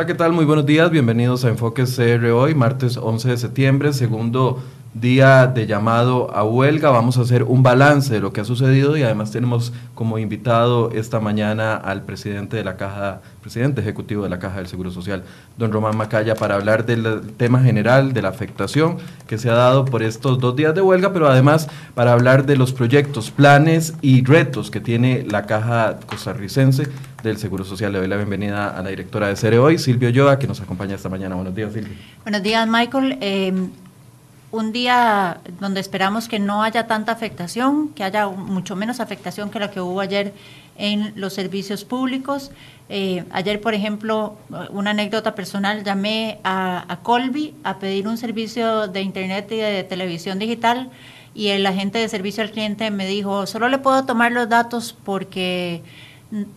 [0.00, 0.32] Hola, ¿qué tal?
[0.32, 0.90] Muy buenos días.
[0.90, 4.62] Bienvenidos a Enfoque CR hoy, martes 11 de septiembre, segundo
[4.94, 6.90] día de llamado a huelga.
[6.90, 10.90] Vamos a hacer un balance de lo que ha sucedido y además tenemos como invitado
[10.90, 15.22] esta mañana al presidente de la Caja, presidente ejecutivo de la Caja del Seguro Social,
[15.56, 18.98] don Román Macaya, para hablar del tema general de la afectación
[19.28, 22.56] que se ha dado por estos dos días de huelga, pero además para hablar de
[22.56, 26.88] los proyectos, planes y retos que tiene la Caja costarricense
[27.22, 27.92] del Seguro Social.
[27.92, 30.96] Le doy la bienvenida a la directora de CERE hoy, Silvio Yoa, que nos acompaña
[30.96, 31.36] esta mañana.
[31.36, 31.94] Buenos días, Silvio.
[32.24, 33.18] Buenos días, Michael.
[33.20, 33.52] Eh,
[34.52, 39.60] un día donde esperamos que no haya tanta afectación, que haya mucho menos afectación que
[39.60, 40.32] la que hubo ayer
[40.76, 42.50] en los servicios públicos.
[42.88, 44.36] Eh, ayer, por ejemplo,
[44.70, 49.84] una anécdota personal, llamé a, a, Colby a pedir un servicio de Internet y de
[49.84, 50.90] televisión digital
[51.34, 54.96] y el agente de servicio al cliente me dijo, solo le puedo tomar los datos
[55.04, 55.82] porque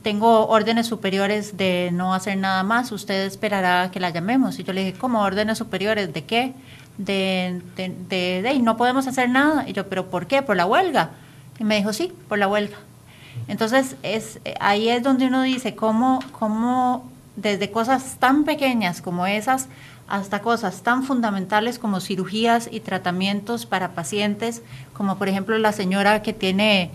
[0.03, 4.59] tengo órdenes superiores de no hacer nada más, usted esperará que la llamemos.
[4.59, 6.13] Y yo le dije, ¿cómo órdenes superiores?
[6.13, 6.53] ¿De qué?
[6.97, 9.67] De, de, de, no podemos hacer nada.
[9.67, 10.41] Y yo, ¿pero por qué?
[10.41, 11.11] ¿Por la huelga?
[11.59, 12.77] Y me dijo, sí, por la huelga.
[13.47, 19.67] Entonces, es, ahí es donde uno dice cómo, cómo desde cosas tan pequeñas como esas
[20.07, 24.61] hasta cosas tan fundamentales como cirugías y tratamientos para pacientes,
[24.93, 26.91] como por ejemplo la señora que tiene,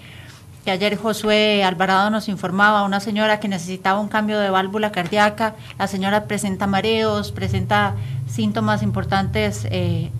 [0.64, 5.55] que ayer Josué Alvarado nos informaba, una señora que necesitaba un cambio de válvula cardíaca,
[5.78, 7.95] la señora presenta mareos, presenta
[8.28, 10.11] síntomas importantes eh,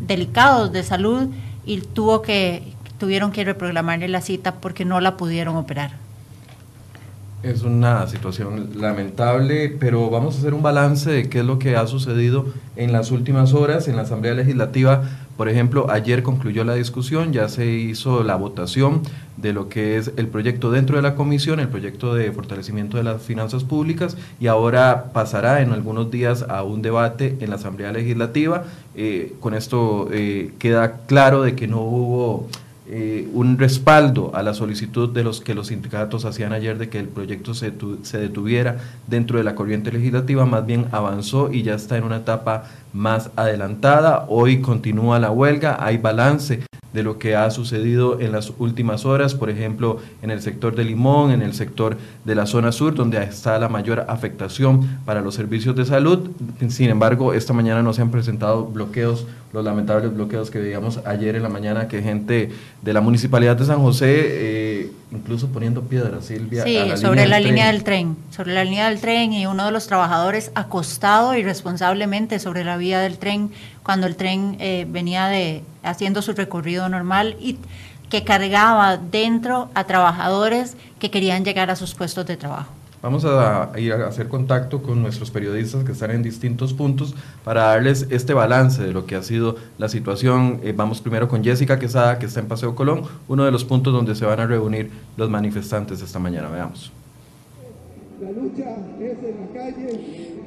[0.00, 1.28] delicados de salud
[1.64, 5.90] y tuvo que tuvieron que reprogramarle la cita porque no la pudieron operar.
[7.42, 11.74] Es una situación lamentable, pero vamos a hacer un balance de qué es lo que
[11.74, 15.02] ha sucedido en las últimas horas en la Asamblea Legislativa.
[15.36, 19.02] Por ejemplo, ayer concluyó la discusión, ya se hizo la votación
[19.38, 23.02] de lo que es el proyecto dentro de la comisión, el proyecto de fortalecimiento de
[23.02, 27.90] las finanzas públicas, y ahora pasará en algunos días a un debate en la Asamblea
[27.90, 28.66] Legislativa.
[28.94, 32.46] Eh, con esto eh, queda claro de que no hubo
[32.88, 36.98] eh, un respaldo a la solicitud de los que los sindicatos hacían ayer de que
[36.98, 37.72] el proyecto se,
[38.02, 42.16] se detuviera dentro de la corriente legislativa, más bien avanzó y ya está en una
[42.16, 44.26] etapa más adelantada.
[44.28, 49.34] Hoy continúa la huelga, hay balance de lo que ha sucedido en las últimas horas,
[49.34, 53.22] por ejemplo, en el sector de Limón, en el sector de la zona sur, donde
[53.22, 56.30] está la mayor afectación para los servicios de salud.
[56.68, 61.36] Sin embargo, esta mañana no se han presentado bloqueos, los lamentables bloqueos que veíamos ayer
[61.36, 66.24] en la mañana, que gente de la Municipalidad de San José, eh, incluso poniendo piedras,
[66.24, 66.64] Silvia.
[66.64, 69.86] Sí, sobre la línea del tren, sobre la línea del tren y uno de los
[69.86, 73.50] trabajadores acostado irresponsablemente sobre la vía del tren
[73.82, 77.58] cuando el tren eh, venía de haciendo su recorrido normal y
[78.08, 82.72] que cargaba dentro a trabajadores que querían llegar a sus puestos de trabajo.
[83.02, 87.64] Vamos a ir a hacer contacto con nuestros periodistas que están en distintos puntos para
[87.64, 90.60] darles este balance de lo que ha sido la situación.
[90.62, 93.92] Eh, vamos primero con Jessica Quesada, que está en Paseo Colón, uno de los puntos
[93.92, 96.48] donde se van a reunir los manifestantes esta mañana.
[96.48, 96.92] Veamos.
[96.92, 98.11] La lucha es en la calle.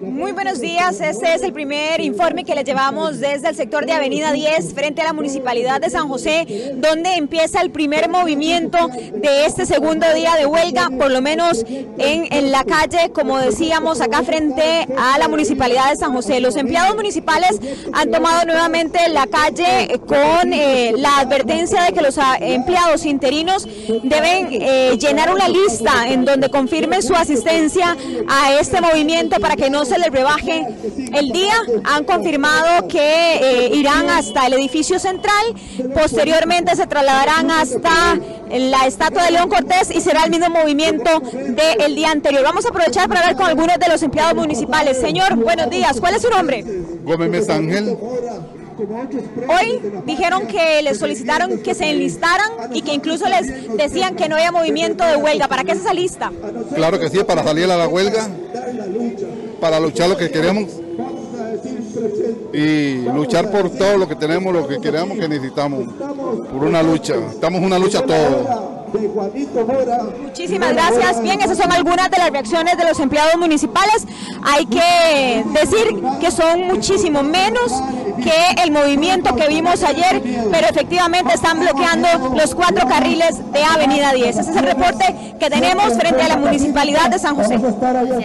[0.01, 3.91] Muy buenos días, este es el primer informe que les llevamos desde el sector de
[3.91, 9.45] Avenida 10 frente a la Municipalidad de San José, donde empieza el primer movimiento de
[9.45, 14.23] este segundo día de huelga, por lo menos en, en la calle, como decíamos, acá
[14.23, 16.39] frente a la Municipalidad de San José.
[16.39, 17.59] Los empleados municipales
[17.91, 23.67] han tomado nuevamente la calle con eh, la advertencia de que los ah, empleados interinos
[24.03, 27.64] deben eh, llenar una lista en donde confirmen su asistencia
[28.27, 30.65] a este movimiento para que no se les rebaje
[31.13, 31.55] el día.
[31.83, 35.45] Han confirmado que eh, irán hasta el edificio central,
[35.93, 38.19] posteriormente se trasladarán hasta
[38.51, 42.43] la estatua de León Cortés y será el mismo movimiento del día anterior.
[42.43, 44.99] Vamos a aprovechar para hablar con algunos de los empleados municipales.
[44.99, 45.99] Señor, buenos días.
[45.99, 46.63] ¿Cuál es su nombre?
[47.03, 47.97] Gómez Ángel.
[49.47, 54.35] Hoy dijeron que les solicitaron que se enlistaran y que incluso les decían que no
[54.35, 55.47] había movimiento de huelga.
[55.47, 56.31] ¿Para qué es esa lista?
[56.73, 58.29] Claro que sí, para salir a la huelga
[59.59, 60.69] para luchar lo que queremos
[62.53, 65.85] y luchar por todo lo que tenemos, lo que queremos, que necesitamos,
[66.51, 67.15] por una lucha.
[67.31, 68.74] Estamos en una lucha todos.
[70.21, 71.21] Muchísimas gracias.
[71.21, 74.07] Bien, esas son algunas de las reacciones de los empleados municipales.
[74.43, 77.71] Hay que decir que son muchísimo menos
[78.23, 80.21] que el movimiento que vimos ayer,
[80.51, 84.37] pero efectivamente están bloqueando los cuatro carriles de Avenida 10.
[84.37, 87.59] Ese es el reporte que tenemos frente a la Municipalidad de San José.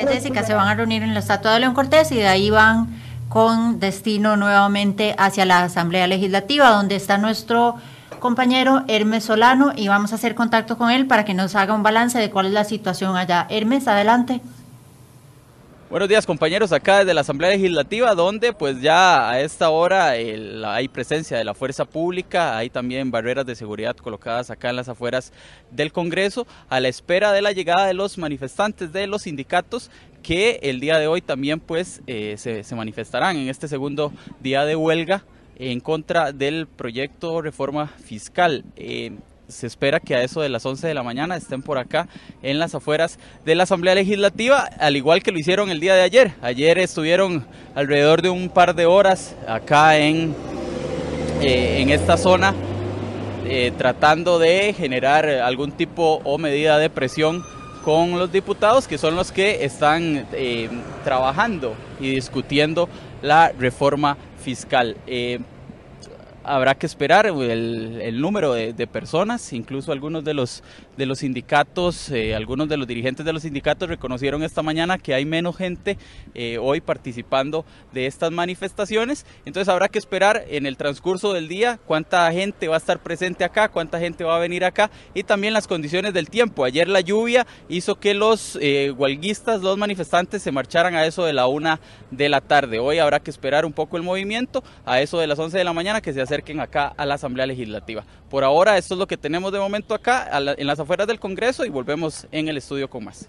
[0.08, 2.88] Jessica, se van a reunir en la estatua de León Cortés y de ahí van
[3.28, 7.76] con destino nuevamente hacia la Asamblea Legislativa, donde está nuestro
[8.20, 11.82] compañero Hermes Solano y vamos a hacer contacto con él para que nos haga un
[11.82, 13.46] balance de cuál es la situación allá.
[13.50, 14.40] Hermes, adelante.
[15.90, 20.86] Buenos días compañeros, acá desde la Asamblea Legislativa, donde pues ya a esta hora hay
[20.86, 25.32] presencia de la fuerza pública, hay también barreras de seguridad colocadas acá en las afueras
[25.72, 29.90] del Congreso, a la espera de la llegada de los manifestantes de los sindicatos
[30.22, 34.76] que el día de hoy también pues eh, se, manifestarán en este segundo día de
[34.76, 35.24] huelga
[35.60, 38.64] en contra del proyecto reforma fiscal.
[38.76, 39.12] Eh,
[39.46, 42.08] se espera que a eso de las 11 de la mañana estén por acá
[42.42, 46.02] en las afueras de la Asamblea Legislativa, al igual que lo hicieron el día de
[46.02, 46.32] ayer.
[46.40, 50.34] Ayer estuvieron alrededor de un par de horas acá en,
[51.42, 52.54] eh, en esta zona
[53.44, 57.44] eh, tratando de generar algún tipo o medida de presión
[57.84, 60.26] con los diputados que son los que están
[61.02, 62.90] trabajando y discutiendo
[63.22, 64.96] la reforma fiscal.
[66.42, 70.62] Habrá que esperar el, número de, personas, incluso algunos de los,
[71.00, 75.14] de los sindicatos, eh, algunos de los dirigentes de los sindicatos reconocieron esta mañana que
[75.14, 75.96] hay menos gente
[76.34, 81.80] eh, hoy participando de estas manifestaciones, entonces habrá que esperar en el transcurso del día
[81.86, 85.54] cuánta gente va a estar presente acá, cuánta gente va a venir acá y también
[85.54, 86.64] las condiciones del tiempo.
[86.64, 91.32] Ayer la lluvia hizo que los eh, huelguistas, los manifestantes se marcharan a eso de
[91.32, 91.80] la una
[92.10, 92.78] de la tarde.
[92.78, 95.72] Hoy habrá que esperar un poco el movimiento a eso de las 11 de la
[95.72, 98.04] mañana que se acerquen acá a la Asamblea Legislativa.
[98.28, 101.64] Por ahora esto es lo que tenemos de momento acá en las afueras del Congreso
[101.64, 103.28] y volvemos en el estudio con más.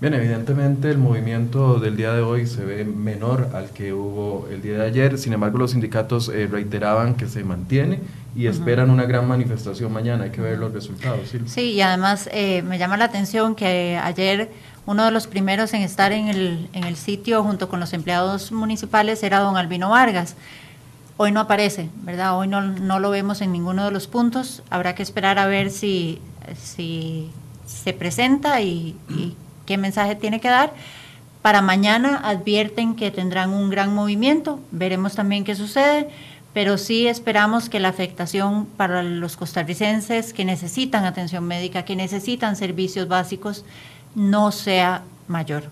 [0.00, 4.60] Bien, evidentemente el movimiento del día de hoy se ve menor al que hubo el
[4.60, 8.00] día de ayer, sin embargo los sindicatos eh, reiteraban que se mantiene
[8.34, 11.32] y esperan una gran manifestación mañana, hay que ver los resultados.
[11.46, 14.50] Sí, y además eh, me llama la atención que ayer
[14.86, 18.50] uno de los primeros en estar en el, en el sitio junto con los empleados
[18.50, 20.34] municipales era don Albino Vargas.
[21.16, 22.36] Hoy no aparece, ¿verdad?
[22.38, 24.62] Hoy no, no lo vemos en ninguno de los puntos.
[24.70, 26.20] Habrá que esperar a ver si,
[26.60, 27.30] si
[27.66, 28.96] se presenta y,
[29.66, 30.72] qué mensaje tiene que dar.
[31.40, 34.60] Para mañana advierten que tendrán un gran movimiento.
[34.72, 36.08] Veremos también qué sucede
[36.54, 42.54] pero sí esperamos que la afectación para los costarricenses que necesitan atención médica, que necesitan
[42.54, 43.64] servicios básicos,
[44.14, 45.64] no sea mayor.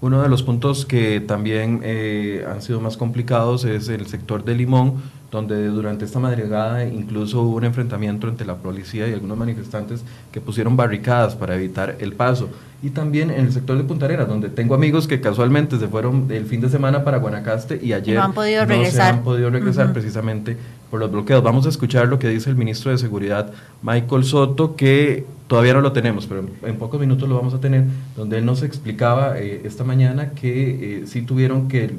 [0.00, 4.54] Uno de los puntos que también eh, han sido más complicados es el sector de
[4.54, 4.94] Limón,
[5.30, 10.02] donde durante esta madrugada incluso hubo un enfrentamiento entre la policía y algunos manifestantes
[10.32, 12.50] que pusieron barricadas para evitar el paso.
[12.82, 16.26] Y también en el sector de Punta Arenas, donde tengo amigos que casualmente se fueron
[16.30, 18.92] el fin de semana para Guanacaste y ayer no, han podido regresar.
[18.92, 20.58] se han podido regresar precisamente
[20.90, 21.42] por los bloqueos.
[21.42, 23.50] Vamos a escuchar lo que dice el ministro de Seguridad,
[23.82, 27.84] Michael Soto, que todavía no lo tenemos, pero en pocos minutos lo vamos a tener,
[28.16, 31.94] donde él nos explicaba eh, esta mañana que eh, sí tuvieron que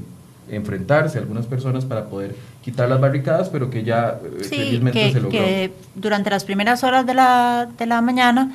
[0.50, 5.32] enfrentarse algunas personas para poder quitar las barricadas, pero que ya eh, felizmente se logró.
[5.32, 8.52] Que durante las primeras horas de la, de la mañana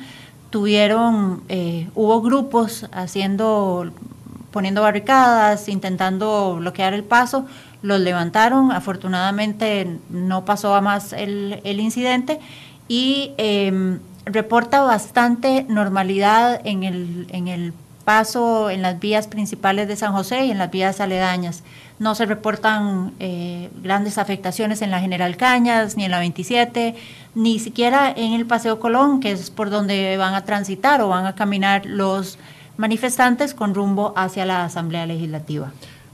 [0.49, 1.41] tuvieron,
[1.95, 3.91] hubo grupos haciendo,
[4.51, 7.47] poniendo barricadas, intentando bloquear el paso,
[7.81, 12.39] los levantaron, afortunadamente no pasó a más el, el incidente
[12.87, 17.73] y eh, reporta bastante normalidad en el, en el
[18.03, 21.63] paso en las vías principales de San José y en las vías aledañas.
[21.99, 26.95] No se reportan eh, grandes afectaciones en la General Cañas, ni en la 27,
[27.35, 31.25] ni siquiera en el Paseo Colón, que es por donde van a transitar o van
[31.25, 32.37] a caminar los
[32.77, 35.71] manifestantes con rumbo hacia la Asamblea Legislativa.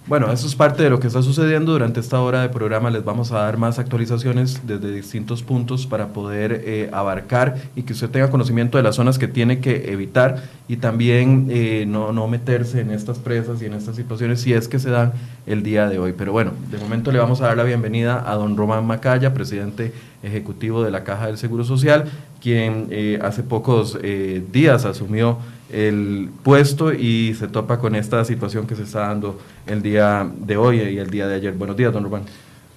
[0.09, 1.71] Bueno, eso es parte de lo que está sucediendo.
[1.71, 6.07] Durante esta hora de programa les vamos a dar más actualizaciones desde distintos puntos para
[6.07, 10.41] poder eh, abarcar y que usted tenga conocimiento de las zonas que tiene que evitar
[10.67, 14.67] y también eh, no, no meterse en estas presas y en estas situaciones si es
[14.67, 15.13] que se dan
[15.45, 16.15] el día de hoy.
[16.17, 19.93] Pero bueno, de momento le vamos a dar la bienvenida a don Román Macaya, presidente
[20.23, 22.05] ejecutivo de la Caja del Seguro Social,
[22.41, 25.37] quien eh, hace pocos días asumió
[25.71, 30.57] el puesto y se topa con esta situación que se está dando el día de
[30.57, 31.53] hoy y el día de ayer.
[31.53, 32.23] Buenos días, don Rubén.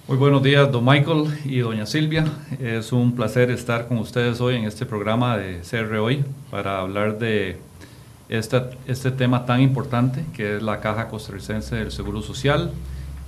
[0.07, 2.25] Muy buenos días, don Michael y doña Silvia.
[2.59, 7.19] Es un placer estar con ustedes hoy en este programa de CR Hoy para hablar
[7.19, 7.57] de
[8.29, 12.71] esta, este tema tan importante que es la Caja Costarricense del Seguro Social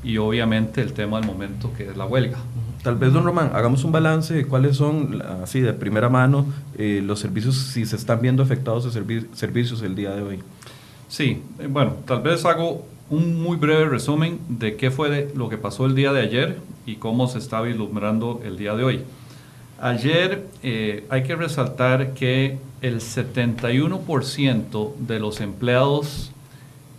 [0.06, 2.38] y obviamente el tema del momento que es la huelga.
[2.84, 6.46] Tal vez, don Román, hagamos un balance de cuáles son, así de primera mano,
[6.78, 10.40] eh, los servicios, si se están viendo afectados de servicios el día de hoy.
[11.08, 15.58] Sí, eh, bueno, tal vez hago un muy breve resumen de qué fue lo que
[15.58, 19.02] pasó el día de ayer y cómo se está vislumbrando el día de hoy.
[19.82, 26.32] Ayer eh, hay que resaltar que el 71% de los empleados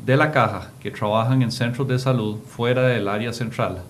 [0.07, 3.83] de la caja que trabajan en centros de salud fuera del área central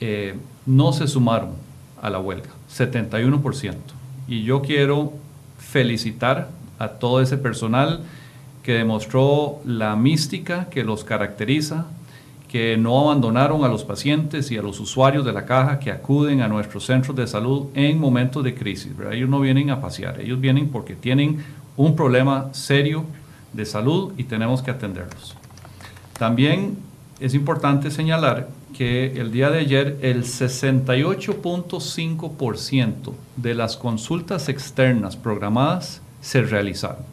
[0.00, 0.34] eh,
[0.66, 1.52] no se sumaron
[2.02, 3.74] a la huelga, 71%.
[4.28, 5.14] Y yo quiero
[5.58, 8.00] felicitar a todo ese personal
[8.62, 11.86] que demostró la mística que los caracteriza,
[12.48, 16.42] que no abandonaron a los pacientes y a los usuarios de la caja que acuden
[16.42, 18.92] a nuestros centros de salud en momentos de crisis.
[19.10, 21.42] Ellos no vienen a pasear, ellos vienen porque tienen
[21.78, 23.06] un problema serio
[23.52, 25.36] de salud y tenemos que atenderlos.
[26.18, 26.78] También
[27.20, 36.02] es importante señalar que el día de ayer el 68.5% de las consultas externas programadas
[36.20, 37.04] se realizaron.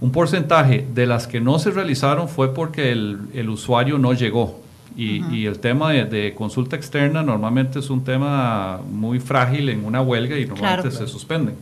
[0.00, 4.60] Un porcentaje de las que no se realizaron fue porque el, usuario no llegó.
[4.94, 10.38] Y, el tema de, consulta externa normalmente es un tema muy frágil en una huelga
[10.38, 11.52] y normalmente se suspende.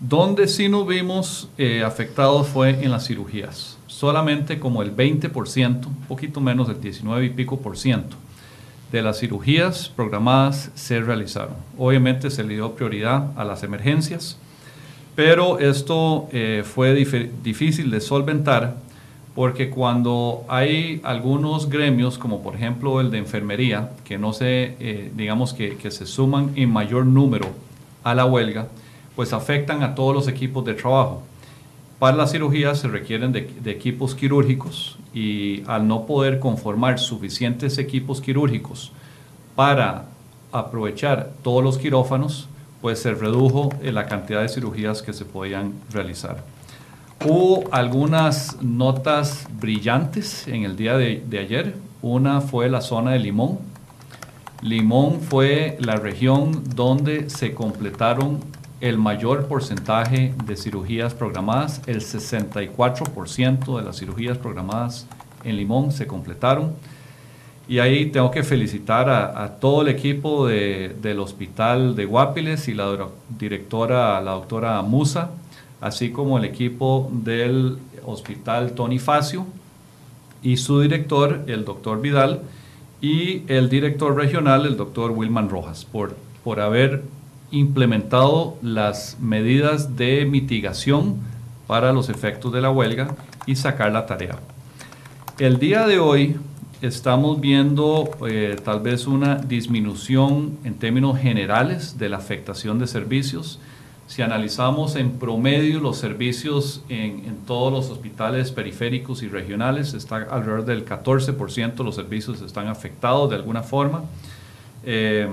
[0.00, 3.76] Donde sí nos vimos eh, afectados fue en las cirugías.
[3.86, 8.16] Solamente como el 20%, un poquito menos del 19 y pico por ciento
[8.90, 11.54] de las cirugías programadas se realizaron.
[11.78, 14.36] Obviamente se le dio prioridad a las emergencias
[15.20, 18.76] pero esto eh, fue difícil de solventar
[19.34, 25.12] porque cuando hay algunos gremios, como por ejemplo el de enfermería, que no se, eh,
[25.14, 27.48] digamos que, se suman en mayor número
[28.02, 28.68] a la huelga,
[29.16, 31.22] pues afectan a todos los equipos de trabajo.
[31.98, 38.22] Para la cirugía se requieren de, equipos quirúrgicos y al no poder conformar suficientes equipos
[38.22, 38.92] quirúrgicos
[39.54, 40.06] para
[40.50, 42.48] aprovechar todos los quirófanos,
[42.80, 46.42] pues se redujo la cantidad de cirugías que se podían realizar.
[47.22, 51.74] Hubo algunas notas brillantes en el día de, ayer.
[52.00, 53.58] Una fue la zona de Limón.
[54.62, 58.40] Limón fue la región donde se completaron
[58.80, 61.82] el mayor porcentaje de cirugías programadas.
[61.86, 65.06] El 64% de las cirugías programadas
[65.44, 66.72] en Limón se completaron.
[67.68, 73.08] Y ahí tengo que felicitar a, todo el equipo del hospital de Guapiles y la
[73.38, 75.30] directora, la doctora Musa,
[75.80, 79.46] así como el equipo del hospital Tony Facio
[80.42, 82.42] y su director, el doctor Vidal,
[83.00, 87.02] y el director regional, el doctor Wilman Rojas, por, por haber
[87.50, 91.16] implementado las medidas de mitigación
[91.66, 93.14] para los efectos de la huelga
[93.46, 94.38] y sacar la tarea.
[95.38, 96.36] El día de hoy
[96.82, 103.58] estamos viendo eh, tal vez una disminución en términos generales de la afectación de servicios.
[104.06, 110.64] Si analizamos en promedio los servicios en, todos los hospitales periféricos y regionales, está alrededor
[110.64, 114.02] del 14% de los servicios están afectados de alguna forma.
[114.84, 115.28] Eh,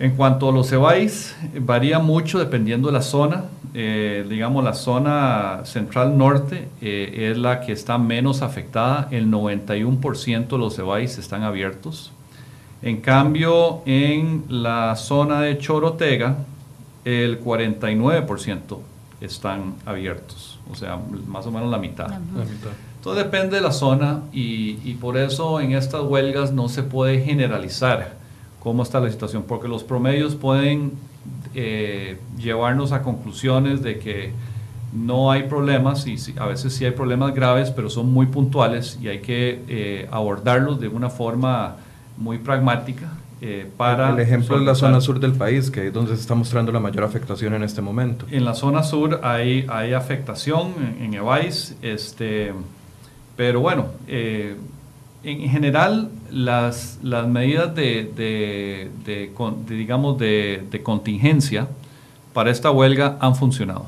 [0.00, 3.44] en cuanto a los EBAIS, varía mucho dependiendo de la zona.
[3.74, 9.08] Eh, digamos, la zona central norte eh, es la que está menos afectada.
[9.10, 12.12] El 91% de los EBAIS están abiertos.
[12.80, 16.34] En cambio, en la zona de Chorotega,
[17.04, 18.78] el 49%
[19.20, 20.58] están abiertos.
[20.72, 22.08] O sea, más o menos la mitad.
[23.02, 27.22] Todo depende de la zona y, y por eso en estas huelgas no se puede
[27.22, 28.19] generalizar
[28.60, 30.92] cómo está la situación, porque los promedios pueden
[31.54, 34.32] eh, llevarnos a conclusiones de que
[34.92, 39.08] no hay problemas y a veces sí hay problemas graves, pero son muy puntuales y
[39.08, 41.76] hay que eh, abordarlos de una forma
[42.16, 43.12] muy pragmática.
[43.42, 46.34] Eh, para el ejemplo es la zona sur del país, que es donde se está
[46.34, 48.26] mostrando la mayor afectación en este momento.
[48.30, 51.22] En la zona sur hay, hay afectación en, en
[51.80, 52.52] este,
[53.36, 58.90] pero bueno, en general, las, las medidas de,
[59.66, 61.68] digamos, de, contingencia
[62.32, 63.86] para esta huelga han funcionado.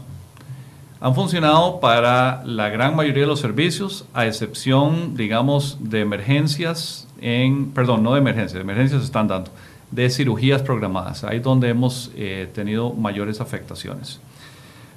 [1.01, 7.71] Han funcionado para la gran mayoría de los servicios, a excepción, digamos, de emergencias, en,
[7.73, 9.51] perdón, no de emergencias, de emergencias se están dando,
[9.91, 14.21] de cirugías programadas, ahí donde hemos eh, tenido mayores afectaciones.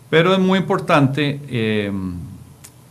[0.10, 1.92] Pero es muy importante eh,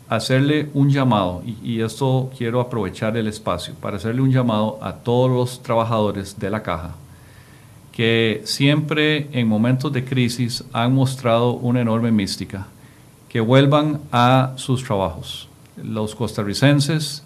[0.09, 5.31] hacerle un llamado, y, esto quiero aprovechar el espacio, para hacerle un llamado a todos
[5.31, 6.95] los trabajadores de la caja,
[7.93, 12.67] que siempre en momentos de crisis han mostrado una enorme mística,
[13.29, 15.49] que vuelvan a sus trabajos.
[15.83, 17.25] Los costarricenses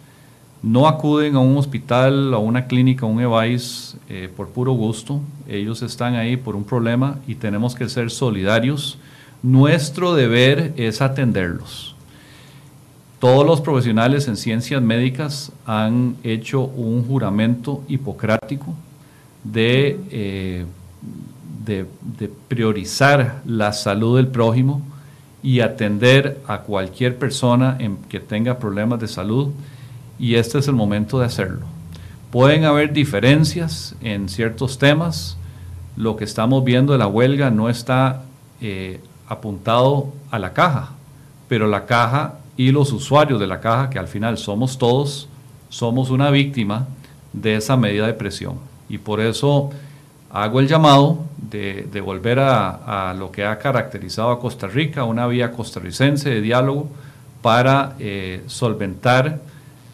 [0.63, 5.21] no acuden a un hospital, a una clínica, a un EVAIS eh, por puro gusto,
[5.49, 8.99] ellos están ahí por un problema y tenemos que ser solidarios.
[9.43, 11.95] Nuestro deber es atenderlos
[13.19, 18.75] todos los profesionales en ciencias médicas han hecho un juramento hipocrático
[19.43, 20.67] de, eh,
[22.49, 24.81] priorizar la salud del prójimo
[25.43, 27.77] y atender a cualquier persona
[28.09, 29.51] que tenga problemas de salud
[30.19, 31.67] y este es el momento de hacerlo.
[32.31, 35.37] Pueden haber diferencias en ciertos temas,
[35.97, 38.23] lo que estamos viendo de la huelga no está
[38.61, 40.93] eh, apuntado a la caja,
[41.49, 45.29] pero la caja y los usuarios de la caja, que al final somos todos,
[45.69, 46.89] somos una víctima
[47.33, 48.57] de esa medida de presión.
[48.89, 49.71] Y por eso
[50.29, 55.53] hago el llamado de, volver a, lo que ha caracterizado a Costa Rica, una vía
[55.53, 56.89] costarricense de diálogo
[57.43, 59.41] para eh, solventar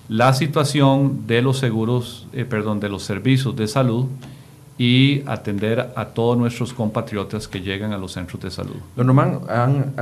[0.09, 4.07] la situación de los seguros, eh, perdón, de los servicios de salud
[4.77, 8.77] y atender a todos nuestros compatriotas que llegan a los centros de salud.
[8.97, 9.95] Don Román, ¿han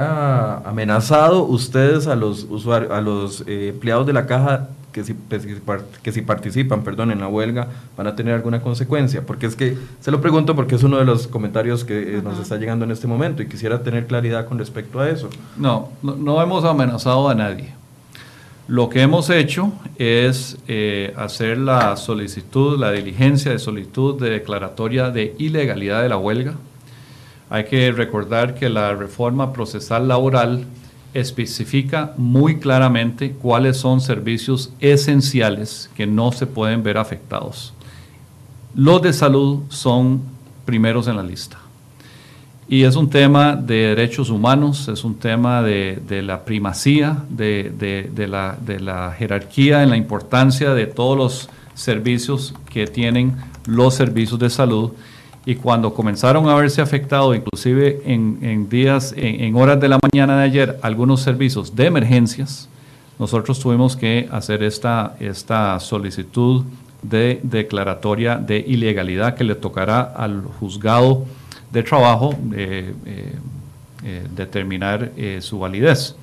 [0.64, 5.14] amenazado ustedes a los usuarios, a los eh, empleados de la caja que si,
[6.02, 9.26] que si participan perdón, en la huelga van a tener alguna consecuencia?
[9.26, 12.38] Porque es que, se lo pregunto porque es uno de los comentarios que eh, nos
[12.38, 15.28] está llegando en este momento y quisiera tener claridad con respecto a eso.
[15.58, 17.81] No, no, no hemos amenazado a nadie.
[18.72, 25.10] Lo que hemos hecho es eh, hacer la solicitud, la diligencia de solicitud de declaratoria
[25.10, 26.54] de ilegalidad de la huelga.
[27.50, 30.64] Hay que recordar que la reforma procesal laboral
[31.12, 37.74] especifica muy claramente cuáles son servicios esenciales que no se pueden ver afectados.
[38.74, 40.22] Los de salud son
[40.64, 41.61] primeros en la lista.
[42.72, 47.70] Y es un tema de derechos humanos, es un tema de, la primacía, de,
[48.26, 53.36] la, de la jerarquía en la importancia de todos los servicios que tienen
[53.66, 54.92] los servicios de salud.
[55.44, 60.44] Y cuando comenzaron a verse afectados, inclusive en, días, en, horas de la mañana de
[60.44, 62.70] ayer, algunos servicios de emergencias,
[63.18, 66.64] nosotros tuvimos que hacer esta, esta solicitud
[67.02, 71.26] de declaratoria de ilegalidad que le tocará al juzgado
[71.72, 73.32] de trabajo eh, eh,
[74.04, 75.10] eh, determinar
[75.40, 76.14] su validez.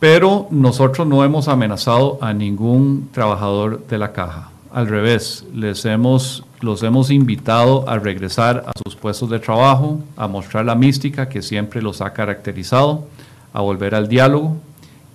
[0.00, 4.50] Pero nosotros no hemos amenazado a ningún trabajador de la caja.
[4.72, 10.28] Al revés, les hemos, los hemos invitado a regresar a sus puestos de trabajo, a
[10.28, 13.08] mostrar la mística que siempre los ha caracterizado,
[13.52, 14.56] a volver al diálogo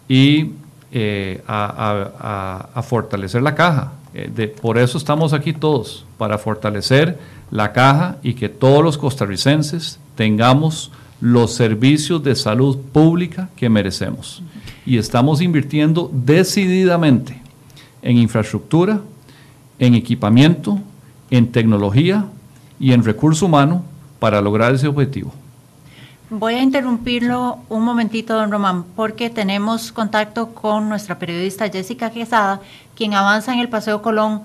[0.10, 0.52] y
[1.48, 3.94] a, fortalecer la caja.
[4.62, 7.18] por eso estamos aquí todos, para fortalecer
[7.54, 14.42] la caja y que todos los costarricenses tengamos los servicios de salud pública que merecemos.
[14.88, 17.40] Y estamos invirtiendo decididamente
[18.02, 19.02] en infraestructura,
[19.78, 20.80] en equipamiento,
[21.30, 22.26] en tecnología
[22.80, 23.84] y en recurso humano
[24.18, 25.32] para lograr ese objetivo.
[26.32, 32.62] Voy a interrumpirlo un momentito, don Román, porque tenemos contacto con nuestra periodista Jessica Quesada,
[32.96, 34.42] quien avanza en el Paseo Colón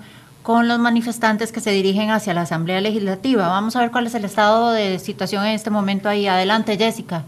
[0.49, 3.49] con los manifestantes que se dirigen hacia la Asamblea Legislativa.
[3.49, 6.25] Vamos a ver cuál es el estado de situación en este momento ahí.
[6.25, 7.23] Adelante, Jessica.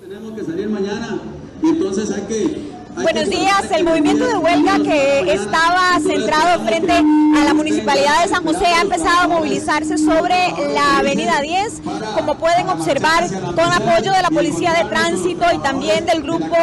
[0.00, 1.20] Tenemos que salir mañana
[1.62, 2.68] y entonces hay que
[3.00, 3.70] Buenos días.
[3.70, 8.80] El movimiento de huelga que estaba centrado frente a la Municipalidad de San José ha
[8.80, 11.82] empezado a movilizarse sobre la Avenida 10,
[12.16, 16.56] como pueden observar, con apoyo de la Policía de Tránsito y también del Grupo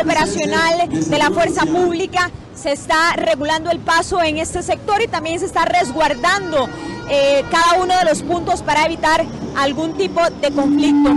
[0.00, 2.30] Operacional de la Fuerza Pública.
[2.60, 6.68] Se está regulando el paso en este sector y también se está resguardando
[7.08, 9.24] eh, cada uno de los puntos para evitar
[9.56, 11.08] algún tipo de conflicto.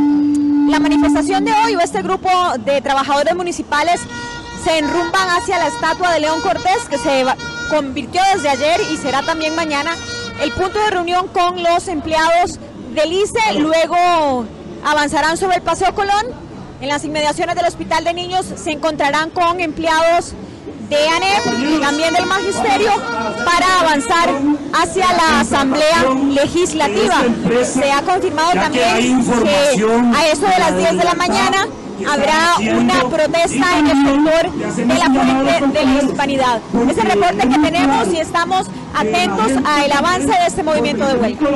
[0.72, 2.30] La manifestación de hoy o este grupo
[2.60, 4.00] de trabajadores municipales
[4.64, 7.26] se enrumban hacia la estatua de León Cortés, que se
[7.70, 9.92] convirtió desde ayer y será también mañana
[10.42, 12.58] el punto de reunión con los empleados
[12.96, 13.60] del ICE.
[13.60, 14.46] Luego
[14.86, 16.26] avanzarán sobre el Paseo Colón.
[16.80, 20.34] En las inmediaciones del Hospital de Niños se encontrarán con empleados
[20.94, 22.92] de ANEP y también del Magisterio
[23.44, 24.30] para avanzar
[24.74, 27.16] hacia la Asamblea Legislativa.
[27.64, 29.84] Se ha confirmado también que
[30.16, 31.68] a eso de las 10 de la mañana
[32.08, 36.62] habrá una protesta en el sector de la fuente de la hispanidad.
[36.90, 41.50] Es el reporte que tenemos y estamos atentos al avance de este movimiento de huelga.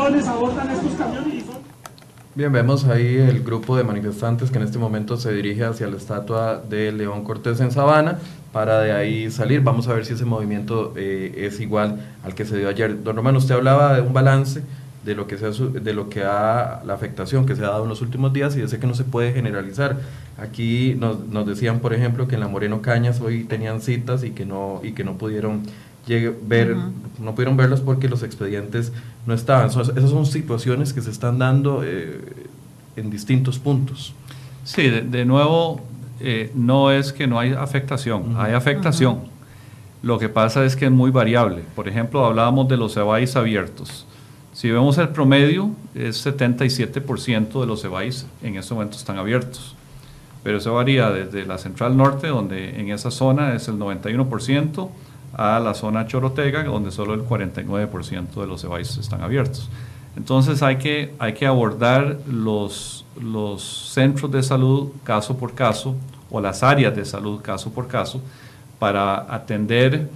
[2.34, 5.98] Bien, vemos ahí el grupo de manifestantes que en este momento se dirige hacia la
[5.98, 8.20] estatua de León Cortés en Sabana
[8.52, 9.62] para de ahí salir.
[9.62, 13.04] Vamos a ver si ese movimiento eh, es igual al que se dio ayer.
[13.04, 14.64] Don Román, usted hablaba de un balance
[15.06, 17.90] de lo que sea de lo que ha la afectación que se ha dado en
[17.90, 19.98] los últimos días y yo sé que no se puede generalizar.
[20.38, 24.32] Aquí nos, nos decían, por ejemplo, que en la Moreno Cañas hoy tenían citas y
[24.32, 25.64] que no y que no pudieron
[26.48, 26.76] ver
[27.20, 28.94] no pudieron verlos porque los expedientes
[29.26, 29.70] no estaban.
[29.70, 32.22] esas son situaciones que se están dando eh,
[32.96, 34.14] en distintos puntos.
[34.64, 35.82] Sí, de, nuevo
[36.20, 39.22] eh, no es que no hay afectación, hay afectación.
[40.02, 41.64] Lo que pasa es que es muy variable.
[41.76, 44.06] Por ejemplo, hablábamos de los EBAIS abiertos.
[44.54, 49.76] Si vemos el promedio, es 77% de los EBAIS en este momento están abiertos.
[50.44, 54.90] Pero eso varía desde la central norte, donde en esa zona es el 91%,
[55.34, 59.70] a la zona Chorotega, donde solo el 49% de los EBAIS están abiertos.
[60.18, 65.96] Entonces hay que, hay que abordar los, los centros de salud caso por caso
[66.32, 68.20] o las áreas de salud caso por caso
[68.80, 70.10] para atender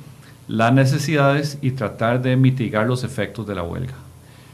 [0.47, 3.93] las necesidades y tratar de mitigar los efectos de la huelga.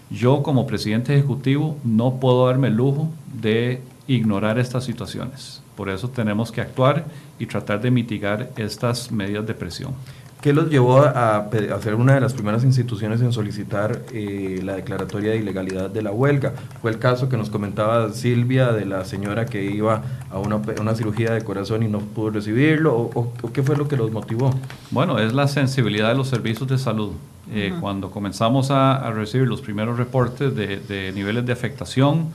[0.10, 5.62] Yo como presidente ejecutivo no puedo darme el lujo de ignorar estas situaciones.
[5.78, 7.06] Por eso tenemos que actuar
[7.40, 9.94] y tratar de mitigar estas medidas de presión.
[10.42, 11.50] ¿Qué los llevó a,
[11.82, 16.12] ser una de las primeras instituciones en solicitar eh, la declaratoria de ilegalidad de la
[16.12, 16.54] huelga?
[16.80, 20.94] Fue el caso que nos comentaba Silvia de la señora que iba a una, una
[20.94, 24.52] cirugía de corazón y no pudo recibirlo, o, qué fue lo que los motivó?
[24.92, 27.14] Bueno, es la sensibilidad de los servicios de salud.
[27.52, 32.28] Eh, cuando comenzamos a, recibir los primeros reportes de, de niveles de afectación,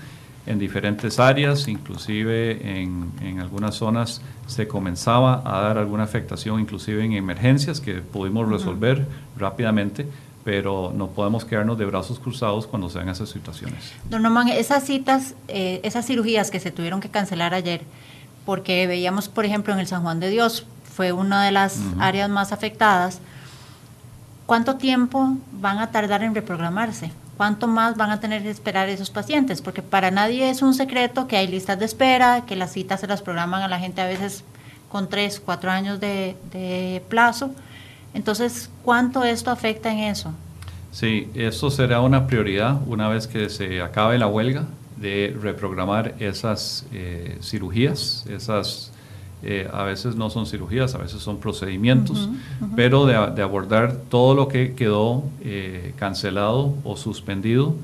[0.47, 7.05] en diferentes áreas, inclusive en, en, algunas zonas se comenzaba a dar alguna afectación, inclusive
[7.05, 10.07] en emergencias que pudimos resolver rápidamente,
[10.45, 13.93] pero no podemos quedarnos de brazos cruzados cuando se dan esas situaciones.
[14.11, 17.83] Don Norman, esas citas, eh, esas cirugías que se tuvieron que cancelar ayer,
[18.45, 22.29] porque veíamos, por ejemplo, en el San Juan de Dios, fue una de las áreas
[22.29, 23.21] más afectadas,
[24.47, 27.13] ¿cuánto tiempo van a tardar en reprogramarse?
[27.43, 29.63] ¿Cuánto más van a tener que esperar esos pacientes?
[29.63, 33.09] Porque para nadie es un secreto que hay listas de espera, que las citas se
[33.09, 34.45] las programan a la gente a veces
[34.89, 37.51] con tres, cuatro años de, plazo.
[38.15, 40.33] Entonces, ¿cuánto esto afecta en eso?
[40.93, 46.87] Sí, eso será una prioridad una vez que se acabe la huelga de reprogramar esas
[46.93, 48.92] eh, cirugías, esas
[49.45, 52.29] eh, a veces no son cirugías, a veces son procedimientos,
[52.77, 57.75] pero de, abordar todo lo que quedó eh, cancelado o suspendido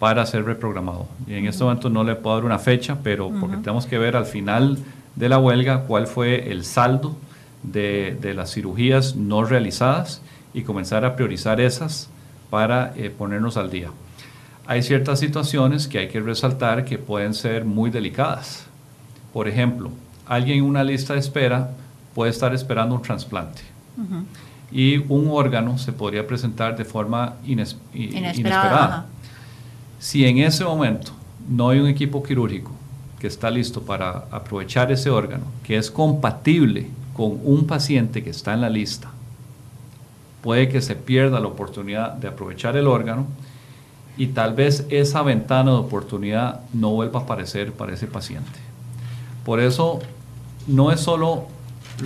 [0.00, 1.06] para ser reprogramado.
[1.26, 4.16] Y en este momento no le puedo dar una fecha, pero porque tenemos que ver
[4.16, 4.78] al final
[5.14, 7.16] de la huelga cuál fue el saldo
[7.62, 10.22] de, las cirugías no realizadas
[10.54, 12.08] y comenzar a priorizar esas
[12.50, 13.90] para eh, ponernos al día.
[14.66, 18.66] Hay ciertas situaciones que hay que resaltar que pueden ser muy delicadas.
[19.32, 19.90] Por ejemplo,
[20.26, 21.70] alguien en una lista de espera
[22.14, 23.62] puede estar esperando un trasplante.
[24.72, 29.06] Y un órgano se podría presentar de forma inesperada.
[29.98, 31.12] Si en ese momento
[31.48, 32.72] no hay un equipo quirúrgico
[33.18, 38.52] que está listo para aprovechar ese órgano, que es compatible con un paciente que está
[38.52, 39.10] en la lista,
[40.42, 43.26] puede que se pierda la oportunidad de aprovechar el órgano
[44.18, 48.58] y tal vez esa ventana de oportunidad no vuelva a aparecer para ese paciente.
[49.44, 50.00] Por eso
[50.66, 51.46] no es solo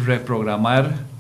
[0.04, 1.10] reprogramar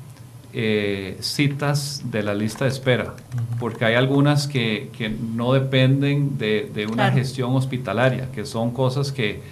[0.52, 3.14] eh, citas de la lista de espera,
[3.58, 4.90] porque hay algunas que,
[5.34, 9.42] no dependen de, una gestión hospitalaria, que son cosas que,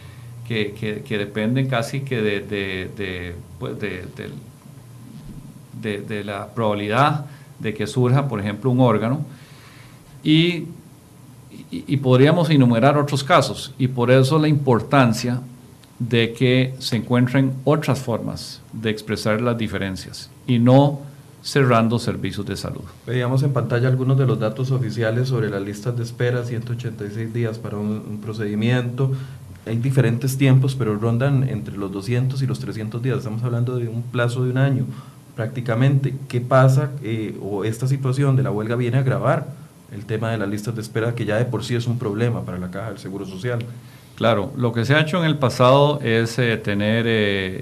[0.48, 3.78] dependen casi que de, pues
[5.80, 7.26] de, la probabilidad
[7.58, 9.24] de que surja, por ejemplo, un órgano.
[10.24, 10.66] y,
[12.02, 15.40] podríamos enumerar otros casos, y por eso la importancia
[15.98, 21.00] de que se encuentren otras formas de expresar las diferencias y no
[21.42, 22.82] cerrando servicios de salud.
[23.06, 27.58] Veíamos en pantalla algunos de los datos oficiales sobre las listas de espera, 186 días
[27.58, 29.12] para un, procedimiento.
[29.66, 33.18] Hay diferentes tiempos, pero rondan entre los 200 y los 300 días.
[33.18, 34.84] Estamos hablando de un plazo de un año
[35.36, 36.14] prácticamente.
[36.28, 39.46] ¿Qué pasa eh, o esta situación de la huelga viene a agravar
[39.92, 42.44] el tema de las listas de espera que ya de por sí es un problema
[42.44, 43.60] para la Caja del Seguro Social?
[44.18, 47.10] Claro, lo que se ha hecho en el pasado es eh, tener eh,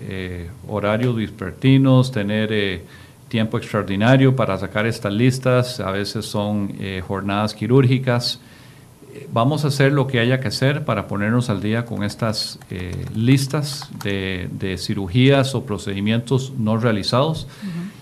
[0.09, 2.81] eh, horarios vespertinos, tener
[3.29, 6.73] tiempo extraordinario para sacar estas listas, a veces son
[7.07, 8.41] jornadas quirúrgicas.
[9.35, 12.59] Vamos a hacer lo que haya que hacer para ponernos al día con estas
[13.15, 17.49] listas de, cirugías o procedimientos no realizados.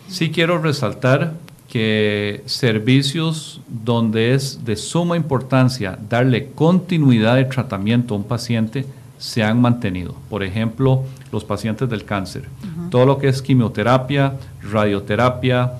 [0.06, 1.32] Sí quiero resaltar
[1.74, 8.86] que servicios donde es de suma importancia darle continuidad de tratamiento a un paciente
[9.18, 10.14] se han mantenido.
[10.30, 12.44] Por ejemplo, los pacientes del cáncer.
[12.92, 15.72] Todo lo que es quimioterapia, radioterapia,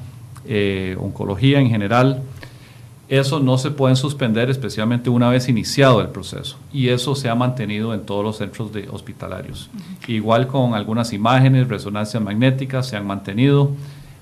[0.46, 2.22] eh, oncología en general,
[3.08, 6.56] eso no se puede suspender, especialmente una vez iniciado el proceso.
[6.72, 9.70] Y eso se ha mantenido en todos los centros de hospitalarios.
[10.08, 13.70] Igual con algunas imágenes, resonancias magnéticas, se han mantenido.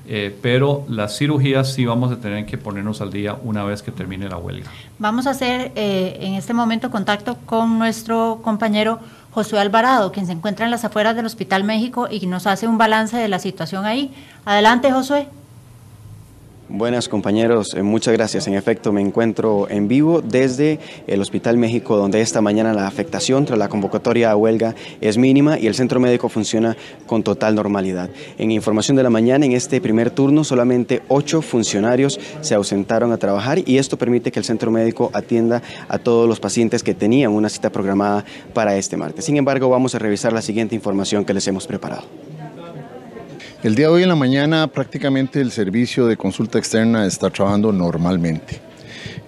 [0.07, 3.93] Eh, pero las cirugías sí vamos a tener que ponernos al día una vez que
[3.93, 4.71] termine la huelga.
[4.99, 8.99] Vamos a hacer eh, en este momento contacto con nuestro compañero
[9.31, 12.79] Josué Alvarado, quien se encuentra en las afueras del Hospital México y nos hace un
[12.79, 14.13] balance de la situación ahí.
[14.45, 15.29] Adelante, Josué.
[16.69, 18.47] Buenas compañeros, eh, muchas gracias.
[18.47, 23.45] En efecto, me encuentro en vivo desde el Hospital México, donde esta mañana la afectación
[23.45, 28.11] tras la convocatoria a huelga es mínima y el centro médico funciona con total normalidad.
[28.39, 33.19] En información de la mañana, en este primer turno, solamente ocho funcionarios se ausentaron a
[33.19, 37.33] trabajar y esto permite que el centro médico atienda a todos los pacientes que tenían
[37.33, 39.25] una cita programada para este martes.
[39.25, 42.32] Sin embargo, vamos a revisar la siguiente información que les hemos preparado.
[43.63, 47.71] El día de hoy en la mañana prácticamente el servicio de consulta externa está trabajando
[47.71, 48.61] normalmente.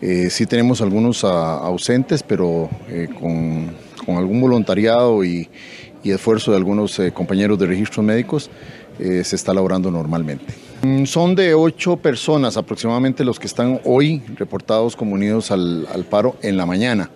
[0.00, 5.48] Eh, sí tenemos algunos ah, ausentes, pero eh, con, algún voluntariado y,
[6.02, 8.50] esfuerzo de algunos eh, compañeros de registros médicos
[8.98, 10.52] se está laborando normalmente.
[10.82, 16.36] Mm, son de ocho personas aproximadamente los que están hoy reportados como unidos al, paro
[16.42, 17.08] en la mañana.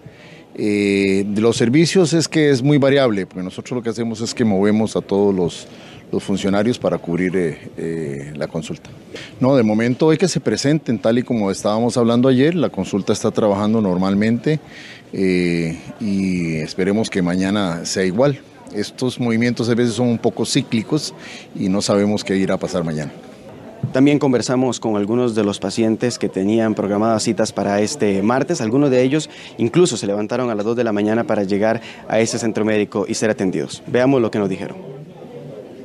[0.57, 4.97] los servicios es que es muy variable, porque nosotros lo que hacemos es que movemos
[4.97, 5.69] a todos los
[6.11, 8.90] los funcionarios para cubrir eh, eh, la consulta.
[9.40, 13.12] No, de momento hay que se presenten, tal y como estábamos hablando ayer, la consulta
[13.12, 14.61] está trabajando normalmente
[15.12, 18.40] eh, y esperemos que mañana sea igual.
[18.75, 21.14] Estos movimientos a veces son un poco cíclicos
[21.55, 23.12] y no sabemos qué irá a pasar mañana.
[23.92, 28.61] También conversamos con algunos de los pacientes que tenían programadas citas para este martes.
[28.61, 32.21] Algunos de ellos incluso se levantaron a las 2 de la mañana para llegar a
[32.21, 33.83] ese centro médico y ser atendidos.
[33.87, 34.98] Veamos lo que nos dijeron.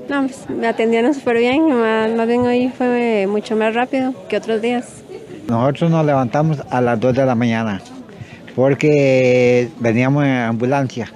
[0.09, 4.61] No, pues, me atendieron súper bien, más, bien hoy fue mucho más rápido que otros
[4.61, 5.01] días.
[5.47, 7.81] Nosotros nos levantamos a las 2 de la mañana
[8.55, 11.11] porque veníamos en ambulancia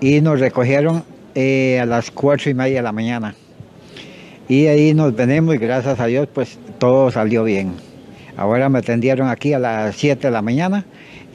[0.00, 1.02] y nos recogieron
[1.34, 3.34] eh, a las 4 y media de la mañana.
[4.48, 7.74] Y ahí nos venimos y gracias a Dios pues todo salió bien.
[8.36, 10.84] Ahora me atendieron aquí a las 7 de la mañana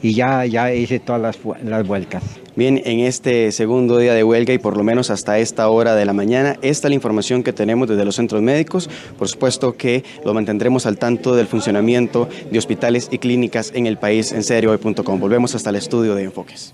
[0.02, 2.22] y ya, ya hice todas las, las vueltas.
[2.56, 6.06] Bien, en este segundo día de huelga y por lo menos hasta esta hora de
[6.06, 8.88] la mañana, esta es la información que tenemos desde los centros médicos.
[9.18, 13.98] Por supuesto que lo mantendremos al tanto del funcionamiento de hospitales y clínicas en el
[13.98, 15.20] país en seriohoy.com.
[15.20, 16.72] Volvemos hasta el estudio de Enfoques.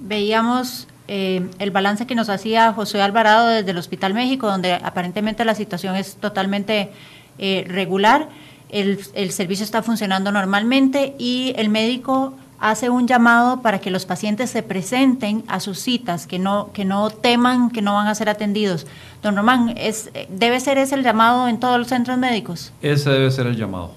[0.00, 5.46] Veíamos eh, el balance que nos hacía José Alvarado desde el Hospital México, donde aparentemente
[5.46, 6.90] la situación es totalmente
[7.38, 8.28] eh, regular
[8.68, 14.50] el, servicio está funcionando normalmente y el médico hace un llamado para que los pacientes
[14.50, 18.28] se presenten a sus citas, que no, que no teman que no van a ser
[18.28, 18.86] atendidos.
[19.22, 22.72] Don Román, es, ¿debe ser ese el llamado en todos los centros médicos?
[22.80, 23.92] Ese debe ser el llamado.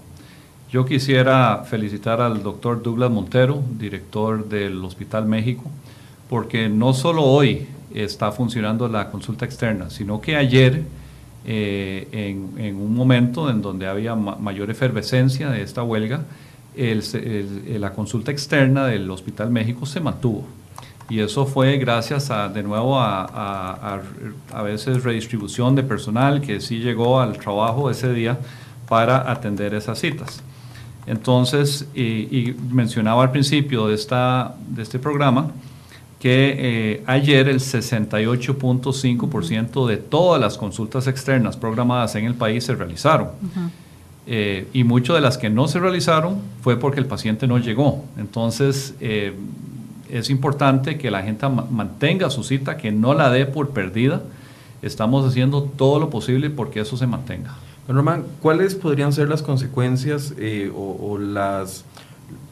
[0.69, 5.63] Yo quisiera felicitar al doctor Douglas Montero, director del Hospital México,
[6.29, 10.83] porque no solo hoy está funcionando la consulta externa, sino que ayer
[11.47, 16.21] eh, en, un momento en donde había mayor efervescencia de esta huelga,
[16.75, 20.45] la consulta externa del Hospital México se mantuvo.
[21.09, 24.01] Y eso fue gracias a, de nuevo a,
[24.51, 28.37] a, veces redistribución de personal que sí llegó al trabajo ese día
[28.89, 30.43] para atender esas citas.
[31.05, 35.51] Entonces, y, mencionaba al principio de, esta, de este programa,
[36.19, 42.73] que eh, ayer el 68.5% de todas las consultas externas programadas en el país se
[42.75, 43.27] realizaron.
[44.25, 48.03] Eh, y muchas de las que no se realizaron fue porque el paciente no llegó.
[48.17, 49.35] Entonces, eh,
[50.09, 54.23] es importante que la gente mantenga su cita, que no la dé por perdida.
[54.81, 57.53] Estamos haciendo todo lo posible porque eso se mantenga.
[57.87, 60.33] Román, ¿cuáles podrían ser las consecuencias
[60.75, 61.85] o las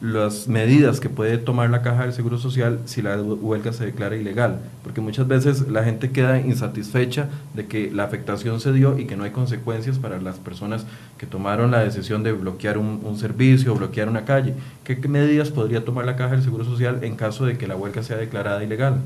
[0.00, 4.16] las medidas que puede tomar la caja del Seguro Social si la huelga se declara
[4.16, 9.06] ilegal, porque muchas veces la gente queda insatisfecha de que la afectación se dio y
[9.06, 10.86] que no hay consecuencias para las personas
[11.18, 14.54] que tomaron la decisión de bloquear un, servicio o bloquear una calle.
[14.84, 18.02] ¿Qué, medidas podría tomar la caja del Seguro Social en caso de que la huelga
[18.02, 19.00] sea declarada ilegal?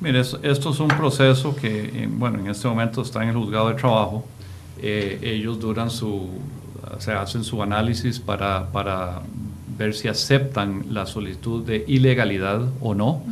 [0.00, 3.74] Mire, esto es un proceso que, bueno, en este momento está en el juzgado de
[3.74, 4.24] trabajo.
[4.80, 6.28] Eh, ellos duran su,
[6.82, 9.22] o hacen su análisis para, para
[9.76, 13.22] ver si aceptan la solicitud de ilegalidad o no.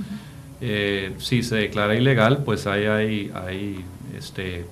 [0.60, 3.84] Eh, si se declara ilegal, pues ahí hay, hay
[4.16, 4.66] este,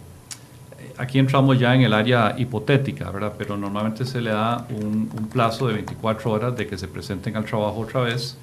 [0.98, 3.32] aquí entramos ya en el área hipotética, ¿verdad?
[3.38, 7.44] Pero normalmente se le da un, plazo de 24 horas de que se presenten al
[7.44, 8.36] trabajo otra vez.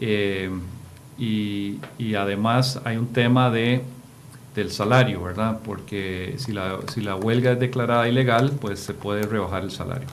[0.00, 0.50] Eh,
[1.18, 3.82] y, y, además hay un tema de,
[4.54, 5.58] del salario, ¿verdad?
[5.64, 10.06] Porque si la, si la huelga es declarada ilegal, pues se puede rebajar el salario.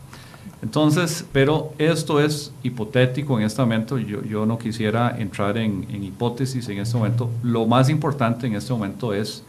[0.61, 6.03] Entonces, pero esto es hipotético en este momento, yo, yo no quisiera entrar en, en,
[6.03, 7.29] hipótesis en este momento.
[7.43, 9.43] Lo más importante en este momento es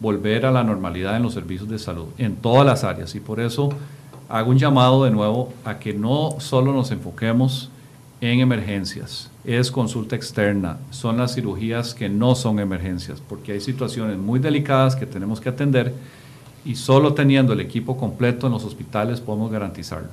[0.00, 3.14] volver a la normalidad en los servicios de salud, en todas las áreas.
[3.14, 3.70] Y por eso
[4.28, 7.70] hago un llamado de nuevo a que no solo nos enfoquemos
[8.20, 14.16] en emergencias, es consulta externa, son las cirugías que no son emergencias, porque hay situaciones
[14.16, 15.92] muy delicadas que tenemos que atender
[16.66, 20.08] y solo teniendo el equipo completo en los hospitales podemos garantizarlo.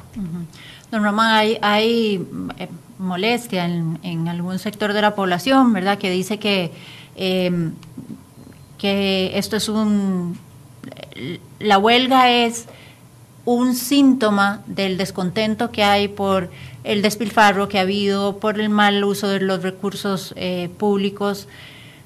[0.91, 2.27] Don Román, hay, hay
[2.59, 2.67] eh,
[2.99, 5.97] molestia en, algún sector de la población, ¿verdad?
[5.97, 6.71] Que dice que,
[7.15, 7.73] em,
[8.77, 10.37] que esto es un...
[11.59, 12.67] La huelga es
[13.45, 16.51] un síntoma del descontento que hay por
[16.83, 21.47] el despilfarro que ha habido, por el mal uso de los recursos eh, públicos.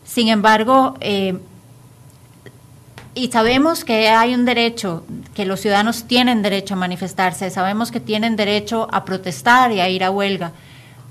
[0.06, 1.38] Sin embargo, eh,
[3.18, 5.04] y sabemos que hay un derecho,
[5.34, 9.90] que los ciudadanos tienen derecho a manifestarse, sabemos que tienen derecho a protestar y a
[9.90, 10.52] ir a huelga,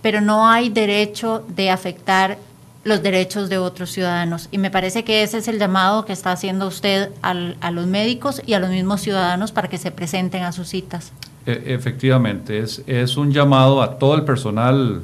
[0.03, 2.39] pero no hay derecho de afectar
[2.85, 4.49] los derechos de otros ciudadanos.
[4.53, 8.41] Y me parece que ese es el llamado que está haciendo usted a los médicos
[8.47, 11.13] y a los mismos ciudadanos para que se presenten a sus citas.
[11.45, 15.03] E, efectivamente, es, es un llamado a todo el personal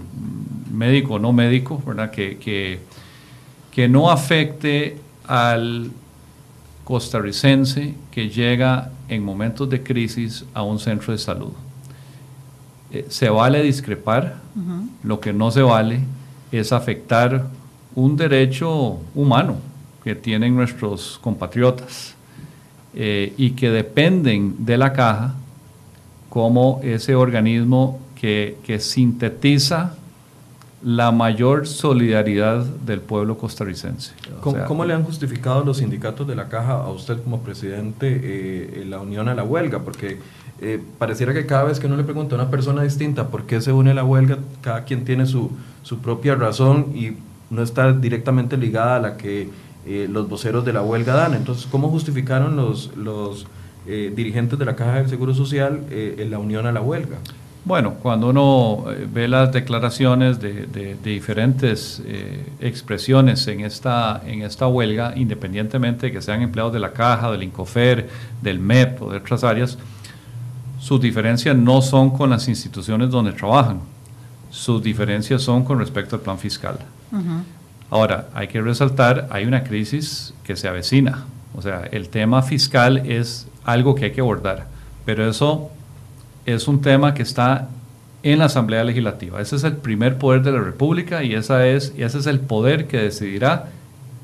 [0.70, 2.12] médico o no médico, ¿verdad?
[2.12, 2.78] Que,
[3.72, 5.90] que no afecte al
[6.92, 11.52] costarricense que llega en momentos de crisis a un centro de salud.
[12.92, 14.36] Eh, se vale discrepar,
[15.02, 16.00] lo que no se vale
[16.50, 17.46] es afectar
[17.94, 19.56] un derecho humano
[20.04, 22.14] que tienen nuestros compatriotas
[22.94, 25.34] eh, y que dependen de la caja
[26.28, 29.94] como ese organismo que, que sintetiza
[30.84, 34.12] la mayor solidaridad del pueblo costarricense.
[34.40, 38.98] ¿Cómo, le han justificado los sindicatos de la caja a usted como presidente eh, la
[38.98, 39.80] unión a la huelga?
[39.80, 40.18] Porque
[40.60, 43.60] eh, pareciera que cada vez que uno le pregunta a una persona distinta por qué
[43.60, 47.12] se une a la huelga, cada quien tiene su, su propia razón y
[47.50, 49.50] no está directamente ligada a la que
[49.86, 51.34] eh, los voceros de la huelga dan.
[51.34, 53.46] Entonces, ¿cómo justificaron los, los
[53.84, 57.18] dirigentes de la Caja del Seguro Social la unión a la huelga?
[57.64, 64.66] Bueno, cuando uno eh, ve las declaraciones de, diferentes eh, expresiones en esta, en esta
[64.66, 68.08] huelga, independientemente de que sean empleados de la Caja, del Incofer,
[68.40, 69.78] del MEP o de otras áreas,
[70.80, 73.78] sus diferencias no son con las instituciones donde trabajan,
[74.50, 76.78] sus diferencias son con respecto al plan fiscal.
[77.90, 83.08] Ahora, hay que resaltar, hay una crisis que se avecina, o sea, el tema fiscal
[83.08, 84.66] es algo que hay que abordar,
[85.04, 85.70] pero eso
[86.46, 87.68] es un tema que está
[88.22, 89.40] en la Asamblea Legislativa.
[89.40, 92.86] Ese es el primer poder de la República y, esa es, ese es el poder
[92.86, 93.70] que decidirá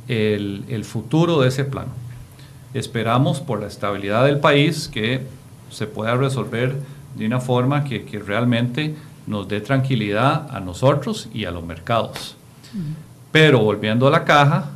[0.08, 1.90] el, futuro de ese plano.
[2.74, 5.22] Esperamos por la estabilidad del país que
[5.70, 6.76] se pueda resolver
[7.16, 8.94] de una forma que, realmente
[9.26, 12.36] nos dé tranquilidad a nosotros y a los mercados.
[13.30, 14.70] Pero volviendo a la caja,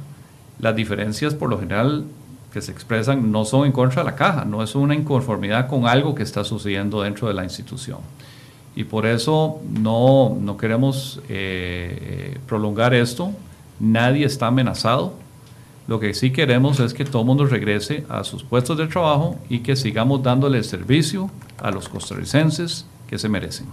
[0.59, 2.05] las diferencias por lo general
[2.53, 5.87] que se expresan no son en contra de la caja, no es una inconformidad con
[5.87, 7.99] algo que está sucediendo dentro de la institución.
[8.75, 13.33] Y por eso no, no queremos eh, prolongar esto,
[13.81, 15.15] nadie está amenazado.
[15.89, 19.37] Lo que sí queremos es que todo el mundo regrese a sus puestos de trabajo
[19.49, 23.67] y que sigamos dándole servicio a los costarricenses que se merecen.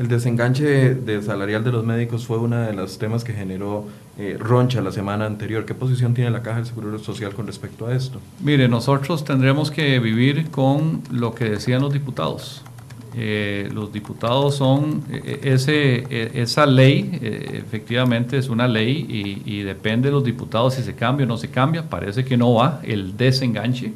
[0.00, 3.84] El desenganche de salarial de los médicos fue uno de los temas que generó
[4.18, 5.66] eh, roncha la semana anterior.
[5.66, 8.18] ¿Qué posición tiene la Caja del Seguro Social con respecto a esto?
[8.42, 12.62] Mire, nosotros tendremos que vivir con lo que decían los diputados.
[13.14, 16.06] Eh, los diputados son, eh, ese,
[16.40, 21.28] esa ley efectivamente es una ley y, depende de los diputados si se cambia o
[21.28, 23.92] no se cambia, parece que no va el desenganche.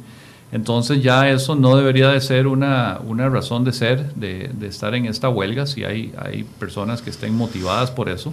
[0.55, 2.97] Entonces ya eso no debería de ser una,
[3.29, 7.91] razón de ser, de, estar en esta huelga, si hay, hay personas que estén motivadas
[7.91, 8.31] por eso.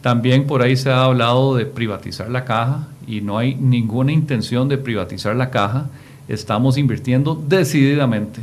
[0.00, 4.70] También por ahí se ha hablado de privatizar la caja y no hay ninguna intención
[4.70, 5.90] de privatizar la caja.
[6.28, 8.40] Estamos invirtiendo decididamente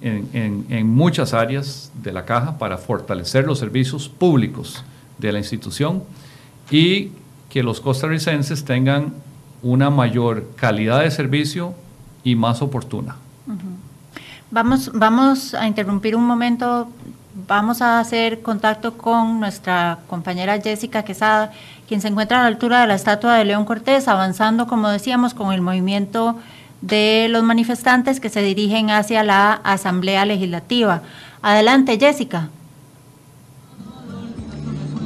[0.00, 4.82] en, en, muchas áreas de la caja para fortalecer los servicios públicos
[5.18, 6.02] de la institución
[6.68, 7.12] y
[7.48, 9.14] que los costarricenses tengan
[9.62, 11.76] una mayor calidad de servicio
[12.24, 13.16] y más oportuna.
[14.50, 16.88] Vamos, vamos a interrumpir un momento,
[17.46, 21.52] vamos a hacer contacto con nuestra compañera Jessica Quesada,
[21.88, 25.34] quien se encuentra a la altura de la estatua de León Cortés, avanzando, como decíamos,
[25.34, 26.36] con el movimiento
[26.80, 31.02] de los manifestantes que se dirigen hacia la Asamblea Legislativa.
[31.42, 32.48] Adelante, Jessica.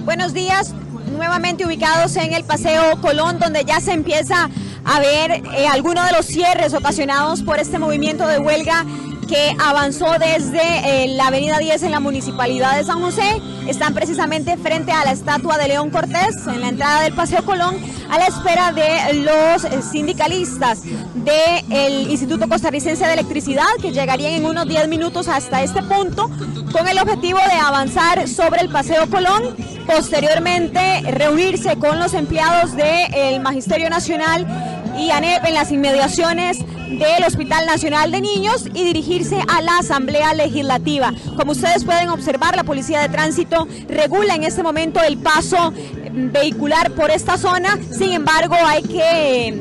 [0.04, 0.74] Buenos días,
[1.16, 4.50] nuevamente ubicados en el Paseo Colón, donde ya se empieza
[4.84, 8.84] a ver eh, algunos de los cierres ocasionados por este movimiento de huelga
[9.26, 13.40] que avanzó desde eh, la Avenida 10 en la Municipalidad de San José.
[13.68, 17.76] Están precisamente frente a la estatua de León Cortés, en la entrada del Paseo Colón,
[18.10, 20.82] a la espera de los sindicalistas
[21.14, 26.30] del Instituto Costarricense de Electricidad, que llegarían en unos 10 minutos hasta este punto,
[26.72, 29.56] con el objetivo de avanzar sobre el Paseo Colón,
[29.86, 37.66] posteriormente reunirse con los empleados del Magisterio Nacional y ANEP en las inmediaciones del Hospital
[37.66, 41.12] Nacional de Niños y dirigirse a la Asamblea Legislativa.
[41.36, 45.72] Como ustedes pueden observar, la Policía de Tránsito regula en este momento el paso
[46.12, 49.60] vehicular por esta zona, sin embargo hay que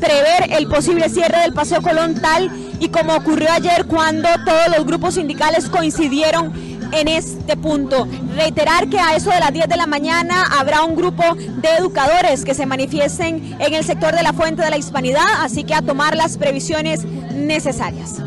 [0.00, 4.86] prever el posible cierre del Paseo Colón tal y como ocurrió ayer cuando todos los
[4.86, 6.52] grupos sindicales coincidieron
[6.92, 8.06] en este punto.
[8.34, 12.44] Reiterar que a eso de las 10 de la mañana habrá un grupo de educadores
[12.44, 15.82] que se manifiesten en el sector de la Fuente de la Hispanidad, así que a
[15.82, 18.22] tomar las previsiones necesarias.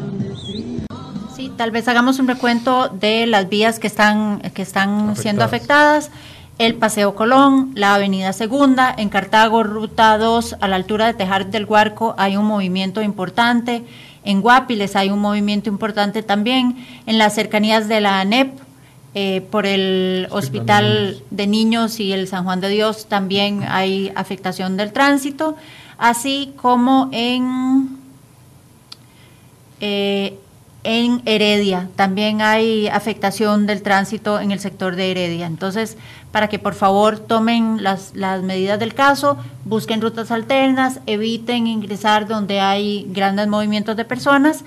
[1.35, 6.11] Sí, tal vez hagamos un recuento de las vías que están, que están siendo afectadas.
[6.57, 11.49] El Paseo Colón, la Avenida Segunda, en Cartago, Ruta 2, a la altura de Tejar
[11.49, 13.85] del Huarco, hay un movimiento importante.
[14.23, 16.85] En Guapiles hay un movimiento importante también.
[17.05, 18.59] En las cercanías de la ANEP,
[19.15, 24.77] eh, por el Hospital de Niños y el San Juan de Dios también hay afectación
[24.77, 25.55] del tránsito,
[25.97, 27.97] así como en,
[29.79, 30.37] eh,
[30.83, 35.45] en Heredia, también hay afectación del tránsito en el sector de Heredia.
[35.45, 35.97] Entonces,
[36.31, 42.27] para que por favor tomen las, las medidas del caso, busquen rutas alternas, eviten ingresar
[42.27, 44.63] donde hay grandes movimientos de personas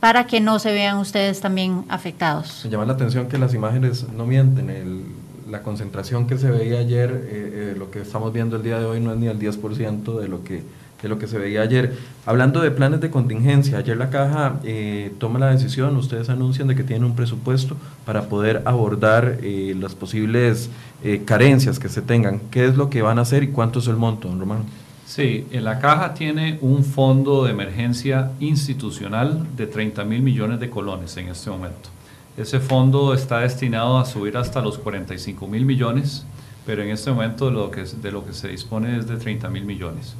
[0.00, 2.66] para que no se vean ustedes también afectados.
[2.70, 4.70] Llama la atención que las imágenes no mienten.
[4.70, 5.04] El,
[5.50, 8.84] la concentración que se veía ayer, eh, eh, lo que estamos viendo el día de
[8.84, 10.62] hoy no es ni el 10% de lo que
[11.02, 11.96] de lo que se veía ayer.
[12.26, 16.74] Hablando de planes de contingencia, ayer la caja eh, toma la decisión, ustedes anuncian de
[16.74, 20.70] que tienen un presupuesto para poder abordar eh, las posibles
[21.02, 22.40] eh, carencias que se tengan.
[22.50, 24.64] ¿Qué es lo que van a hacer y cuánto es el monto, don Román?
[25.06, 30.70] Sí, en la caja tiene un fondo de emergencia institucional de 30 mil millones de
[30.70, 31.88] colones en este momento.
[32.36, 36.24] Ese fondo está destinado a subir hasta los 45 mil millones,
[36.64, 39.48] pero en este momento de lo que, de lo que se dispone es de 30
[39.48, 40.14] mil millones.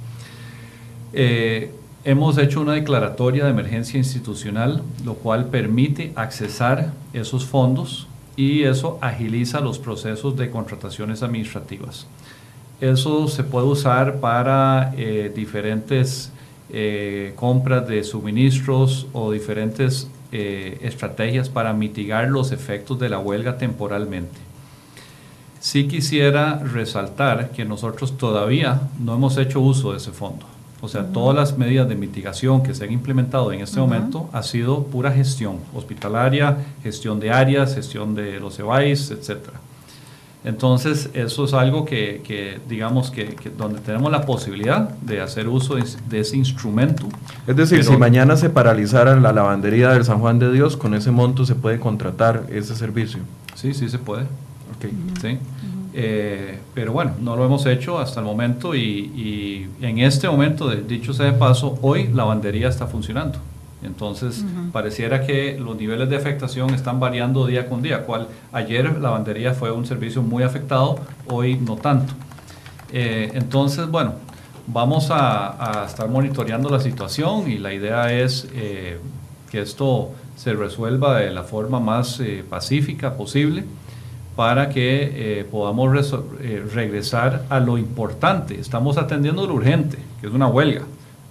[1.13, 1.73] Eh,
[2.05, 8.07] hemos hecho una declaratoria de emergencia institucional, lo cual permite accesar esos fondos
[8.37, 12.07] y eso agiliza los procesos de contrataciones administrativas.
[12.81, 16.33] Eso se puede usar para eh, diferentes
[16.71, 23.59] eh, compras de suministros o diferentes eh, estrategias para mitigar los efectos de la huelga
[23.59, 24.39] temporalmente.
[25.59, 30.47] Sí quisiera resaltar que nosotros todavía no hemos hecho uso de ese fondo.
[30.83, 34.43] O sea, todas las medidas de mitigación que se han implementado en este momento ha
[34.43, 39.61] sido pura gestión hospitalaria, gestión de áreas, gestión de los EVAIS, etcétera.
[40.43, 45.49] Entonces, eso es algo que, que digamos, que, que, donde tenemos la posibilidad de hacer
[45.49, 47.07] uso de, de ese instrumento.
[47.47, 51.11] Es decir, si mañana se paralizara la lavandería del San Juan de Dios, con ese
[51.11, 53.21] monto se puede contratar ese servicio.
[53.55, 54.25] Sí, sí se puede.
[54.79, 54.93] Okay.
[55.21, 55.39] ¿Sí?
[55.93, 60.69] Eh, pero bueno, no lo hemos hecho hasta el momento y, y en este momento,
[60.69, 63.39] de, dicho sea de paso, hoy la lavandería está funcionando.
[63.83, 64.73] Entonces, uh -huh.
[64.73, 68.05] pareciera que los niveles de afectación están variando día con día.
[68.05, 72.13] Cual, ayer la lavandería fue un servicio muy afectado, hoy no tanto.
[72.93, 74.13] Eh, entonces, bueno,
[74.67, 78.99] vamos a, a, estar monitoreando la situación y la idea es eh,
[79.51, 83.65] que esto se resuelva de la forma más eh, pacífica posible
[84.41, 88.59] para que eh, podamos eh, regresar a lo importante.
[88.59, 90.85] Estamos atendiendo lo urgente, que es una huelga,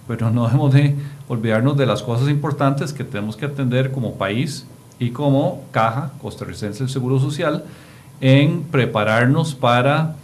[0.06, 0.94] pero no debemos de
[1.26, 4.64] olvidarnos de las cosas importantes que tenemos que atender como país
[5.00, 7.64] y como Caja Costarricense del Seguro Social
[8.20, 10.14] en prepararnos para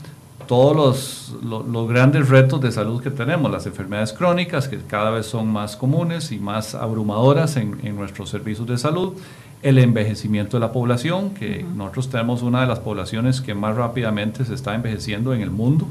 [0.46, 5.10] todos los, los, los, grandes retos de salud que tenemos, las enfermedades crónicas que cada
[5.10, 9.14] vez son más comunes y más abrumadoras en, en nuestros servicios de salud,
[9.62, 11.76] el envejecimiento de la población, que uh -huh.
[11.76, 15.86] nosotros tenemos una de las poblaciones que más rápidamente se está envejeciendo en el mundo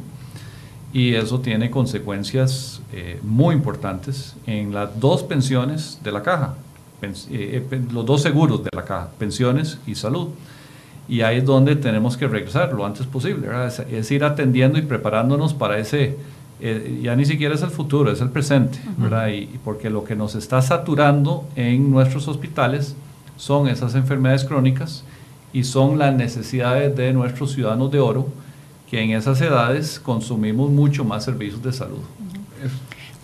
[0.95, 6.53] y eso tiene consecuencias eh, muy importantes en las dos pensiones de la caja,
[7.01, 7.61] Pens eh,
[7.91, 10.30] los dos seguros de la caja, pensiones y salud.
[11.09, 14.84] Y ahí es donde tenemos que regresar lo antes posible, es, es, ir atendiendo y
[14.84, 16.16] preparándonos para ese,
[16.61, 19.03] eh, ya ni siquiera es el futuro, es el presente, uh -huh.
[19.03, 19.28] ¿verdad?
[19.28, 22.95] Y porque lo que nos está saturando en nuestros hospitales
[23.38, 25.04] son esas enfermedades crónicas
[25.54, 28.28] y son las necesidades de nuestros ciudadanos de oro
[28.90, 32.02] que en esas edades consumimos mucho más servicios de salud.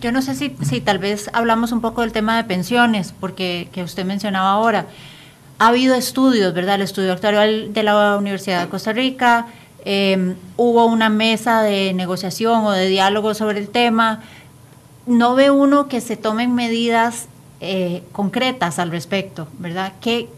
[0.00, 3.68] Yo no sé si, si tal vez hablamos un poco del tema de pensiones, porque
[3.72, 4.86] que usted mencionaba ahora.
[5.58, 6.74] Ha habido estudios, ¿verdad?
[6.74, 9.46] El estudio actuarial de la Universidad de Costa Rica,
[9.84, 14.20] eh, hubo una mesa de negociación o de diálogo sobre el tema.
[15.06, 17.28] No ve uno que se tomen medidas
[17.64, 19.92] eh, concretas al respecto, ¿verdad?
[20.00, 20.28] ¿Qué,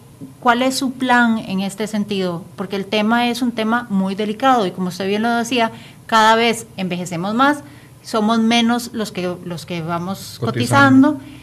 [0.41, 2.45] ¿Cuál es su plan en este sentido?
[2.55, 5.73] Porque el tema es un tema muy delicado y como usted bien lo decía,
[6.05, 7.65] cada vez envejecemos más,
[8.03, 11.15] somos menos los que, los que vamos cotizando.
[11.15, 11.35] cotizando.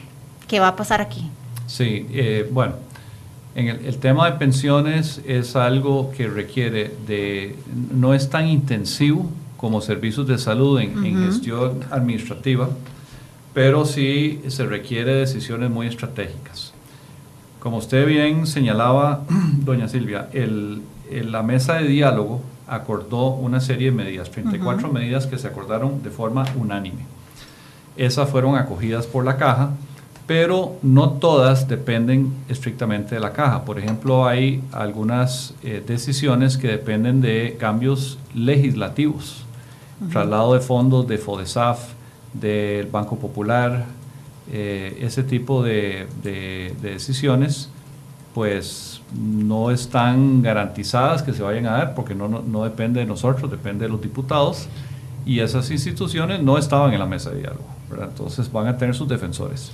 [0.47, 1.31] ¿Qué va a pasar aquí?
[1.65, 2.75] Sí, eh, bueno,
[3.55, 7.55] en el, tema de pensiones es algo que requiere de,
[7.91, 9.27] no es tan intensivo
[9.57, 12.69] como servicios de salud en, en gestión administrativa,
[13.53, 16.73] pero sí se requiere decisiones muy estratégicas.
[17.59, 19.21] Como usted bien señalaba,
[19.59, 20.81] doña Silvia, el,
[21.11, 26.09] la mesa de diálogo acordó una serie de medidas, 34 medidas que se acordaron de
[26.09, 27.05] forma unánime.
[27.97, 29.71] Esas fueron acogidas por la caja,
[30.25, 33.65] pero no todas dependen estrictamente de la caja.
[33.65, 39.43] Por ejemplo, hay algunas eh, decisiones que dependen de cambios legislativos,
[40.09, 41.79] traslado de fondos de FODESAF,
[42.33, 43.85] del Banco Popular,
[44.51, 46.07] eh, ese tipo de,
[46.81, 47.69] decisiones,
[48.33, 53.51] pues no están garantizadas que se vayan a dar porque no, no, depende de nosotros,
[53.51, 54.67] depende de los diputados
[55.25, 57.65] y esas instituciones no estaban en la mesa de diálogo,
[58.01, 59.71] entonces van a tener sus defensores.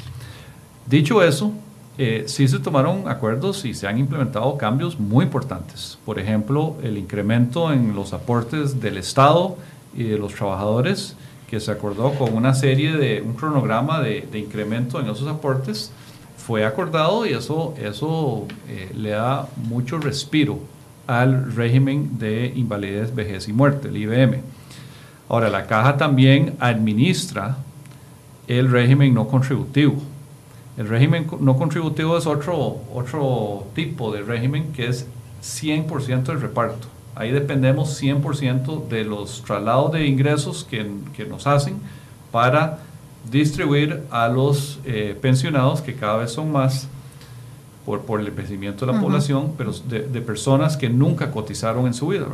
[0.88, 1.54] Dicho eso,
[2.00, 5.98] eh, sí se tomaron acuerdos y se han implementado cambios muy importantes.
[6.06, 9.58] Por ejemplo, el incremento en los aportes del Estado
[9.96, 11.16] y de los trabajadores
[11.48, 15.92] que se acordó con una serie de, un cronograma de, incremento en esos aportes,
[16.36, 20.60] fue acordado y eso, eso eh, le da mucho respiro
[21.08, 24.42] al régimen de invalidez, vejez y muerte, el IBM.
[25.30, 27.58] Ahora, la caja también administra
[28.48, 29.96] el régimen no contributivo.
[30.78, 35.08] El régimen no contributivo es otro, otro tipo de régimen que es
[35.42, 36.88] 100% del reparto.
[37.18, 40.86] Ahí dependemos 100% de los traslados de ingresos que,
[41.28, 41.78] nos hacen
[42.32, 42.78] para
[43.32, 46.88] distribuir a los eh, pensionados, que cada vez son más
[47.88, 52.10] por, por el envejecimiento de la población, pero de, personas que nunca cotizaron en su
[52.10, 52.28] vida.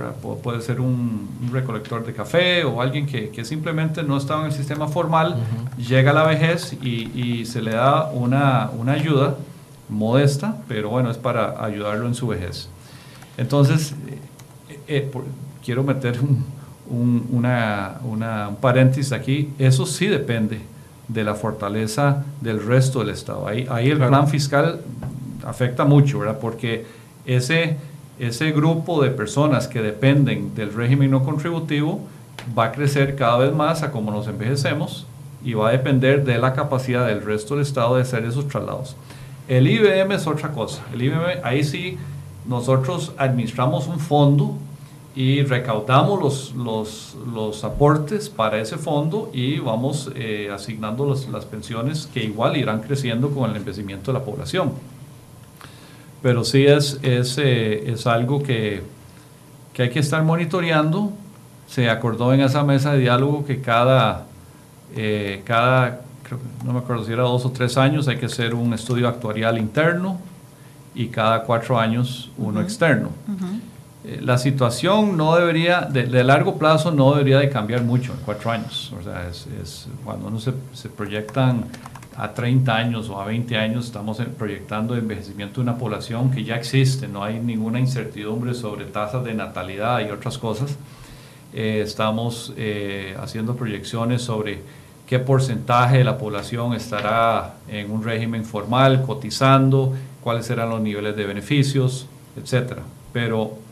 [0.43, 4.89] puede ser un, recolector de café o alguien que, simplemente no estaba en el sistema
[4.89, 5.37] formal,
[5.77, 9.37] llega a la vejez y, se le da una, una ayuda
[9.87, 12.67] modesta, pero bueno, es para ayudarlo en su vejez.
[13.37, 13.95] Entonces,
[14.87, 15.09] eh,
[15.63, 16.19] quiero meter
[16.89, 20.61] un, una, un paréntesis aquí, eso sí depende
[21.07, 23.47] de la fortaleza del resto del Estado.
[23.47, 24.81] Ahí, ahí el plan fiscal
[25.45, 26.39] afecta mucho, ¿verdad?
[26.39, 26.85] Porque
[27.25, 27.77] ese,
[28.19, 32.01] ese grupo de personas que dependen del régimen no contributivo
[32.57, 35.05] va a crecer cada vez más a como nos envejecemos
[35.43, 38.95] y va a depender de la capacidad del resto del Estado de hacer esos traslados.
[39.47, 40.83] El IBM es otra cosa.
[40.93, 41.97] El IBM, ahí sí,
[42.47, 44.57] nosotros administramos un fondo
[45.15, 52.09] y recaudamos los, los, los, aportes para ese fondo y vamos eh, asignando las pensiones
[52.11, 54.73] que igual irán creciendo con el envejecimiento de la población.
[56.23, 58.81] Pero sí es, es, eh, es algo que,
[59.73, 61.11] que, hay que estar monitoreando.
[61.67, 64.25] Se acordó en esa mesa de diálogo que cada,
[64.95, 66.01] eh, cada
[66.65, 69.57] no me acuerdo si era dos o tres años, hay que hacer un estudio actuarial
[69.57, 70.19] interno
[70.95, 73.09] y cada cuatro años uno externo.
[73.29, 73.59] Eh,
[74.03, 78.93] la situación no debería, de, largo plazo no debería de cambiar mucho en cuatro años.
[78.99, 81.65] O sea, es, cuando uno se, se, proyectan
[82.17, 86.43] a 30 años o a 20 años, estamos proyectando el envejecimiento de una población que
[86.43, 90.77] ya existe, no hay ninguna incertidumbre sobre tasas de natalidad y otras cosas.
[91.53, 94.61] Eh, estamos eh, haciendo proyecciones sobre
[95.07, 101.15] qué porcentaje de la población estará en un régimen formal, cotizando, cuáles serán los niveles
[101.15, 102.81] de beneficios, etcétera.
[103.11, 103.62] Pero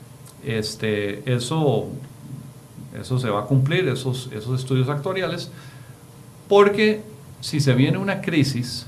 [0.45, 1.87] este, eso,
[2.99, 5.51] eso se va a cumplir, esos, esos estudios actuariales,
[6.47, 7.01] porque
[7.39, 8.85] si se viene una crisis,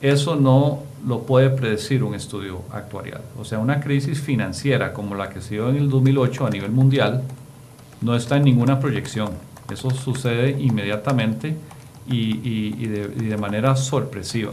[0.00, 3.22] eso no lo puede predecir un estudio actuarial.
[3.38, 6.70] O sea, una crisis financiera como la que se dio en el 2008 a nivel
[6.70, 7.22] mundial
[8.00, 9.30] no está en ninguna proyección.
[9.70, 11.56] Eso sucede inmediatamente
[12.06, 14.52] y, de, y de manera sorpresiva.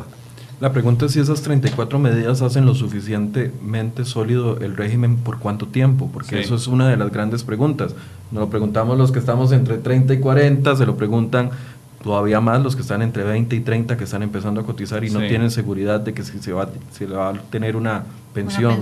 [0.60, 5.68] La pregunta es si esas 34 medidas hacen lo suficientemente sólido el régimen por cuánto
[5.68, 7.94] tiempo, porque eso es una de las grandes preguntas.
[8.32, 11.52] Nos lo preguntamos los que estamos entre 30 y 40, se lo preguntan
[12.04, 15.12] todavía más los que están entre 20 y 30 que están empezando a cotizar y
[15.12, 18.04] no tienen seguridad de que se va, se va a tener una
[18.34, 18.82] pensión.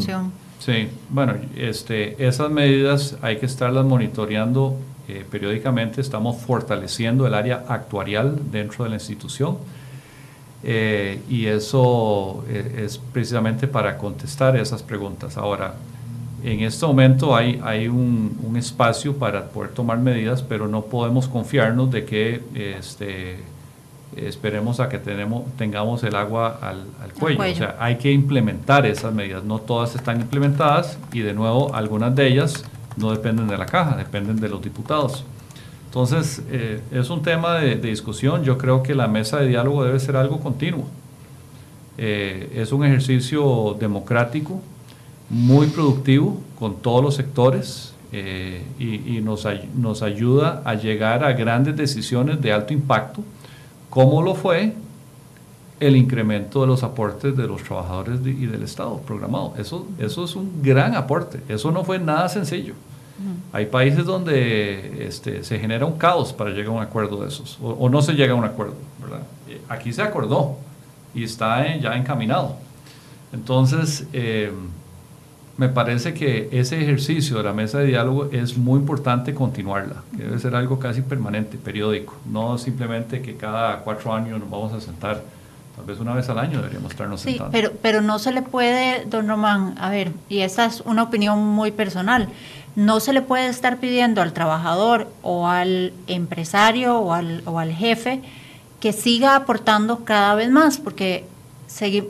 [0.60, 4.78] Sí, bueno, este, esas medidas hay que estarlas monitoreando
[5.10, 6.00] eh, periódicamente.
[6.00, 9.58] Estamos fortaleciendo el área actuarial dentro de la institución
[10.64, 15.38] eh, y eso eh, es precisamente para contestar esas preguntas.
[15.38, 15.76] Ahora,
[16.44, 21.28] en este momento hay, hay un, un, espacio para poder tomar medidas, pero no podemos
[21.28, 23.38] confiarnos de que este,
[24.16, 27.42] esperemos a que tenemos, tengamos el agua al, al, cuello.
[27.42, 29.44] O sea, hay que implementar esas medidas.
[29.44, 32.64] No todas están implementadas y de nuevo algunas de ellas
[32.98, 35.26] no dependen de la caja, dependen de los diputados.
[35.96, 38.44] Entonces, eh, es un tema de, discusión.
[38.44, 40.84] Yo creo que la mesa de diálogo debe ser algo continuo.
[41.98, 44.60] Eh, es un ejercicio democrático,
[45.30, 51.78] muy productivo con todos los sectores eh, y, nos, nos ayuda a llegar a grandes
[51.78, 53.24] decisiones de alto impacto,
[53.90, 54.74] como lo fue
[55.80, 59.54] el incremento de los aportes de los trabajadores y del Estado programado.
[59.58, 61.40] Eso, eso es un gran aporte.
[61.48, 62.74] Eso no fue nada sencillo.
[63.54, 67.58] Hay países donde este, se genera un caos para llegar a un acuerdo de esos,
[67.62, 69.22] o, no se llega a un acuerdo, ¿verdad?
[69.48, 70.58] Eh, aquí se acordó
[71.14, 72.58] y está ya encaminado.
[73.32, 74.52] Entonces, eh,
[75.58, 80.24] me parece que ese ejercicio de la mesa de diálogo es muy importante continuarla, que
[80.24, 84.82] debe ser algo casi permanente, periódico, no simplemente que cada cuatro años nos vamos a
[84.82, 85.24] sentar
[85.76, 89.04] Tal vez una vez al año deberíamos estarnos sí, Pero, pero no se le puede,
[89.06, 92.30] don Román, a ver, y esta es una opinión muy personal,
[92.76, 97.72] no se le puede estar pidiendo al trabajador o al empresario o al, o al
[97.72, 98.22] jefe
[98.80, 101.26] que siga aportando cada vez más, porque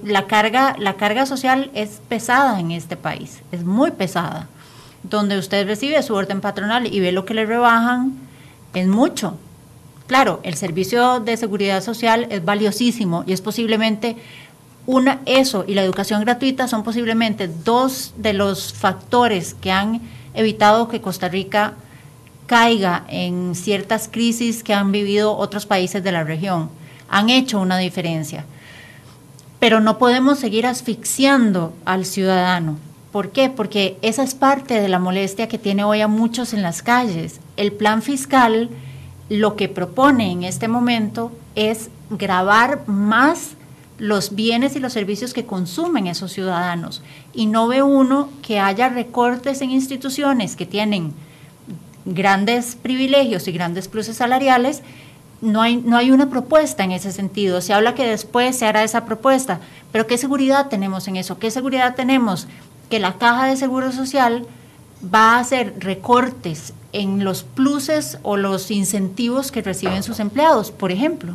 [0.03, 4.47] la carga, la carga social es pesada en este país, es muy pesada.
[5.03, 8.13] Donde usted recibe su orden patronal y ve lo que le rebajan,
[8.73, 9.37] es mucho.
[10.07, 14.17] Claro, el servicio de seguridad social es valiosísimo y es posiblemente
[14.87, 20.01] una, eso y la educación gratuita son posiblemente dos de los factores que han
[20.35, 21.73] evitado que Costa Rica
[22.45, 26.69] caiga en ciertas crisis que han vivido otros países de la región.
[27.09, 28.45] Han hecho una diferencia.
[29.59, 32.77] Pero no podemos seguir asfixiando al ciudadano.
[33.11, 33.49] ¿Por qué?
[33.49, 37.39] Porque esa es parte de la molestia que tiene hoy a muchos en las calles.
[37.57, 38.69] El plan fiscal
[39.29, 43.54] lo que propone en este momento es grabar más
[43.97, 47.01] los bienes y los servicios que consumen esos ciudadanos.
[47.33, 51.13] Y no ve uno que haya recortes en instituciones que tienen
[52.05, 54.81] grandes privilegios y grandes pluses salariales.
[55.41, 57.61] No hay, no hay una propuesta en ese sentido.
[57.61, 59.59] Se habla que después se hará esa propuesta,
[59.91, 61.39] pero ¿qué seguridad tenemos en eso?
[61.39, 62.47] ¿Qué seguridad tenemos?
[62.89, 64.47] Que la caja de seguro social
[65.03, 70.91] va a hacer recortes en los pluses o los incentivos que reciben sus empleados, por
[70.91, 71.33] ejemplo?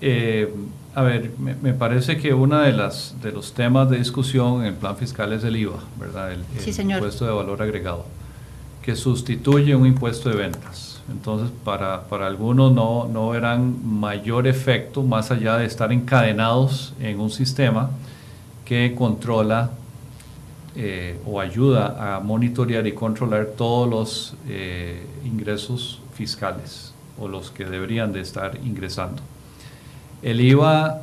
[0.00, 0.52] Eh,
[0.94, 4.74] a ver, me, parece que uno de, las, de los temas de discusión en el
[4.74, 6.32] plan fiscal es el IVA, ¿verdad?
[6.32, 6.44] El,
[6.90, 8.06] impuesto de valor agregado,
[8.82, 11.00] que sustituye un impuesto de ventas.
[11.08, 17.20] Entonces, para, para algunos no, no verán mayor efecto más allá de estar encadenados en
[17.20, 17.90] un sistema
[18.64, 19.70] que controla
[20.76, 27.64] eh, o ayuda a monitorear y controlar todos los eh, ingresos fiscales o los que
[27.64, 29.22] deberían de estar ingresando.
[30.22, 31.02] El IVA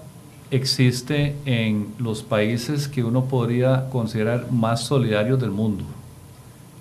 [0.52, 5.84] existe en los países que uno podría considerar más solidarios del mundo.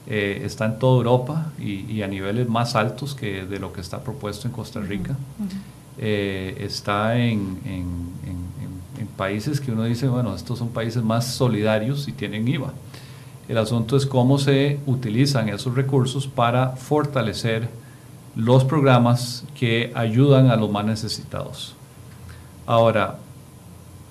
[0.08, 4.04] Eh, está en toda Europa y, a niveles más altos que de lo que está
[4.04, 5.16] propuesto en Costa Rica.
[5.98, 7.58] está en
[8.98, 12.72] en países que uno dice, bueno, estos son países más solidarios y tienen IVA.
[13.48, 17.68] El asunto es cómo se utilizan esos recursos para fortalecer
[18.34, 21.75] los programas que ayudan a los más necesitados.
[22.66, 23.18] Ahora,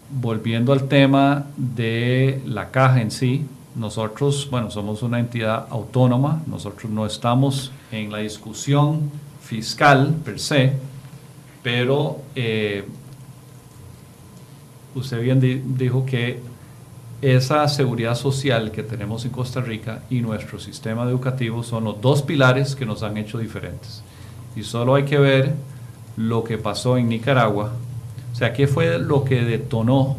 [0.10, 3.46] volviendo al tema de la caja en sí,
[3.76, 10.74] nosotros, bueno, somos una entidad autónoma, nosotros no estamos en la discusión fiscal per se,
[11.62, 12.86] pero eh,
[14.96, 16.40] usted bien dijo que
[17.22, 22.22] esa seguridad social que tenemos en Costa Rica y nuestro sistema educativo son los dos
[22.22, 24.04] pilares que nos han hecho diferentes.
[24.56, 25.54] Y solo hay que ver
[26.18, 27.74] lo que pasó en Nicaragua.
[28.36, 30.18] O sea, ¿qué fue lo que detonó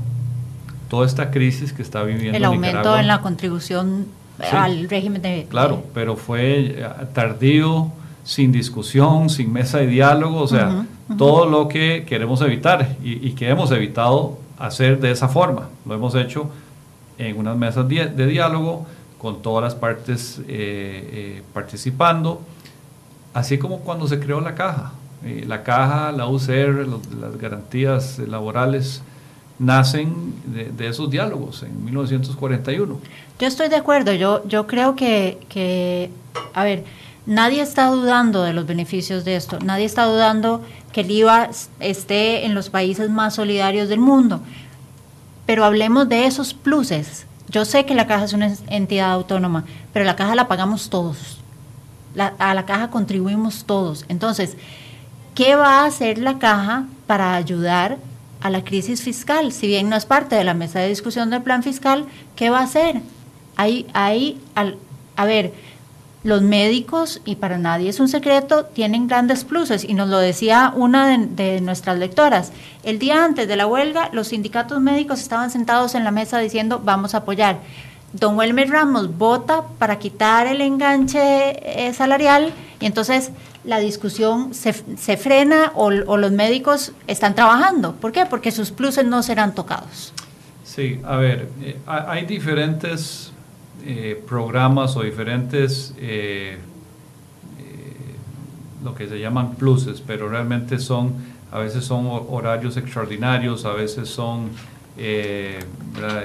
[0.88, 4.06] toda esta crisis que está viviendo El aumento en la contribución
[4.52, 5.46] al régimen de...
[5.50, 7.92] Claro, pero fue eh, tardío,
[8.24, 10.86] sin discusión, sin mesa de diálogo, o sea,
[11.18, 15.68] todo lo que queremos evitar y, y que hemos evitado hacer de esa forma.
[15.84, 16.50] Lo hemos hecho
[17.18, 18.86] en unas mesas de, diálogo
[19.18, 22.40] con todas las partes eh, eh, participando,
[23.34, 24.92] así como cuando se creó la caja.
[25.24, 26.86] Eh, la caja, la UCR,
[27.18, 29.02] las garantías laborales
[29.58, 33.00] nacen de, esos diálogos en 1941.
[33.38, 36.10] Yo estoy de acuerdo, yo, yo creo que,
[36.52, 36.84] a ver,
[37.24, 40.62] nadie está dudando de los beneficios de esto, nadie está dudando
[40.92, 41.50] que el IVA
[41.80, 44.40] esté en los países más solidarios del mundo.
[45.44, 47.26] Pero hablemos de esos pluses.
[47.48, 51.38] Yo sé que la caja es una entidad autónoma, pero la caja la pagamos todos.
[52.16, 54.04] a la caja contribuimos todos.
[54.08, 54.56] Entonces,
[55.37, 57.99] ¿qué va a hacer la caja para ayudar
[58.41, 59.53] a la crisis fiscal?
[59.53, 62.61] Si bien no es parte de la mesa de discusión del plan fiscal, ¿qué va
[62.61, 63.03] a hacer?
[63.55, 64.78] Ahí, ahí al,
[65.14, 65.53] a ver,
[66.24, 70.72] los médicos, y para nadie es un secreto, tienen grandes pluses, y nos lo decía
[70.74, 72.51] una de, nuestras lectoras.
[72.82, 76.80] El día antes de la huelga, los sindicatos médicos estaban sentados en la mesa diciendo
[76.82, 77.61] vamos a apoyar.
[78.12, 83.30] Don Welmer Ramos vota para quitar el enganche eh, salarial y entonces
[83.66, 87.94] la discusión se, se frena o, o, los médicos están trabajando.
[87.96, 88.24] ¿Por qué?
[88.24, 90.12] Porque sus pluses no serán tocados.
[90.76, 93.32] Sí, a ver, eh, hay diferentes
[93.84, 96.58] eh, programas o diferentes, eh,
[98.84, 101.14] lo que se llaman pluses, pero realmente son,
[101.50, 104.50] a veces son horarios extraordinarios, a veces son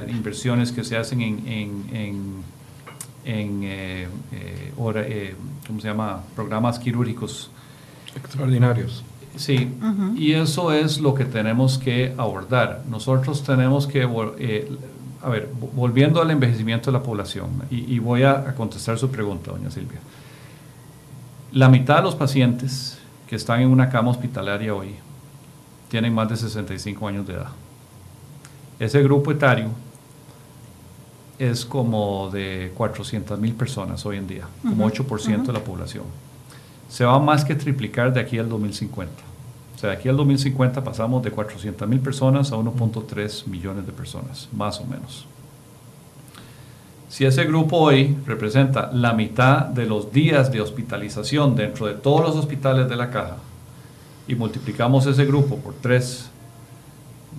[0.09, 2.43] inversiones que se hacen en,
[3.25, 3.71] en,
[4.77, 5.05] hora,
[5.71, 6.21] ¿cómo se llama?
[6.35, 7.49] Programas quirúrgicos.
[8.13, 9.05] Extraordinarios.
[9.37, 10.17] Sí, uh -huh.
[10.17, 12.83] y eso es lo que tenemos que abordar.
[12.89, 14.05] Nosotros tenemos que,
[14.37, 14.69] eh,
[15.21, 19.09] a ver, volviendo al envejecimiento de la población, y, y voy a, a, contestar su
[19.09, 19.99] pregunta, doña Silvia.
[21.53, 22.97] La mitad de los pacientes
[23.27, 24.95] que están en una cama hospitalaria hoy
[25.87, 27.51] tienen más de 65 años de edad.
[28.77, 29.69] Ese grupo etario
[31.41, 35.05] es como de 400 mil personas hoy en día, como uh -huh.
[35.05, 35.47] 8% uh -huh.
[35.47, 36.03] de la población
[36.91, 39.13] se va más que triplicar de aquí al 2050.
[39.75, 43.93] O sea, de aquí al 2050 pasamos de 400 mil personas a 1.3 millones de
[43.93, 45.25] personas, más o menos.
[47.07, 52.21] Si ese grupo hoy representa la mitad de los días de hospitalización dentro de todos
[52.21, 53.37] los hospitales de la caja
[54.27, 56.29] y multiplicamos ese grupo por tres,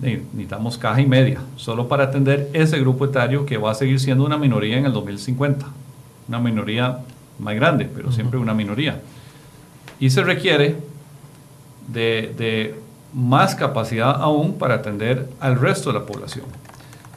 [0.01, 4.25] necesitamos caja y media, solo para atender ese grupo etario que va a seguir siendo
[4.25, 5.65] una minoría en el 2050.
[6.27, 6.99] Una minoría
[7.39, 8.15] más grande, pero uh -huh.
[8.15, 9.01] siempre una minoría
[10.03, 10.75] y se requiere
[11.87, 12.75] de, de,
[13.13, 16.45] más capacidad aún para atender al resto de la población.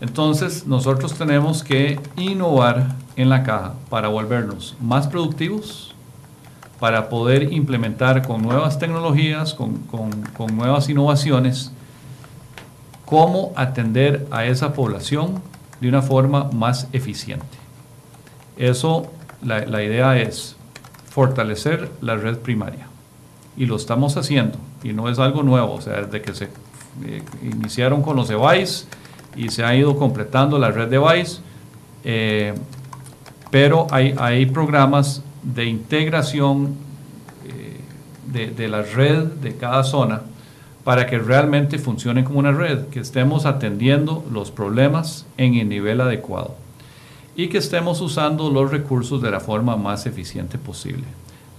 [0.01, 5.97] Entonces nosotros tenemos que innovar en la caja para volvernos más productivos,
[6.79, 11.73] para poder implementar con nuevas tecnologías, con, con, con nuevas innovaciones,
[13.07, 15.41] cómo atender a esa población
[15.81, 17.47] de una forma más eficiente.
[18.59, 19.11] Eso,
[19.43, 20.57] la, idea es
[21.09, 22.89] fortalecer la red primaria.
[23.57, 26.45] Y lo estamos haciendo, y no es algo nuevo, o sea, desde que se
[27.05, 28.85] eh, iniciaron con los device
[29.35, 31.41] y se ha ido completando la red device,
[32.05, 32.55] eh,
[33.51, 36.75] pero hay, programas de integración
[37.47, 37.81] eh,
[38.27, 40.23] de, de la red de cada zona
[40.87, 46.01] para que realmente funcione como una red, que estemos atendiendo los problemas en el nivel
[46.01, 46.55] adecuado
[47.35, 51.03] y que estemos usando los recursos de la forma más eficiente posible.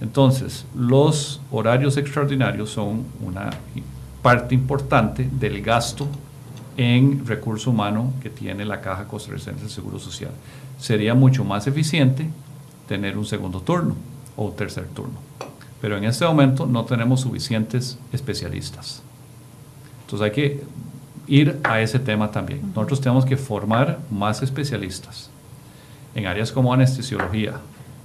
[0.00, 3.50] Entonces, los horarios extraordinarios son una
[4.22, 6.08] parte importante del gasto
[6.78, 10.32] en recurso humano que tiene la Caja Costarricense del Seguro Social.
[10.78, 12.30] Sería mucho más eficiente
[12.88, 13.94] tener un segundo turno
[14.38, 15.18] o tercer turno.
[15.82, 19.02] Pero en este momento no tenemos suficientes especialistas.
[20.08, 20.62] Entonces hay que
[21.26, 22.72] ir a ese tema también.
[22.74, 25.28] Nosotros tenemos que formar más especialistas
[26.14, 27.60] en áreas como anestesiología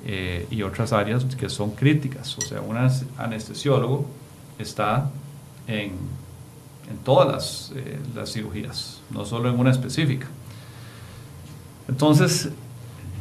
[0.05, 2.37] eh, y otras áreas que son críticas.
[2.37, 2.75] O sea, un
[3.17, 4.05] anestesiólogo
[4.59, 5.09] está
[5.65, 5.91] en,
[6.91, 10.27] en todas las, eh, las, cirugías, no solo en una específica.
[11.87, 12.49] Entonces,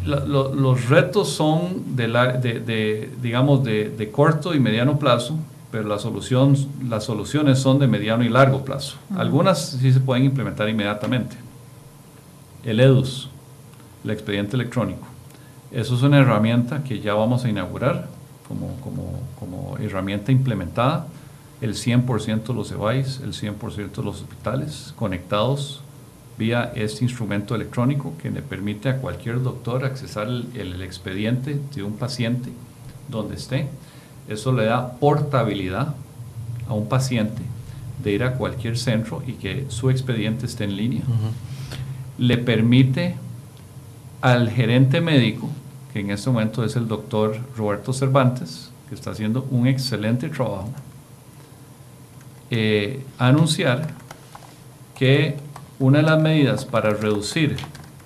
[0.05, 4.99] la, lo, los retos son de, la, de, de digamos, de, de, corto y mediano
[4.99, 5.39] plazo,
[5.73, 6.55] pero la solución,
[6.87, 8.99] las soluciones son de mediano y largo plazo.
[9.11, 9.21] Uh -huh.
[9.21, 11.35] Algunas sí se pueden implementar inmediatamente.
[12.63, 13.31] El EDUS,
[14.05, 15.07] el expediente electrónico.
[15.73, 18.07] Eso es una herramienta que ya vamos a inaugurar
[18.47, 21.07] como, como, como herramienta implementada.
[21.63, 25.81] El 100% de los devices, el 100% de los hospitales conectados
[26.37, 31.83] vía este instrumento electrónico que le permite a cualquier doctor accesar el, el expediente de
[31.83, 32.51] un paciente
[33.09, 33.69] donde esté.
[34.33, 35.95] Eso le da portabilidad
[36.69, 37.43] a un paciente
[38.03, 41.03] de ir a cualquier centro y que su expediente esté en línea.
[41.07, 41.33] Uh -huh.
[42.19, 43.17] Le permite
[44.21, 45.49] al gerente médico,
[45.93, 50.71] que en este momento es el doctor Roberto Cervantes, que está haciendo un excelente trabajo,
[52.51, 53.89] eh, anunciar
[54.99, 55.37] que
[55.79, 57.57] una de las medidas para reducir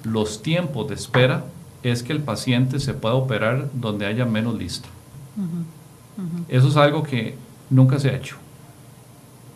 [0.02, 1.44] los tiempos de espera
[1.82, 4.88] es que el paciente se pueda operar donde haya menos lista.
[5.36, 5.75] Uh -huh.
[6.16, 6.44] Uh -huh.
[6.48, 7.34] Eso es algo que
[7.70, 8.36] nunca se ha hecho.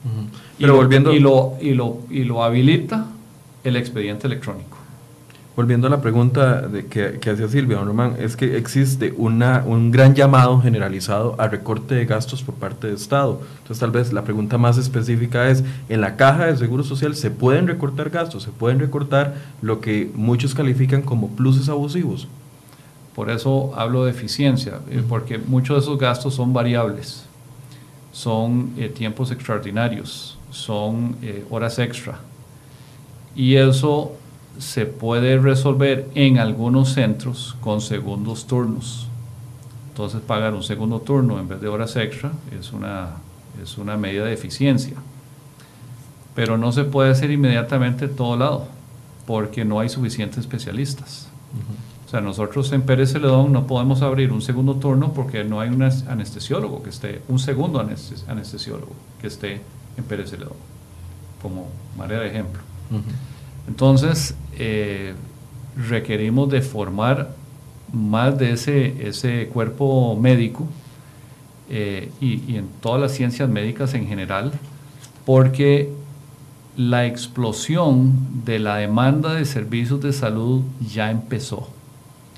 [0.04, 0.38] Uh -huh.
[0.58, 1.12] Pero y, volviendo...
[1.12, 3.06] Y, lo, y, lo, y lo habilita
[3.64, 4.76] el expediente electrónico.
[5.56, 9.62] Volviendo a la pregunta de que, que hacía Silvia, don Román, es que existe una,
[9.66, 13.42] un gran llamado generalizado a recorte de gastos por parte del Estado.
[13.58, 17.30] Entonces, tal vez la pregunta más específica es, ¿en la caja de Seguro Social se
[17.30, 18.44] pueden recortar gastos?
[18.44, 22.26] ¿Se pueden recortar lo que muchos califican como pluses abusivos?
[23.14, 27.24] Por eso hablo de eficiencia, eh, porque muchos de esos gastos son variables,
[28.12, 32.20] son eh, tiempos extraordinarios, son eh, horas extra.
[33.34, 34.12] Y eso
[34.58, 39.08] se puede resolver en algunos centros con segundos turnos.
[39.88, 43.16] Entonces pagar un segundo turno en vez de horas extra es una,
[43.62, 44.94] es una medida de eficiencia.
[46.34, 48.68] Pero no se puede hacer inmediatamente todo lado,
[49.26, 51.28] porque no hay suficientes especialistas.
[52.10, 55.68] O sea, nosotros en Pérez Celedón no podemos abrir un segundo turno porque no hay
[55.68, 58.90] un anestesiólogo que esté, un segundo anestesiólogo
[59.20, 59.60] que esté
[59.96, 60.56] en Pérez Celedón,
[61.40, 62.62] como manera de ejemplo.
[63.68, 65.14] Entonces, eh,
[65.88, 67.30] requerimos de formar
[67.92, 70.66] más de ese, ese cuerpo médico
[71.68, 74.50] eh, y, y en todas las ciencias médicas en general,
[75.24, 75.92] porque
[76.76, 81.68] la explosión de la demanda de servicios de salud ya empezó.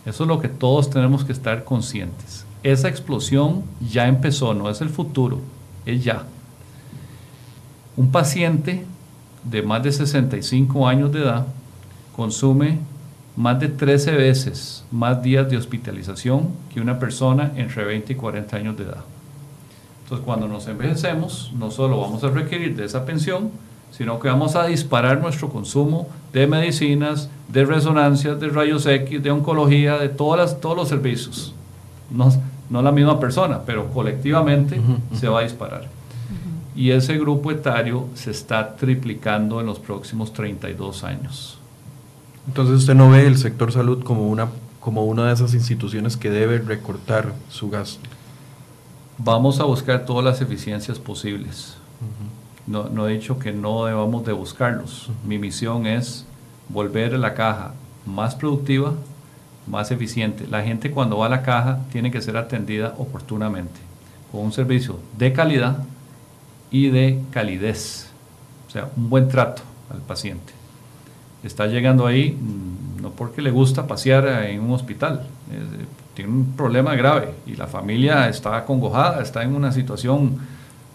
[0.04, 2.44] Eso es lo que todos tenemos que estar conscientes.
[2.62, 5.40] Esa explosión ya empezó, no es el futuro,
[5.86, 6.24] es ya.
[7.96, 8.84] Un paciente
[9.44, 11.46] de más de 65 años de edad
[12.16, 12.78] consume
[13.36, 18.56] más de 13 veces más días de hospitalización que una persona entre 20 y 40
[18.56, 19.04] años de edad.
[20.02, 23.50] Entonces, cuando nos envejecemos, no solo vamos a requerir de esa pensión,
[23.90, 29.30] sino que vamos a disparar nuestro consumo de medicinas, de resonancias, de rayos X, de
[29.30, 31.54] oncología, de todas las, todos los servicios.
[32.10, 32.32] No,
[32.70, 34.80] no la misma persona, pero colectivamente
[35.14, 35.88] se va a disparar.
[36.74, 41.58] Y ese grupo etario se está triplicando en los próximos 32 años.
[42.46, 44.48] Entonces usted no ve el sector salud como una,
[44.80, 48.08] como una de esas instituciones que debe recortar su gasto.
[49.18, 51.76] Vamos a buscar todas las eficiencias posibles.
[52.66, 55.10] No, no, he dicho que no debamos de buscarlos.
[55.26, 56.26] Mi misión es
[56.68, 57.74] volver a la caja
[58.06, 58.94] más productiva,
[59.66, 60.46] más eficiente.
[60.48, 63.80] La gente cuando va a la caja tiene que ser atendida oportunamente,
[64.30, 65.84] con un servicio de calidad
[66.70, 68.10] y de calidez.
[68.68, 70.62] O sea, un buen trato al paciente
[71.42, 75.84] está llegando ahí mm, no porque le gusta pasear en un hospital, eh,
[76.14, 80.38] tiene un problema grave y la familia está acongojada, está en una situación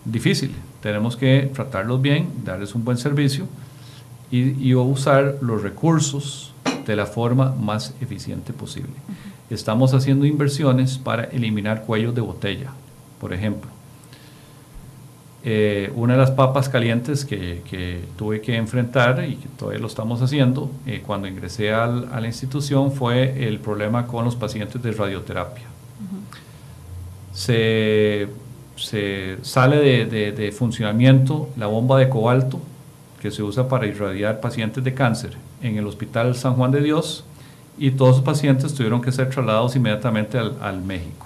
[0.06, 0.56] difícil.
[0.88, 3.46] Tenemos que tratarlos bien, darles un buen servicio
[4.32, 6.54] y, y usar los recursos
[6.86, 8.94] de la forma más eficiente posible.
[9.50, 12.72] Estamos haciendo inversiones para eliminar cuellos de botella,
[13.20, 13.70] por ejemplo.
[15.44, 20.22] Eh, una de las papas calientes que, tuve que enfrentar y que todavía lo estamos
[20.22, 25.66] haciendo eh, cuando ingresé a la institución fue el problema con los pacientes de radioterapia.
[27.34, 28.30] se,
[28.78, 32.60] sale de, de, funcionamiento la bomba de cobalto
[33.22, 37.24] que se usa para irradiar pacientes de cáncer en el Hospital San Juan de Dios
[37.78, 41.26] y todos los pacientes tuvieron que ser trasladados inmediatamente al, al México.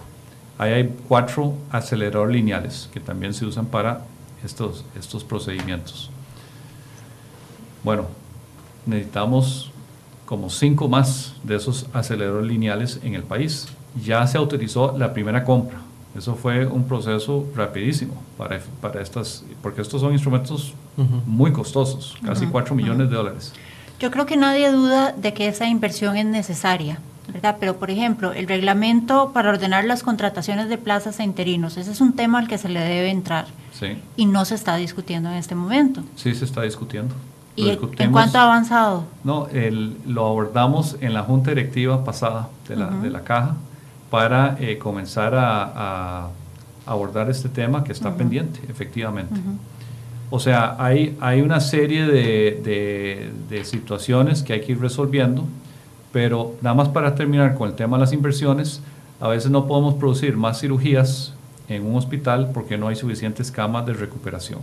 [0.57, 4.01] Ahí hay cuatro aceleradores lineales que también se usan para
[4.43, 6.09] estos, estos procedimientos.
[7.83, 8.05] Bueno,
[8.85, 9.71] necesitamos
[10.25, 13.67] como cinco más de esos aceleradores lineales en el país.
[14.03, 15.79] Ya se autorizó la primera compra.
[16.15, 20.73] Eso fue un proceso rapidísimo para, para estas, porque estos son instrumentos
[21.25, 23.53] muy costosos, casi 4 millones de dólares.
[23.99, 26.99] Yo creo que nadie duda de que esa inversión es necesaria.
[27.31, 27.57] ¿verdad?
[27.59, 32.01] Pero, por ejemplo, el reglamento para ordenar las contrataciones de plazas e interinos, ese es
[32.01, 33.45] un tema al que se le debe entrar.
[33.71, 33.97] Sí.
[34.17, 36.03] Y no se está discutiendo en este momento.
[36.15, 37.15] Sí, se está discutiendo.
[37.55, 39.03] ¿Y en cuánto ha avanzado?
[39.23, 43.55] No, el, lo abordamos en la junta directiva pasada de la, de la caja
[44.11, 45.71] para eh, comenzar a,
[46.25, 46.29] a,
[46.85, 49.33] abordar este tema que está pendiente, efectivamente.
[50.29, 55.47] O sea, hay, hay una serie de, de, de situaciones que hay que ir resolviendo
[56.11, 58.81] pero nada más para terminar con el tema de las inversiones,
[59.19, 61.33] a veces no podemos producir más cirugías
[61.69, 64.59] en un hospital porque no hay suficientes camas de recuperación.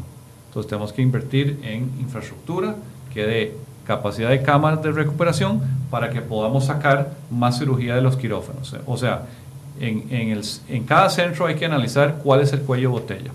[0.49, 2.77] Entonces tenemos que invertir en infraestructura
[3.13, 3.57] que dé
[3.89, 8.77] capacidad de camas de recuperación para que podamos sacar más cirugía de los quirófanos.
[8.87, 9.23] O sea,
[9.81, 13.31] en, en, el, en cada centro hay que analizar cuál es el cuello botella.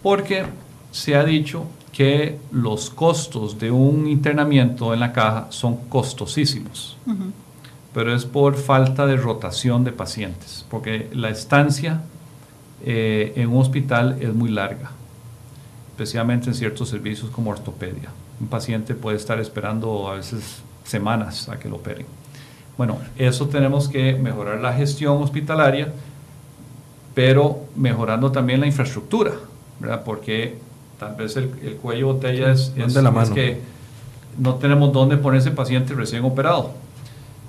[0.00, 0.44] Porque
[0.92, 6.96] se ha dicho que los costos de un internamiento en la caja son costosísimos,
[7.92, 12.02] pero es por falta de rotación de pacientes, porque la estancia
[12.84, 14.92] eh, en un hospital es muy larga,
[15.90, 18.10] especialmente en ciertos servicios como ortopedia.
[18.42, 22.06] Un paciente puede estar esperando a veces semanas a que lo operen.
[22.76, 25.92] Bueno, eso tenemos que mejorar la gestión hospitalaria,
[27.14, 29.32] pero mejorando también la infraestructura,
[29.80, 30.02] ¿verdad?
[30.04, 30.58] Porque
[31.02, 31.48] Tal vez el,
[31.82, 33.34] cuello botella es, de la mano.
[33.34, 33.58] que
[34.38, 36.74] no tenemos dónde poner ese paciente recién operado.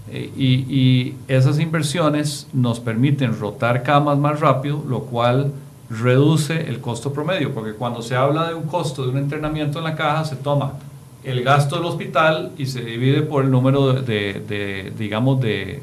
[0.10, 5.52] Eh, y, y esas inversiones nos permiten rotar camas más rápido, lo cual
[6.00, 9.86] reduce el costo promedio, porque cuando se habla de un costo de un entrenamiento en
[9.86, 10.74] la caja, se toma
[11.24, 15.82] el gasto del hospital y se divide por el número de, de, digamos, de,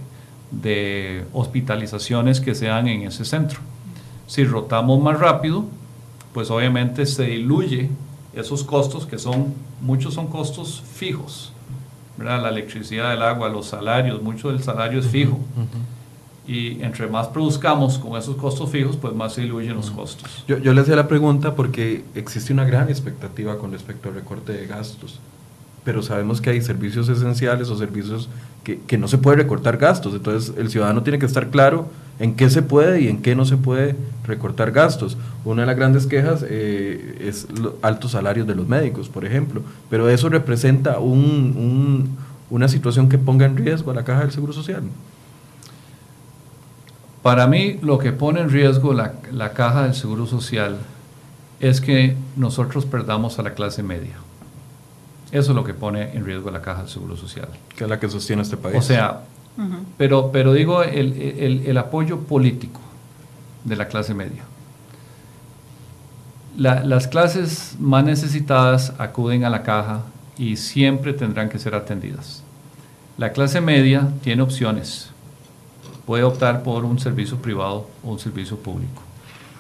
[0.51, 3.61] de, hospitalizaciones que se dan en ese centro.
[4.27, 5.65] Si rotamos más rápido,
[6.33, 7.91] pues obviamente se diluye
[8.35, 11.53] esos costos que son, muchos son costos fijos,
[12.17, 12.43] ¿verdad?
[12.43, 15.39] La electricidad, el agua, los salarios, mucho del salario es fijo
[16.51, 20.45] y entre más produzcamos con esos costos fijos, pues más se diluyen los costos.
[20.49, 24.53] Yo, yo le hacía la pregunta porque existe una gran expectativa con respecto al recorte
[24.53, 25.21] de gastos,
[25.85, 28.29] pero sabemos que hay servicios esenciales o servicios
[28.65, 31.87] que, que, no se puede recortar gastos, entonces el ciudadano tiene que estar claro
[32.19, 33.95] en qué se puede y en qué no se puede
[34.27, 35.17] recortar gastos.
[35.45, 39.63] Una de las grandes quejas eh, es los altos salarios de los médicos, por ejemplo,
[39.89, 42.17] pero eso representa un, un,
[42.51, 44.83] una situación que ponga en riesgo a la caja del Seguro Social.
[47.23, 50.79] Para mí lo que pone en riesgo la, la, caja del Seguro Social
[51.61, 54.15] es que nosotros perdamos a la clase media.
[55.31, 57.49] Eso es lo que pone en riesgo la caja del Seguro Social.
[57.77, 58.77] Que es la que sostiene este país.
[58.77, 59.21] O sea,
[59.59, 59.79] uh -huh.
[59.99, 62.81] pero, pero digo el, el, el, apoyo político
[63.65, 64.45] de la clase media.
[66.57, 70.05] La, las clases más necesitadas acuden a la caja
[70.39, 72.43] y siempre tendrán que ser atendidas.
[73.19, 75.10] La clase media tiene opciones
[76.11, 79.01] puede optar por un servicio privado o un servicio público.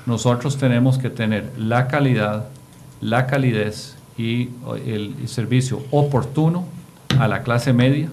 [0.04, 2.48] Nosotros tenemos que tener la calidad,
[3.00, 4.48] la calidez y
[4.84, 6.64] el, servicio oportuno
[7.20, 8.08] a la clase media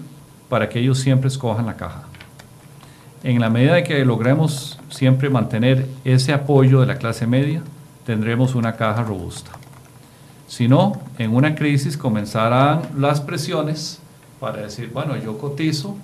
[0.48, 2.04] para que ellos siempre escojan la caja.
[3.24, 7.62] En la medida de que logremos siempre mantener ese apoyo de la clase media,
[8.06, 9.50] tendremos una caja robusta.
[10.46, 13.98] Si no, en una crisis comenzarán las presiones
[14.38, 15.96] para decir, bueno, yo cotizo,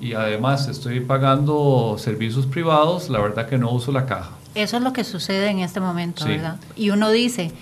[0.00, 4.30] y además estoy pagando servicios privados, la verdad que no uso la caja.
[4.54, 6.30] Eso es lo que sucede en este momento, sí.
[6.30, 6.56] ¿verdad?
[6.74, 7.52] Y uno dice,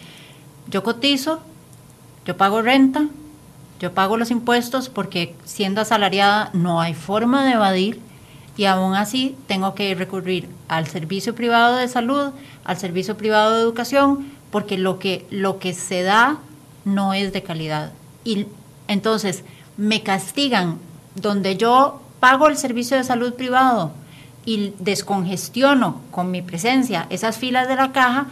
[0.68, 1.41] yo cotizo,
[2.24, 3.09] yo pago renta,
[3.80, 8.01] yo pago los impuestos porque siendo asalariada no hay forma de evadir
[8.57, 12.30] y aún así tengo que recurrir al servicio privado de salud,
[12.64, 16.39] al servicio privado de educación, porque lo que, lo que se da
[16.84, 17.93] no es de calidad.
[18.24, 18.47] Y
[18.89, 19.45] entonces
[19.76, 20.78] me castigan
[21.14, 23.93] donde yo pago el servicio de salud privado
[24.45, 28.27] y descongestiono con mi presencia esas filas de la caja,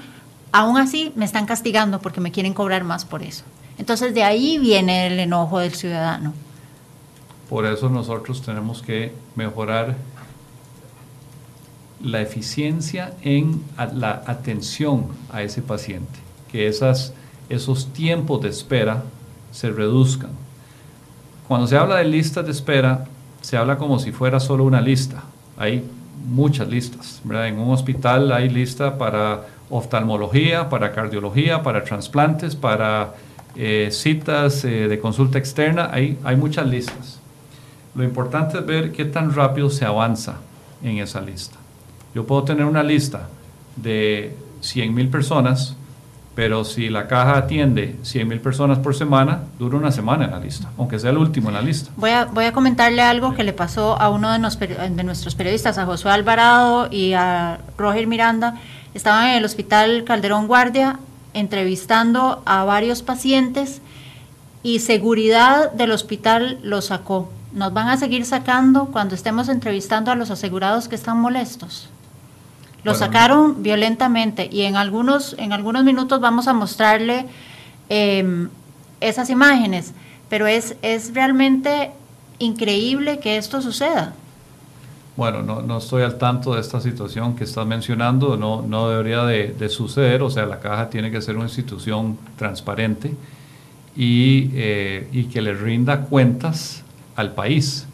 [0.52, 3.44] aún así me están castigando porque me quieren cobrar más por eso.
[3.78, 6.32] Entonces de ahí viene el enojo del ciudadano.
[7.48, 9.96] Por eso nosotros tenemos que mejorar
[12.02, 13.62] la eficiencia en
[13.94, 16.18] la atención a ese paciente,
[16.50, 17.12] que esas,
[17.48, 19.04] esos tiempos de espera
[19.52, 20.30] se reduzcan.
[21.48, 23.06] Cuando se habla de listas de espera,
[23.46, 25.22] se habla como si fuera solo una lista.
[25.56, 25.84] Hay
[26.26, 27.22] muchas listas.
[27.24, 33.14] En un hospital hay lista para oftalmología, para cardiología, para trasplantes, para
[33.54, 35.90] eh, citas eh, de consulta externa.
[35.92, 37.20] Hay, hay muchas listas.
[37.94, 40.38] Lo importante es ver qué tan rápido se avanza
[40.82, 41.56] en esa lista.
[42.16, 43.28] Yo puedo tener una lista
[43.76, 45.75] de 100 mil personas,
[46.36, 50.38] pero si la caja atiende 100 mil personas por semana, dura una semana en la
[50.38, 51.90] lista, aunque sea el último en la lista.
[51.96, 54.38] Voy a, comentarle algo que le pasó a uno de,
[54.90, 58.60] de nuestros periodistas, a Josué Alvarado y a Roger Miranda.
[58.92, 60.98] Estaban en el hospital Calderón Guardia
[61.32, 63.80] entrevistando a varios pacientes
[64.62, 67.30] y seguridad del hospital los sacó.
[67.54, 71.88] Nos van a seguir sacando cuando estemos entrevistando a los asegurados que están molestos.
[72.86, 77.26] Lo bueno, sacaron violentamente y en algunos, en algunos minutos vamos a mostrarle
[77.88, 78.46] eh,
[79.00, 79.92] esas imágenes,
[80.28, 81.90] pero es, es realmente
[82.38, 84.14] increíble que esto suceda.
[85.16, 89.24] Bueno, no, no, estoy al tanto de esta situación que estás mencionando, no, no debería
[89.24, 93.16] de, de, suceder, o sea, la caja tiene que ser una institución transparente
[93.96, 96.84] y, eh, y que le rinda cuentas
[97.16, 97.85] al país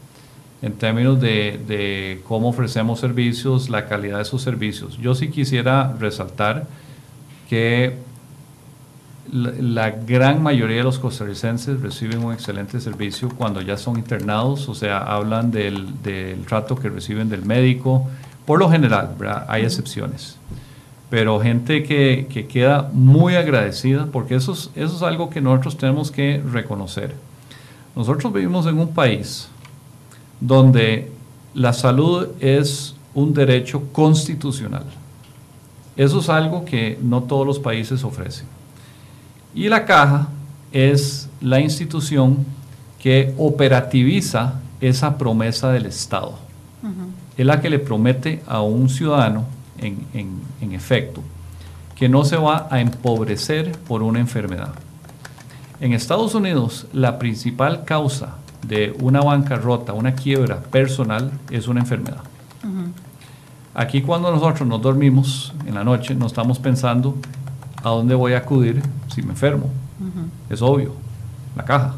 [0.62, 4.96] en términos de, de, cómo ofrecemos servicios, la calidad de sus servicios.
[4.98, 6.66] Yo sí quisiera resaltar
[7.50, 7.96] que
[9.32, 14.68] la, la, gran mayoría de los costarricenses reciben un excelente servicio cuando ya son internados,
[14.68, 18.08] o sea, hablan del, del trato que reciben del médico,
[18.46, 19.44] por lo general, ¿verdad?
[19.48, 20.38] hay excepciones.
[21.10, 25.76] Pero gente que, que queda muy agradecida, porque eso es, eso es algo que nosotros
[25.76, 27.14] tenemos que reconocer.
[27.94, 29.48] Nosotros vivimos en un país
[30.42, 31.08] donde
[31.54, 34.84] la salud es un derecho constitucional.
[35.96, 38.46] Eso es algo que no todos los países ofrecen.
[39.54, 40.28] Y la caja
[40.72, 42.44] es la institución
[42.98, 46.34] que operativiza esa promesa del Estado.
[47.36, 49.44] Es la que le promete a un ciudadano,
[49.78, 50.06] en,
[50.60, 51.22] en efecto,
[51.94, 54.74] que no se va a empobrecer por una enfermedad.
[55.80, 58.36] En Estados Unidos, la principal causa
[58.66, 62.22] de una bancarrota, una quiebra personal, es una enfermedad.
[63.74, 67.16] Aquí cuando nosotros nos dormimos en la noche, no estamos pensando
[67.82, 69.70] a dónde voy a acudir si me enfermo.
[70.50, 70.92] Es obvio,
[71.56, 71.94] la caja.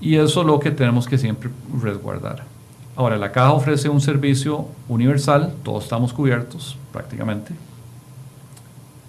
[0.00, 1.50] Y eso es lo que tenemos que siempre
[1.80, 2.44] resguardar.
[2.94, 7.54] Ahora, la caja ofrece un servicio universal, todos estamos cubiertos prácticamente.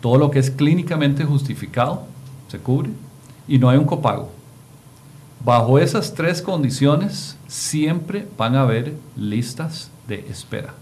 [0.02, 2.04] Todo lo que es clínicamente justificado
[2.48, 2.92] se cubre
[3.48, 4.32] y no hay un copago.
[5.44, 10.74] Bajo esas tres condiciones siempre van a haber listas de espera.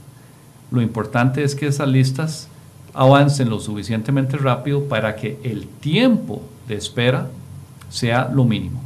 [0.71, 2.47] Lo importante es que esas listas
[2.93, 7.27] avancen lo suficientemente rápido para que el tiempo de espera
[7.89, 8.81] sea lo mínimo.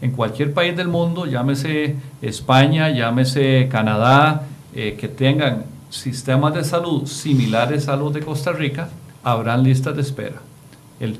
[0.00, 7.06] En cualquier país del mundo, llámese España, llámese Canadá, eh, que tengan sistemas de salud
[7.06, 8.88] similares a los de Costa Rica,
[9.22, 10.40] habrán listas de espera.
[11.00, 11.18] El,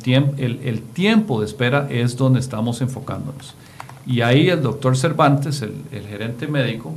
[0.62, 3.54] el, tiempo de espera es donde estamos enfocándonos.
[4.06, 6.94] Y ahí el doctor Cervantes, el, gerente médico,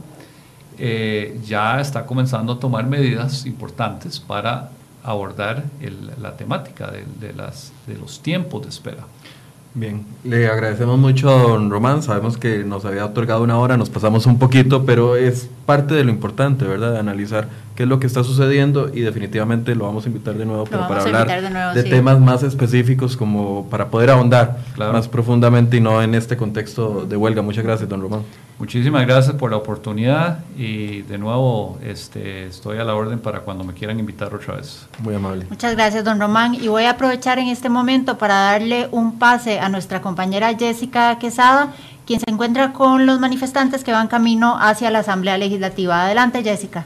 [0.78, 4.70] eh, ya está comenzando a tomar medidas importantes para
[5.04, 5.64] abordar
[6.22, 9.06] la temática de, las, de los tiempos de espera.
[9.76, 13.90] Bien, le agradecemos mucho a don Román, sabemos que nos había otorgado una hora, nos
[13.90, 16.94] pasamos un poquito, pero es parte de lo importante, ¿verdad?
[16.94, 20.46] De analizar qué es lo que está sucediendo y definitivamente lo vamos a invitar de
[20.46, 26.02] nuevo para hablar de, temas más específicos como para poder ahondar más profundamente y no
[26.02, 27.42] en este contexto de huelga.
[27.42, 28.22] Muchas gracias, don Román.
[28.60, 33.64] Muchísimas gracias por la oportunidad y de nuevo este, estoy a la orden para cuando
[33.64, 34.88] me quieran invitar otra vez.
[35.00, 35.48] Muy amable.
[35.50, 36.56] Muchas gracias, don Román.
[36.56, 41.18] Y voy a aprovechar en este momento para darle un pase a nuestra compañera Jessica
[41.18, 41.74] Quesada,
[42.06, 46.06] quien se encuentra con los manifestantes que van camino hacia la Asamblea Legislativa.
[46.06, 46.86] Adelante, Jessica.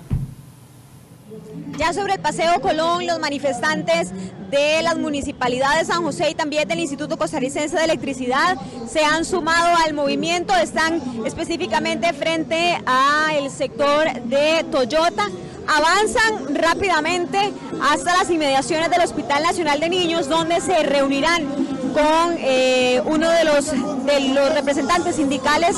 [1.78, 4.10] Ya sobre el Paseo Colón, los manifestantes
[4.50, 8.58] de las municipalidades de San José y también del Instituto Costarricense de Electricidad
[8.90, 15.30] se han sumado al movimiento, están específicamente frente al sector de Toyota.
[15.68, 21.46] Avanzan rápidamente hasta las inmediaciones del Hospital Nacional de Niños, donde se reunirán
[21.94, 23.72] con eh, uno de los,
[24.06, 25.76] de los representantes sindicales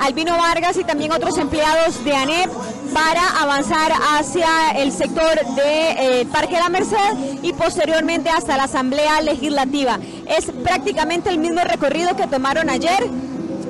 [0.00, 2.50] Albino Vargas y también otros empleados de ANEP
[2.92, 8.64] para avanzar hacia el sector de eh, Parque de la Merced y posteriormente hasta la
[8.64, 9.98] Asamblea Legislativa.
[10.26, 13.06] Es prácticamente el mismo recorrido que tomaron ayer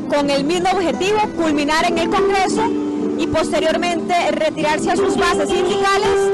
[0.08, 2.68] con el mismo objetivo, culminar en el Congreso
[3.18, 6.32] y posteriormente retirarse a sus bases sindicales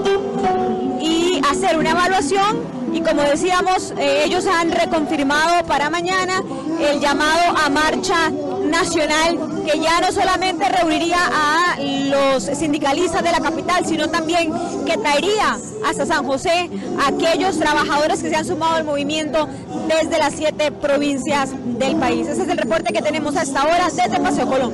[1.01, 6.43] y hacer una evaluación y como decíamos, eh, ellos han reconfirmado para mañana
[6.78, 8.30] el llamado a marcha
[8.72, 14.52] nacional que ya no solamente reuniría a los sindicalistas de la capital, sino también
[14.84, 15.56] que traería
[15.86, 16.68] hasta San José
[17.00, 19.48] a aquellos trabajadores que se han sumado al movimiento
[19.86, 22.26] desde las siete provincias del país.
[22.26, 24.72] Ese es el reporte que tenemos hasta ahora desde Paseo Colón.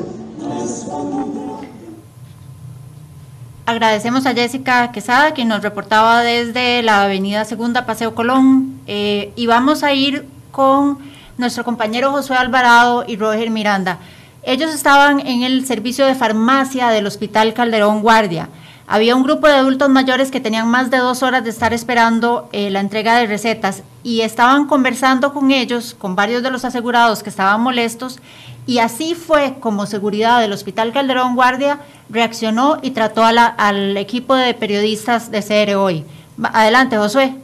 [3.66, 9.46] Agradecemos a Jessica Quesada, quien nos reportaba desde la avenida Segunda Paseo Colón, eh, y
[9.46, 10.99] vamos a ir con
[11.39, 13.99] nuestro compañero Josué Alvarado y Roger Miranda.
[14.43, 18.49] Ellos estaban en el servicio de farmacia del Hospital Calderón Guardia.
[18.86, 22.49] Había un grupo de adultos mayores que tenían más de dos horas de estar esperando
[22.53, 27.22] eh, la entrega de recetas y estaban conversando con ellos, con varios de los asegurados
[27.22, 28.18] que estaban molestos,
[28.66, 31.80] y así fue como seguridad del Hospital Calderón Guardia
[32.11, 36.04] reaccionó y trató al equipo de periodistas de CR Hoy.
[36.42, 37.34] Adelante, Josué.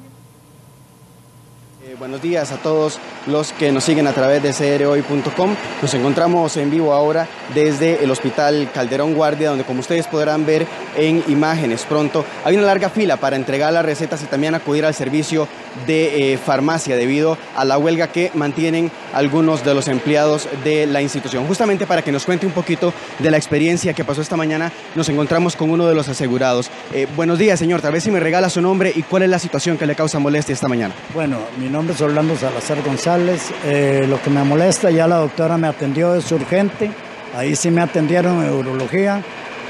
[1.95, 5.55] Eh, buenos días a todos los que nos siguen a través de crhoy.com.
[5.81, 10.67] Nos encontramos en vivo ahora desde el Hospital Calderón Guardia, donde como ustedes podrán ver
[10.97, 14.95] en imágenes pronto, hay una larga fila para entregar las recetas y también acudir al
[14.95, 15.49] servicio
[15.87, 21.03] de eh, farmacia debido a la huelga que mantienen algunos de los empleados de la
[21.03, 21.47] institución.
[21.47, 25.09] Justamente para que nos cuente un poquito de la experiencia que pasó esta mañana, nos
[25.09, 26.71] encontramos con uno de los asegurados.
[26.93, 27.81] Eh, buenos días, señor.
[27.81, 30.19] Tal vez si me regala su nombre y cuál es la situación que le causa
[30.19, 30.95] molestia esta mañana.
[31.13, 33.51] Bueno, mi nombre es Orlando Salazar González.
[33.65, 36.91] Eh, lo que me molesta, ya la doctora me atendió, es urgente.
[37.37, 39.23] Ahí sí me atendieron en urología.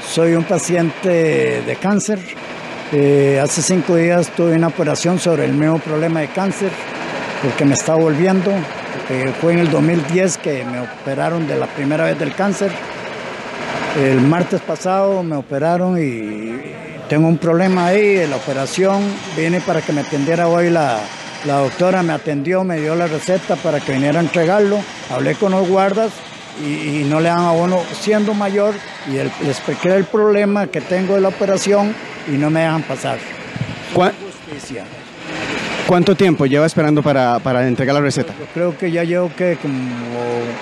[0.07, 2.19] Soy un paciente de cáncer
[2.91, 6.69] eh, hace cinco días tuve una operación sobre el mismo problema de cáncer,
[7.41, 8.51] porque me está volviendo.
[9.41, 12.71] fue en el 2010 que me operaron de la primera vez del cáncer.
[13.99, 16.61] El martes pasado me operaron y
[17.09, 19.01] tengo un problema ahí la operación.
[19.35, 20.99] Vine para que me atendiera hoy la,
[21.45, 24.79] la doctora, me atendió, me dio la receta para que viniera a entregarlo.
[25.11, 26.11] Hablé con los guardas
[26.63, 28.73] y, no le dan abono siendo mayor
[29.07, 31.95] y les expliqué el problema que tengo de la operación
[32.27, 33.17] y no me dejan pasar.
[35.87, 38.33] ¿Cuánto tiempo lleva esperando para, para, entregar la receta?
[38.39, 39.77] Yo creo que ya llevo que como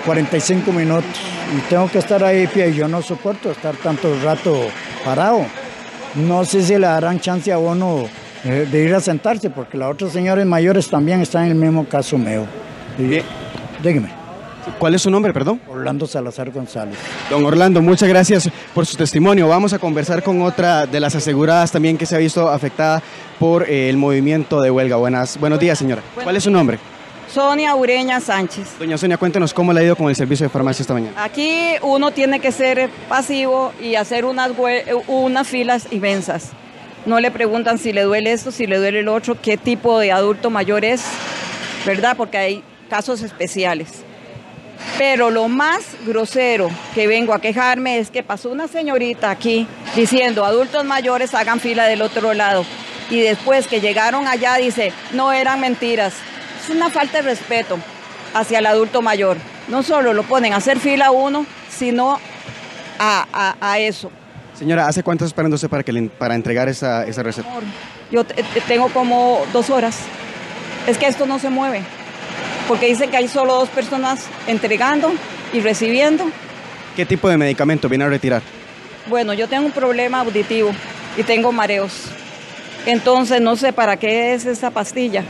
[0.04, 1.10] 45 minutos
[1.56, 2.74] y tengo que estar ahí pie.
[2.74, 4.68] Yo no soporto estar tanto rato
[5.02, 5.46] parado.
[6.14, 8.06] No sé si le darán chance a uno
[8.44, 11.86] eh, de ir a sentarse, porque las otras señores mayores también están en el mismo
[11.86, 12.44] caso mío.
[13.82, 14.24] Dígame.
[14.78, 15.60] ¿Cuál es su nombre, perdón?
[15.68, 16.96] Orlando Salazar González.
[17.30, 19.48] Don Orlando, muchas gracias por su testimonio.
[19.48, 23.02] Vamos a conversar con otra de las aseguradas también que se ha visto afectada
[23.38, 24.96] por eh, el movimiento de huelga.
[24.96, 26.02] Buenas, buenos días, señora.
[26.22, 26.78] ¿Cuál es su nombre?
[27.32, 28.78] Sonia Ureña Sánchez.
[28.78, 31.22] Doña Sonia, cuéntenos cómo le ha ido con el servicio de farmacia esta mañana.
[31.22, 34.52] Aquí uno tiene que ser pasivo y hacer unas,
[35.08, 36.52] unas filas inmensas.
[37.06, 40.12] No le preguntan si le duele esto, si le duele el otro, qué tipo de
[40.12, 41.02] adulto mayor es,
[41.84, 42.16] ¿verdad?
[42.16, 44.04] Porque hay casos especiales.
[44.96, 49.66] Pero lo más grosero que vengo a quejarme es que pasó una señorita aquí
[49.96, 52.64] diciendo adultos mayores hagan fila del otro lado.
[53.10, 56.14] Y después que llegaron allá dice, no eran mentiras.
[56.62, 57.78] Es una falta de respeto
[58.34, 59.36] hacia el adulto mayor.
[59.68, 62.18] No solo lo ponen a hacer fila uno, sino
[62.98, 64.10] a, eso.
[64.58, 67.48] Señora, ¿hace cuánto esperándose para, que para entregar esa, esa receta?
[68.10, 68.24] Yo
[68.68, 70.00] tengo como dos horas.
[70.86, 71.82] Es que esto no se mueve
[72.68, 75.12] porque dice que hay solo dos personas entregando
[75.52, 76.24] y recibiendo.
[76.96, 78.42] ¿Qué tipo de medicamento viene a retirar?
[79.06, 80.70] Bueno, yo tengo un problema auditivo
[81.16, 82.06] y tengo mareos.
[82.86, 85.24] Entonces no sé para qué es esa pastilla.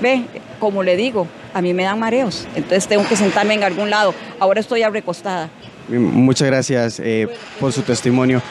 [0.00, 0.24] Ve,
[0.58, 4.14] como le digo, a mí me dan mareos, entonces tengo que sentarme en algún lado.
[4.38, 5.48] Ahora estoy recostada.
[5.88, 7.28] Muchas gracias eh,
[7.60, 8.42] por su testimonio.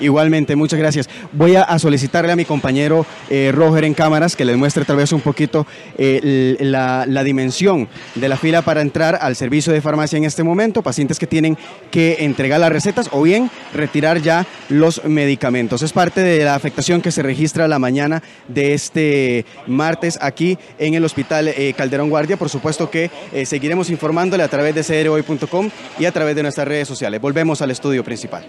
[0.00, 1.08] Igualmente, muchas gracias.
[1.32, 5.12] Voy a, solicitarle a mi compañero eh, Roger en cámaras que les muestre tal vez
[5.12, 5.66] un poquito
[5.98, 10.82] eh, la, dimensión de la fila para entrar al servicio de farmacia en este momento,
[10.82, 11.58] pacientes que tienen
[11.90, 15.82] que entregar las recetas o bien retirar ya los medicamentos.
[15.82, 20.94] Es parte de la afectación que se registra la mañana de este martes aquí en
[20.94, 22.36] el Hospital eh, Calderón Guardia.
[22.36, 23.10] Por supuesto que
[23.44, 27.20] seguiremos informándole a través de crhoy.com y a través de nuestras redes sociales.
[27.20, 28.46] Volvemos al estudio principal.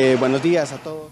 [0.00, 1.10] Eh, buenos días a todos.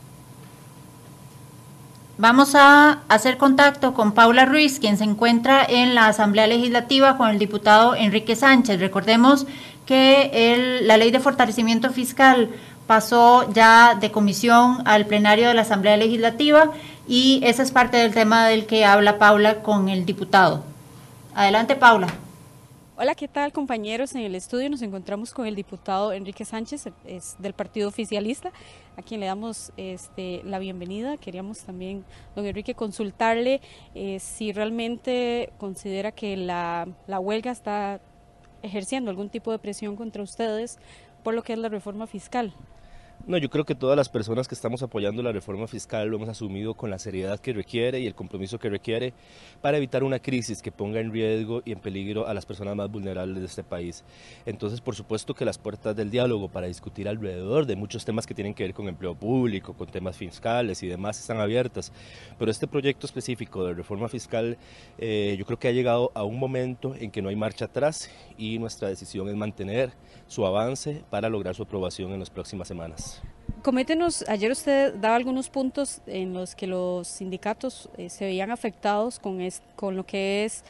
[2.18, 7.30] Vamos a hacer contacto con Paula Ruiz, quien se encuentra en la Asamblea Legislativa con
[7.30, 8.78] el diputado Enrique Sánchez.
[8.78, 9.48] Recordemos
[9.86, 12.48] que la ley de fortalecimiento fiscal
[12.86, 16.70] pasó ya de comisión al plenario de la Asamblea Legislativa
[17.08, 20.62] y ese es parte del tema del que habla Paula con el diputado.
[21.34, 22.06] Adelante, Paula.
[22.98, 24.14] Hola, ¿qué tal compañeros?
[24.14, 28.52] En el estudio nos encontramos con el diputado Enrique Sánchez, es del Partido Oficialista,
[28.96, 31.18] a quien le damos este, la bienvenida.
[31.18, 33.60] Queríamos también, don Enrique, consultarle
[33.94, 38.00] eh, si realmente considera que la, la huelga está
[38.62, 40.78] ejerciendo algún tipo de presión contra ustedes
[41.22, 42.54] por lo que es la reforma fiscal.
[43.28, 46.28] No, yo creo que todas las personas que estamos apoyando la reforma fiscal lo hemos
[46.28, 49.14] asumido con la seriedad que requiere y el compromiso que requiere
[49.60, 52.88] para evitar una crisis que ponga en riesgo y en peligro a las personas más
[52.88, 54.04] vulnerables de este país.
[54.44, 58.34] Entonces, por supuesto que las puertas del diálogo para discutir alrededor de muchos temas que
[58.34, 61.90] tienen que ver con empleo público, con temas fiscales y demás están abiertas,
[62.38, 64.56] pero este proyecto específico de reforma fiscal
[64.98, 68.08] eh, yo creo que ha llegado a un momento en que no hay marcha atrás
[68.38, 69.90] y nuestra decisión es mantener
[70.28, 73.22] su avance para lograr su aprobación en las próximas semanas.
[73.62, 79.18] Cométenos, ayer usted daba algunos puntos en los que los sindicatos eh, se veían afectados
[79.18, 79.38] con,
[79.74, 80.64] con lo que es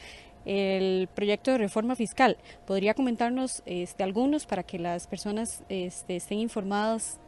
[0.45, 2.37] el proyecto de reforma fiscal.
[2.65, 7.19] ¿Podría comentarnos este, algunos para que las personas este, estén informadas?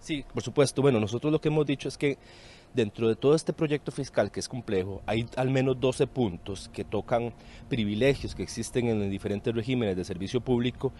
[0.00, 0.82] Sí, por supuesto.
[0.82, 2.18] Bueno, nosotros lo que hemos dicho es que
[2.74, 6.84] dentro de todo este proyecto fiscal que es complejo, hay al menos 12 puntos que
[6.84, 7.32] tocan
[7.68, 10.92] privilegios que existen en los diferentes regímenes de servicio público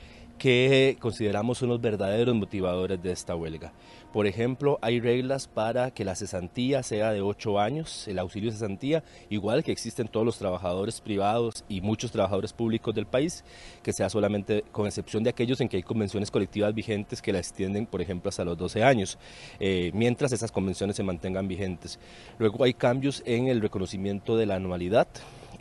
[0.43, 3.73] que consideramos son los verdaderos motivadores de esta huelga.
[4.13, 8.57] Por ejemplo, hay reglas para que la cesantía sea de 8 años, el auxilio de
[8.57, 13.45] cesantía, igual que existen todos los trabajadores privados y muchos trabajadores públicos del país,
[13.85, 17.39] que sea solamente con excepción de aquellos en que hay convenciones colectivas vigentes que la
[17.39, 19.19] extienden, por ejemplo, hasta los 12 años,
[19.61, 22.01] eh, mientras esas convenciones se mantengan vigentes.
[22.41, 25.07] Luego hay cambios en el reconocimiento de la anualidad,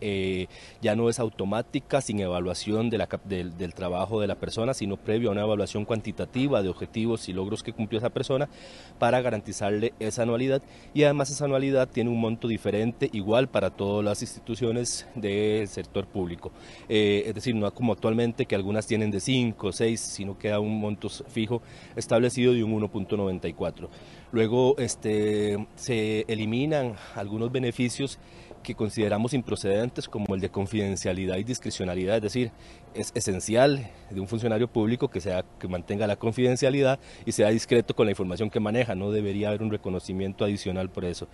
[0.01, 0.47] eh,
[0.81, 5.41] ya no es automática, sin evaluación del, trabajo de la persona, sino previo a una
[5.41, 8.49] evaluación cuantitativa de objetivos y logros que cumplió esa persona
[8.99, 10.61] para garantizarle esa anualidad.
[10.93, 16.07] Y además esa anualidad tiene un monto diferente, igual para todas las instituciones del sector
[16.07, 16.51] público.
[16.89, 20.79] Eh, es decir, no como actualmente que algunas tienen de 5 6, sino queda un
[20.79, 21.61] monto fijo
[21.95, 23.87] establecido de un 1.94.
[24.31, 28.19] Luego este, se eliminan algunos beneficios
[28.61, 32.51] que consideramos improcedentes como el de confidencialidad y discrecionalidad, es decir,
[32.93, 37.95] es esencial de un funcionario público que, sea, que mantenga la confidencialidad y sea discreto
[37.95, 41.27] con la información que maneja, no debería haber un reconocimiento adicional por eso.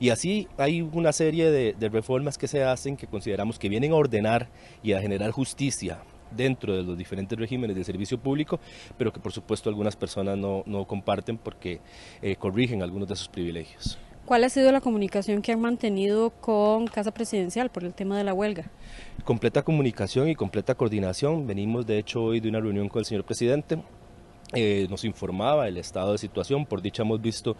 [0.00, 3.96] Y así hay una serie de, reformas que se hacen que consideramos que vienen a
[3.96, 4.48] ordenar
[4.82, 5.98] y a generar justicia
[6.30, 8.58] dentro de los diferentes regímenes de servicio público,
[8.98, 11.80] pero que por supuesto algunas personas no, no comparten porque
[12.22, 13.98] eh, corrigen algunos de sus privilegios.
[14.24, 18.24] ¿Cuál ha sido la comunicación que han mantenido con Casa Presidencial por el tema de
[18.24, 18.70] la huelga?
[19.22, 21.46] Completa comunicación y completa coordinación.
[21.46, 23.82] Venimos de hecho hoy de una reunión con el señor presidente.
[24.54, 26.64] Eh, nos informaba el estado de situación.
[26.64, 27.54] Por dicha hemos visto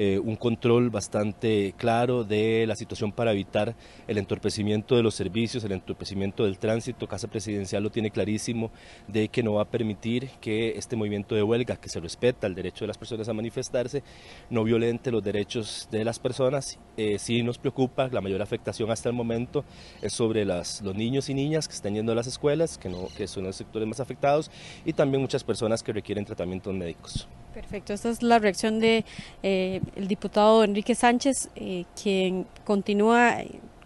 [0.00, 3.74] eh, un control bastante claro de la situación para evitar
[4.06, 7.08] el entorpecimiento de los servicios, el entorpecimiento del tránsito.
[7.08, 8.70] Casa Presidencial lo tiene clarísimo
[9.08, 12.54] de que no va a permitir que este movimiento de huelga, que se respeta el
[12.54, 14.04] derecho de las personas a manifestarse,
[14.50, 16.78] no violente los derechos de las personas.
[16.96, 19.64] Eh, sí nos preocupa, la mayor afectación hasta el momento
[20.00, 23.08] es sobre las, los niños y niñas que están yendo a las escuelas, que, no,
[23.16, 24.48] que son los sectores más afectados,
[24.84, 27.26] y también muchas personas que requieren tratamientos médicos.
[27.54, 29.04] Perfecto, esta es la reacción de
[29.42, 33.36] eh, el diputado Enrique Sánchez, eh, quien continúa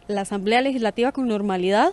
[0.08, 1.92] la Asamblea Legislativa con normalidad.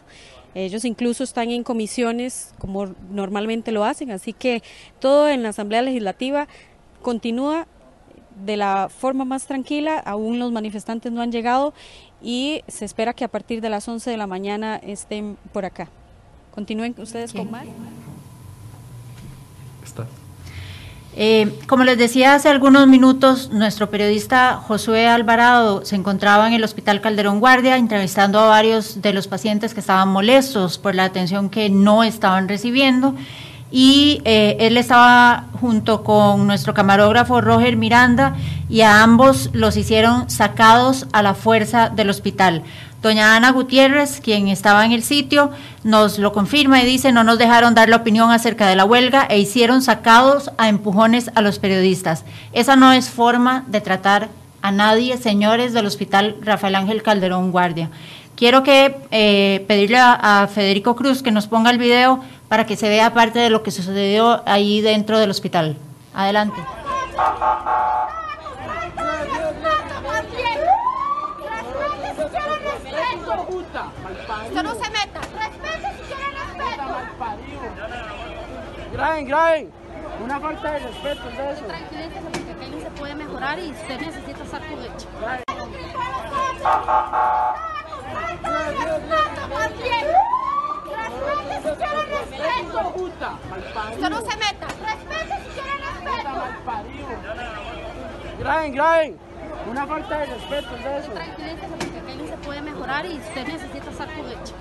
[0.55, 4.63] Ellos incluso están en comisiones como normalmente lo hacen, así que
[4.99, 6.47] todo en la Asamblea Legislativa
[7.01, 7.67] continúa
[8.45, 11.73] de la forma más tranquila, aún los manifestantes no han llegado
[12.21, 15.89] y se espera que a partir de las 11 de la mañana estén por acá.
[16.53, 17.65] Continúen ustedes con más.
[19.83, 20.07] Está.
[21.21, 26.63] Eh, como les decía hace algunos minutos, nuestro periodista Josué Alvarado se encontraba en el
[26.63, 31.49] Hospital Calderón Guardia entrevistando a varios de los pacientes que estaban molestos por la atención
[31.49, 33.15] que no estaban recibiendo
[33.69, 38.37] y eh, él estaba junto con nuestro camarógrafo Roger Miranda
[38.69, 42.63] y a ambos los hicieron sacados a la fuerza del hospital.
[43.01, 45.51] Doña Ana Gutiérrez, quien estaba en el sitio,
[45.83, 49.25] nos lo confirma y dice no nos dejaron dar la opinión acerca de la huelga
[49.29, 52.25] e hicieron sacados a empujones a los periodistas.
[52.51, 54.27] Esa no es forma de tratar
[54.61, 57.89] a nadie, señores del Hospital Rafael Ángel Calderón Guardia.
[58.35, 62.19] Quiero que eh, pedirle a, a Federico Cruz que nos ponga el video
[62.49, 65.77] para que se vea parte de lo que sucedió ahí dentro del hospital.
[66.13, 66.59] Adelante.
[74.47, 75.21] Usted no se meta.
[75.21, 76.83] Respete si quiere respeto.
[78.99, 79.71] Graben, graben.
[80.21, 81.65] Una falta de respeto es eso.
[81.67, 85.05] Tranquilícese porque aquí se puede mejorar y usted necesita estar correcto.
[90.91, 92.93] Respete si quiere respeto.
[93.93, 94.67] Usted no se meta.
[94.67, 96.29] Respete si quiere respeto.
[98.39, 99.17] Graben, graben.
[99.71, 101.11] Una falta de respeto es eso.
[101.13, 104.51] Tranquilícese porque aquí se puede mejorar y usted necesita estar correcto.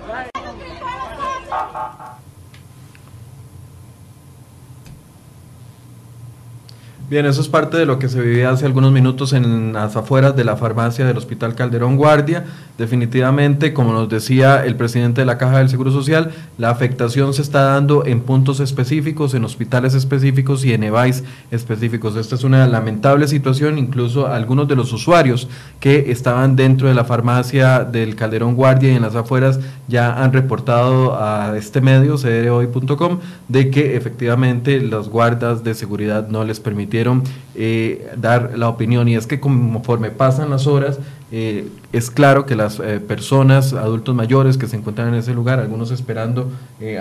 [7.09, 10.35] Bien, eso es parte de lo que se vivía hace algunos minutos en las afueras
[10.35, 12.45] de la farmacia del Hospital Calderón Guardia.
[12.77, 16.29] Definitivamente, como nos decía el presidente de la Caja del Seguro Social,
[16.59, 22.15] la afectación se está dando en puntos específicos, en hospitales específicos y en EVAIS específicos.
[22.15, 25.47] Esta es una lamentable situación, incluso algunos de los usuarios
[25.79, 30.31] que estaban dentro de la farmacia del Calderón Guardia y en las afueras ya han
[30.31, 33.17] reportado a este medio, cdrhoy.com,
[33.47, 36.59] de que efectivamente los guardas de seguridad no les
[37.03, 37.23] permitieron
[37.55, 40.99] eh, dar la opinión y es que conforme pasan las horas
[41.31, 45.59] eh, es claro que las eh, personas, adultos mayores que se encuentran en ese lugar,
[45.59, 46.51] algunos esperando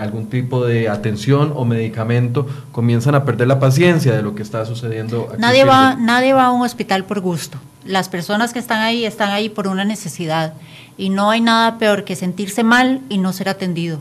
[0.00, 4.64] algún tipo de atención o medicamento, comienzan a perder la paciencia de lo que está
[4.64, 5.28] sucediendo.
[5.30, 7.58] Aquí Nadie va, nadie va a un hospital por gusto.
[7.84, 10.54] Las personas que están ahí están ahí por una necesidad
[10.98, 14.00] y no hay nada peor que sentirse mal y no ser atendido.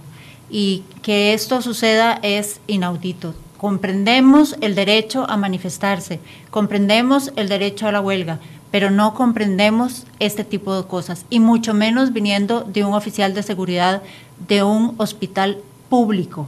[0.49, 3.34] Y que esto suceda es inaudito.
[3.58, 6.20] Comprendemos el derecho a manifestarse,
[6.52, 8.40] comprendemos el derecho a la huelga,
[8.70, 13.44] pero no comprendemos este tipo de cosas, y mucho menos viniendo de un oficial de
[13.44, 14.04] seguridad
[14.48, 15.58] de un hospital
[15.90, 16.48] público.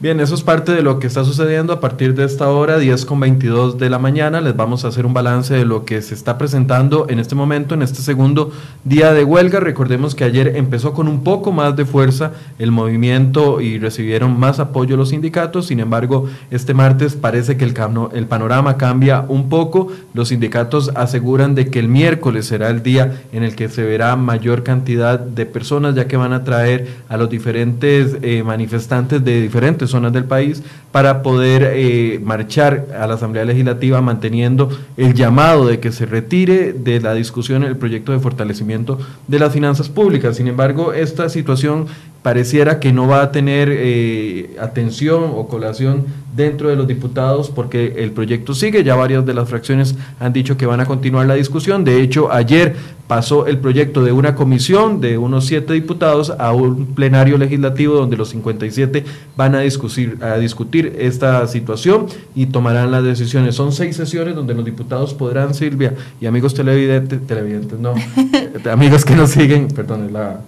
[0.00, 3.04] Bien, eso es parte de lo que está sucediendo a partir de esta hora, 10
[3.04, 4.40] con 22 de la mañana.
[4.40, 7.74] Les vamos a hacer un balance de lo que se está presentando en este momento,
[7.74, 8.52] en este segundo
[8.84, 9.58] día de huelga.
[9.58, 12.30] Recordemos que ayer empezó con un poco más de fuerza
[12.60, 15.66] el movimiento y recibieron más apoyo los sindicatos.
[15.66, 17.74] Sin embargo, este martes parece que el,
[18.12, 19.88] el panorama cambia un poco.
[20.14, 24.14] Los sindicatos aseguran de que el miércoles será el día en el que se verá
[24.14, 29.42] mayor cantidad de personas, ya que van a traer a los diferentes eh, manifestantes de
[29.42, 30.62] diferentes zonas del país
[30.92, 36.72] para poder eh, marchar a la Asamblea Legislativa manteniendo el llamado de que se retire
[36.72, 40.36] de la discusión el proyecto de fortalecimiento de las finanzas públicas.
[40.36, 41.86] Sin embargo, esta situación
[42.22, 46.04] pareciera que no va a tener eh, atención o colación
[46.34, 50.56] dentro de los diputados porque el proyecto sigue, ya varias de las fracciones han dicho
[50.56, 52.76] que van a continuar la discusión, de hecho ayer
[53.08, 58.16] pasó el proyecto de una comisión de unos siete diputados a un plenario legislativo donde
[58.16, 59.04] los 57
[59.36, 63.54] van a discutir, a discutir esta situación y tomarán las decisiones.
[63.54, 67.94] Son seis sesiones donde los diputados podrán, Silvia, y amigos televidentes, televidentes no,
[68.70, 70.40] amigos que nos siguen, perdón, la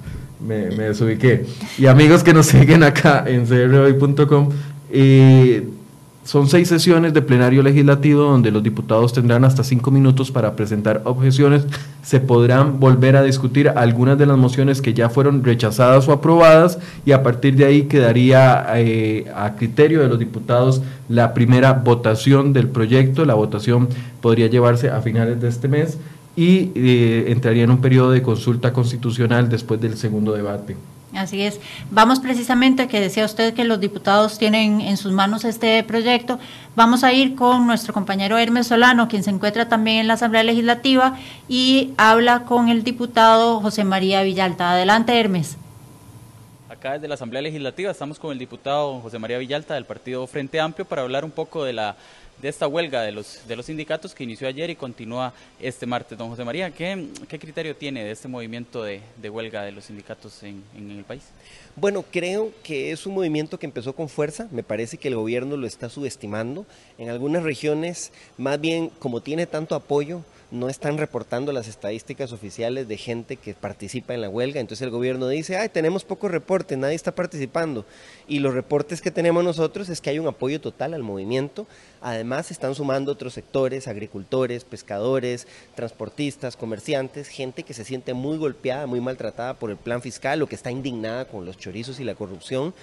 [0.46, 1.46] me, me, desubiqué.
[1.78, 4.48] Y amigos que nos siguen acá en crhoy.com,
[4.90, 5.68] eh,
[6.24, 11.00] son seis sesiones de plenario legislativo donde los diputados tendrán hasta cinco minutos para presentar
[11.04, 11.66] objeciones.
[12.02, 16.78] Se podrán volver a discutir algunas de las mociones que ya fueron rechazadas o aprobadas
[17.06, 22.52] y a partir de ahí quedaría eh, a criterio de los diputados la primera votación
[22.52, 23.24] del proyecto.
[23.24, 23.88] La votación
[24.20, 25.98] podría llevarse a finales de este mes
[26.36, 30.76] y eh, entraría en un periodo de consulta constitucional después del segundo debate.
[31.14, 31.60] Así es.
[31.90, 36.38] Vamos precisamente, que decía usted que los diputados tienen en sus manos este proyecto.
[36.76, 40.44] Vamos a ir con nuestro compañero Hermes Solano, quien se encuentra también en la Asamblea
[40.44, 44.70] Legislativa y habla con el diputado José María Villalta.
[44.70, 45.56] Adelante, Hermes.
[46.68, 50.60] Acá desde la Asamblea Legislativa estamos con el diputado José María Villalta del Partido Frente
[50.60, 51.96] Amplio para hablar un poco de la
[52.40, 56.16] de esta huelga de los, de los sindicatos que inició ayer y continúa este martes.
[56.16, 59.84] Don José María, ¿qué, qué criterio tiene de este movimiento de, de huelga de los
[59.84, 61.22] sindicatos en, en, el país?
[61.76, 65.56] Bueno, creo que es un movimiento que empezó con fuerza, me parece que el gobierno
[65.56, 66.66] lo está subestimando.
[66.98, 72.88] En algunas regiones, más bien como tiene tanto apoyo, no están reportando las estadísticas oficiales
[72.88, 74.60] de gente que participa en la huelga.
[74.60, 77.84] Entonces el gobierno dice, ay, tenemos pocos reportes, nadie está participando.
[78.26, 81.66] Y los reportes que tenemos nosotros es que hay un apoyo total al movimiento.
[82.00, 88.86] Además están sumando otros sectores, agricultores, pescadores, transportistas, comerciantes, gente que se siente muy golpeada,
[88.86, 92.14] muy maltratada por el plan fiscal o que está indignada con los chorizos y la
[92.14, 92.74] corrupción.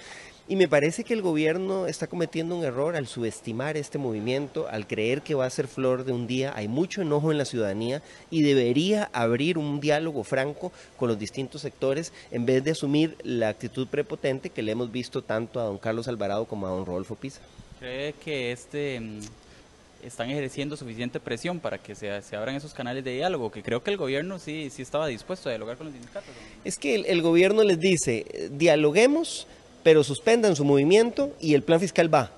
[0.50, 4.86] Y me parece que el gobierno está cometiendo un error al subestimar este movimiento, al
[4.86, 6.54] creer que va a ser flor de un día.
[6.56, 8.00] Hay mucho enojo en la ciudadanía
[8.30, 13.50] y debería abrir un diálogo franco con los distintos sectores en vez de asumir la
[13.50, 17.14] actitud prepotente que le hemos visto tanto a don Carlos Alvarado como a don Rodolfo
[17.14, 17.40] Pisa.
[17.78, 19.20] ¿Cree que este mm,
[20.02, 23.82] están ejerciendo suficiente presión para que se, se, abran esos canales de diálogo, que creo
[23.82, 26.30] que el gobierno sí, sí estaba dispuesto a dialogar con los sindicatos.
[26.64, 29.46] Es que el, el gobierno les dice, dialoguemos,
[29.88, 32.30] pero suspendan su movimiento y el plan fiscal va.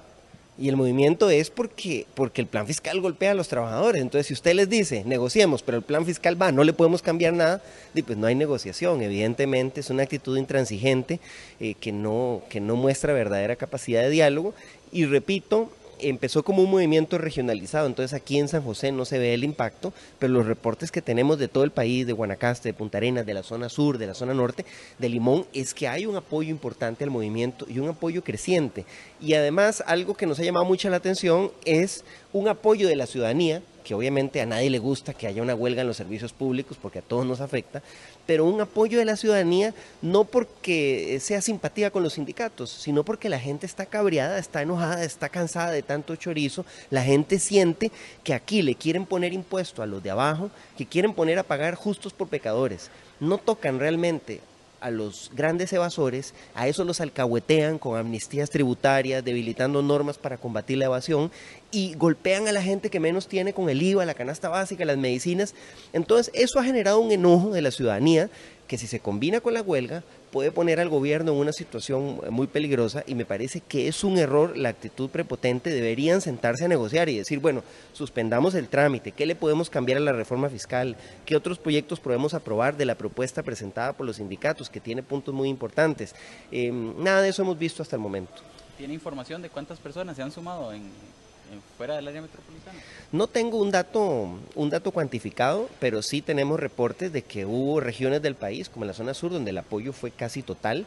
[0.56, 4.00] Y el movimiento es porque, porque el plan fiscal golpea a los trabajadores.
[4.00, 7.32] Entonces, si usted les dice, negociemos, pero el plan fiscal va, no le podemos cambiar
[7.32, 7.60] nada,
[8.06, 9.02] pues no hay negociación.
[9.02, 11.18] Evidentemente es una actitud intransigente
[11.58, 14.54] eh, que, no, que no muestra verdadera capacidad de diálogo.
[14.92, 15.72] Y repito,
[16.02, 19.92] empezó como un movimiento regionalizado, entonces aquí en San José no se ve el impacto,
[20.18, 23.34] pero los reportes que tenemos de todo el país, de Guanacaste, de Punta Arenas, de
[23.34, 24.64] la zona sur, de la zona norte,
[24.98, 28.84] de Limón, es que hay un apoyo importante al movimiento y un apoyo creciente.
[29.20, 33.06] Y además algo que nos ha llamado mucho la atención es un apoyo de la
[33.06, 36.76] ciudadanía, que obviamente a nadie le gusta que haya una huelga en los servicios públicos
[36.80, 37.82] porque a todos nos afecta,
[38.30, 43.28] pero un apoyo de la ciudadanía no porque sea simpatía con los sindicatos, sino porque
[43.28, 47.90] la gente está cabreada, está enojada, está cansada de tanto chorizo, la gente siente
[48.22, 50.48] que aquí le quieren poner impuesto a los de abajo,
[50.78, 52.88] que quieren poner a pagar justos por pecadores,
[53.18, 54.40] no tocan realmente
[54.80, 60.78] a los grandes evasores, a eso los alcahuetean con amnistías tributarias, debilitando normas para combatir
[60.78, 61.30] la evasión
[61.70, 64.98] y golpean a la gente que menos tiene con el IVA, la canasta básica, las
[64.98, 65.54] medicinas.
[65.92, 68.30] Entonces, eso ha generado un enojo de la ciudadanía
[68.70, 72.46] que si se combina con la huelga puede poner al gobierno en una situación muy
[72.46, 75.70] peligrosa y me parece que es un error la actitud prepotente.
[75.70, 80.02] Deberían sentarse a negociar y decir, bueno, suspendamos el trámite, ¿qué le podemos cambiar a
[80.02, 80.96] la reforma fiscal?
[81.26, 85.34] ¿Qué otros proyectos podemos aprobar de la propuesta presentada por los sindicatos que tiene puntos
[85.34, 86.14] muy importantes?
[86.52, 88.34] Eh, nada de eso hemos visto hasta el momento.
[88.78, 90.92] ¿Tiene información de cuántas personas se han sumado en,
[91.76, 92.78] fuera del área metropolitana?
[93.12, 98.22] No tengo un dato, un dato cuantificado, pero sí tenemos reportes de que hubo regiones
[98.22, 100.86] del país, como la zona sur, donde el apoyo fue casi total.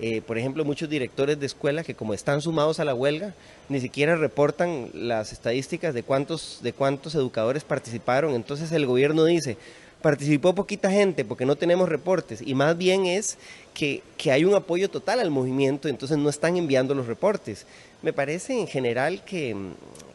[0.00, 3.34] Eh, por ejemplo, muchos directores de escuela que como están sumados a la huelga,
[3.68, 8.34] ni siquiera reportan las estadísticas de cuántos, de cuántos educadores participaron.
[8.34, 9.56] Entonces el gobierno dice,
[10.02, 13.38] participó poquita gente porque no tenemos reportes y más bien es
[13.72, 17.64] que, que, hay un apoyo total al movimiento, entonces no están enviando los reportes.
[18.04, 19.56] Me parece en general que,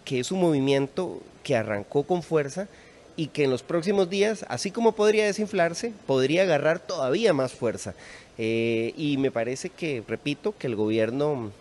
[0.06, 2.68] que es un movimiento que arrancó con fuerza
[3.16, 7.96] y que en los próximos días, así como podría desinflarse, podría agarrar todavía más fuerza.
[8.38, 11.52] Eh, y me parece que, repito, que el gobierno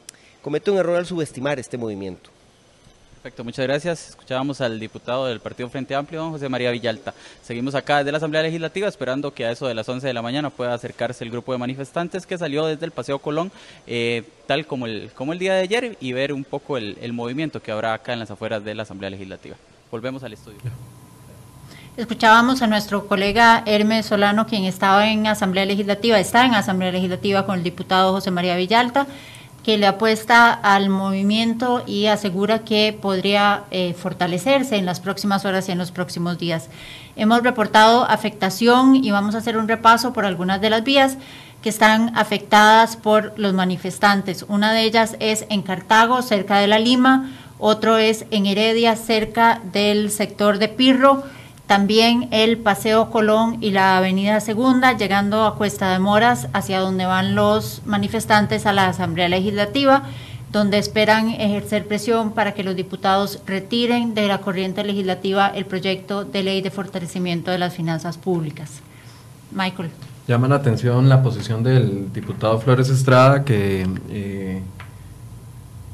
[0.42, 2.28] comete un error al subestimar este movimiento.
[3.20, 4.10] Perfecto, muchas gracias.
[4.10, 7.14] Escuchábamos al diputado del Partido Frente Amplio, don José María Villalta.
[7.42, 10.22] Seguimos acá desde la Asamblea Legislativa esperando que a eso de las 11 de la
[10.22, 13.50] mañana pueda acercarse el grupo de manifestantes que salió desde el Paseo Colón,
[13.88, 17.12] eh, tal como el, como el día de ayer, y ver un poco el, el
[17.12, 19.56] movimiento que habrá acá en las afueras de la Asamblea Legislativa.
[19.90, 20.60] Volvemos al estudio.
[21.96, 27.44] Escuchábamos a nuestro colega Hermes Solano, quien estaba en Asamblea Legislativa, está en Asamblea Legislativa
[27.44, 29.08] con el diputado José María Villalta,
[29.68, 35.68] que le apuesta al movimiento y asegura que podría eh, fortalecerse en las próximas horas
[35.68, 36.70] y en los próximos días.
[37.16, 41.18] Hemos reportado afectación y vamos a hacer un repaso por algunas de las vías
[41.60, 44.46] que están afectadas por los manifestantes.
[44.48, 49.60] Una de ellas es en Cartago, cerca de la Lima, otro es en Heredia, cerca
[49.74, 51.24] del sector de Pirro,
[51.68, 57.04] también el Paseo Colón y la Avenida Segunda, llegando a Cuesta de Moras, hacia donde
[57.04, 60.04] van los manifestantes a la Asamblea Legislativa,
[60.50, 66.24] donde esperan ejercer presión para que los diputados retiren de la corriente legislativa el proyecto
[66.24, 68.80] de ley de fortalecimiento de las finanzas públicas.
[69.52, 69.90] Michael.
[70.26, 74.62] Llama la atención la posición del diputado Flores Estrada, que eh,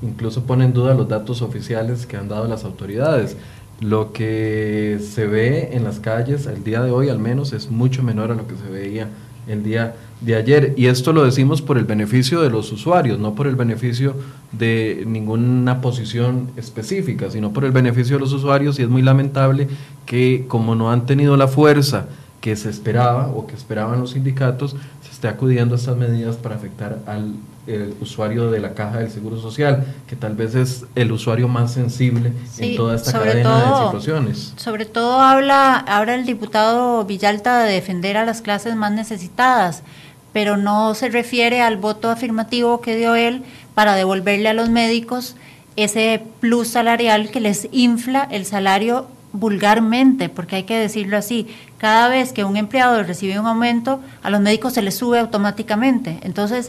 [0.03, 3.37] incluso pone en duda los datos oficiales que han dado las autoridades.
[3.81, 8.03] Lo que se ve en las calles el día de hoy al menos es mucho
[8.03, 9.09] menor a lo que se veía
[9.47, 10.75] el día de ayer.
[10.77, 14.15] Y esto lo decimos por el beneficio de los usuarios, no por el beneficio
[14.53, 18.79] de ninguna posición específica, sino por el beneficio de los usuarios.
[18.79, 19.69] Y es muy lamentable
[20.07, 22.07] que como no han tenido la fuerza
[22.41, 26.57] que se esperaba o que esperaban los sindicatos, se esté acudiendo a estas medidas para
[26.57, 27.35] afectar al
[27.67, 31.73] el usuario de la caja del Seguro Social, que tal vez es el usuario más
[31.73, 34.53] sensible en toda esta cadena de situaciones.
[34.57, 39.83] Sobre todo habla ahora el diputado Villalta de defender a las clases más necesitadas,
[40.33, 43.43] pero no se refiere al voto afirmativo que dio él
[43.75, 45.37] para devolverle a los médicos
[45.77, 52.09] ese plus salarial que les infla el salario vulgarmente, porque hay que decirlo así, cada
[52.09, 56.19] vez que un empleado recibe un aumento, a los médicos se les sube automáticamente.
[56.23, 56.69] Entonces,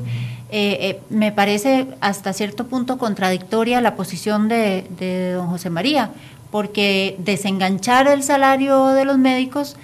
[0.50, 6.10] eh, eh, me parece hasta cierto punto contradictoria la posición de, de don José María,
[6.50, 9.78] porque desenganchar el salario de los médicos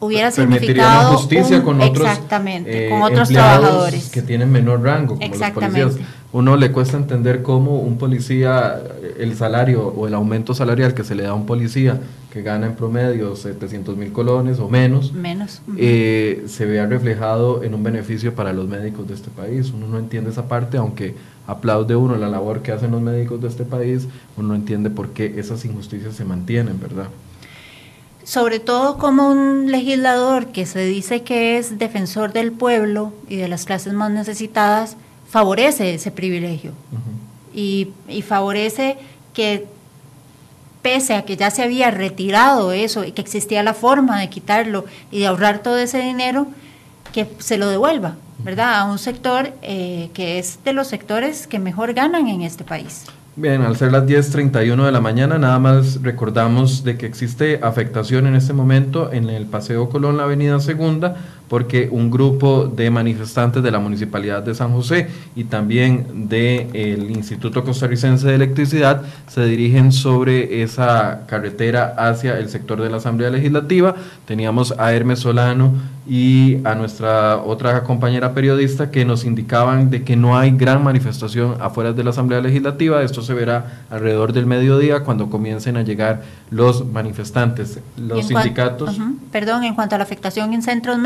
[0.00, 4.10] hubiera significado justicia con otros exactamente con otros trabajadores.
[4.10, 5.94] que tienen menor rango como los policías
[6.32, 8.80] uno le cuesta entender cómo un policía
[9.18, 12.00] el salario o el aumento salarial que se le da a un policía
[12.32, 17.74] que gana en promedio 700 mil colones o menos menos eh, se vea reflejado en
[17.74, 19.70] un beneficio para los médicos de este país.
[19.70, 21.14] Uno no entiende esa parte aunque
[21.46, 25.10] aplaude uno la labor que hacen los médicos de este país uno no entiende por
[25.10, 27.08] qué esas injusticias se mantienen verdad
[28.26, 33.46] sobre todo como un legislador que se dice que es defensor del pueblo y de
[33.46, 34.96] las clases más necesitadas,
[35.28, 36.72] favorece ese privilegio
[37.54, 38.96] y, y, favorece
[39.34, 39.66] que
[40.82, 44.84] pese a que ya se había retirado eso y que existía la forma de quitarlo
[45.10, 46.46] y de ahorrar todo ese dinero,
[47.12, 48.74] que se lo devuelva, ¿verdad?
[48.74, 53.06] A un sector eh, que es de los sectores que mejor ganan en este país.
[53.38, 58.26] Bien, al ser las 10.31 de la mañana, nada más recordamos de que existe afectación
[58.26, 61.16] en este momento en el Paseo Colón, la Avenida Segunda,
[61.48, 67.64] porque un grupo de manifestantes de la Municipalidad de San José y también del Instituto
[67.64, 73.94] Costarricense de Electricidad se dirigen sobre esa carretera hacia el sector de la Asamblea Legislativa.
[74.26, 75.72] Teníamos a Hermes Solano
[76.08, 81.56] y a nuestra otra compañera periodista que nos indicaban de que no hay gran manifestación
[81.60, 83.02] afuera de la Asamblea Legislativa.
[83.02, 88.98] Esto se verá alrededor del mediodía cuando comiencen a llegar los manifestantes, los sindicatos.
[89.32, 90.98] Perdón, en cuanto a la afectación en centros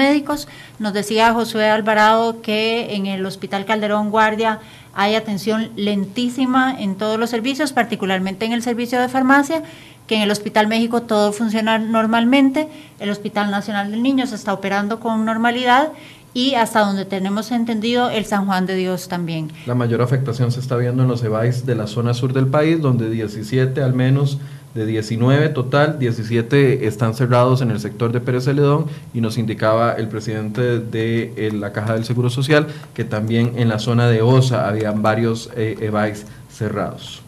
[0.78, 4.60] nos decía Josué Alvarado que en el Hospital Calderón Guardia
[4.94, 9.62] hay atención lentísima en todos los servicios, particularmente en el servicio de farmacia,
[10.06, 14.52] que en el Hospital México todo funciona normalmente, el Hospital Nacional del Niño se está
[14.52, 15.90] operando con normalidad
[16.32, 19.50] y hasta donde tenemos entendido el San Juan de Dios también.
[19.66, 22.80] La mayor afectación se está viendo en los EBAIS de la zona sur del país,
[22.80, 24.38] donde 17 al menos
[24.74, 29.94] de 19 total, 17 están cerrados en el sector de Pérez Celedón y nos indicaba
[29.94, 34.22] el presidente de eh, la Caja del Seguro Social que también en la zona de
[34.22, 36.14] OSA habían varios eh,
[36.50, 37.22] cerrados.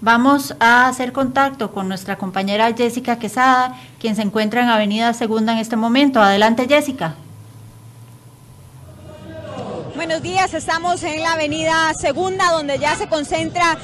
[0.00, 5.52] Vamos a hacer contacto con nuestra compañera Jessica Quesada, quien se encuentra en Avenida Segunda
[5.52, 6.22] en este momento.
[6.22, 7.16] Adelante, Jessica.
[9.94, 13.76] Buenos días, estamos en la Avenida Segunda, donde ya se concentra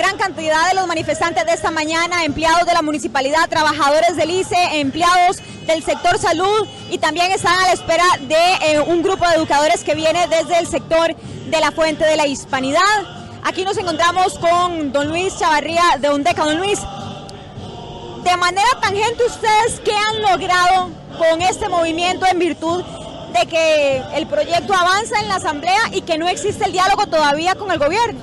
[0.00, 4.80] gran cantidad de los manifestantes de esta mañana, empleados de la municipalidad, trabajadores del ICE,
[4.80, 9.34] empleados del sector salud y también están a la espera de eh, un grupo de
[9.34, 12.80] educadores que viene desde el sector de la Fuente de la Hispanidad.
[13.44, 16.46] Aquí nos encontramos con don Luis Chavarría de Undeca.
[16.46, 16.78] Don Luis,
[18.24, 22.82] de manera tangente, ¿ustedes qué han logrado con este movimiento en virtud
[23.38, 27.54] de que el proyecto avanza en la Asamblea y que no existe el diálogo todavía
[27.54, 28.18] con el gobierno?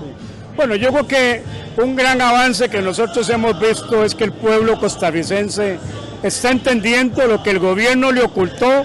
[0.55, 4.79] Bueno, yo creo que un gran avance que nosotros hemos visto es que el pueblo
[4.79, 5.77] costarricense
[6.23, 8.83] está entendiendo lo que el gobierno le ocultó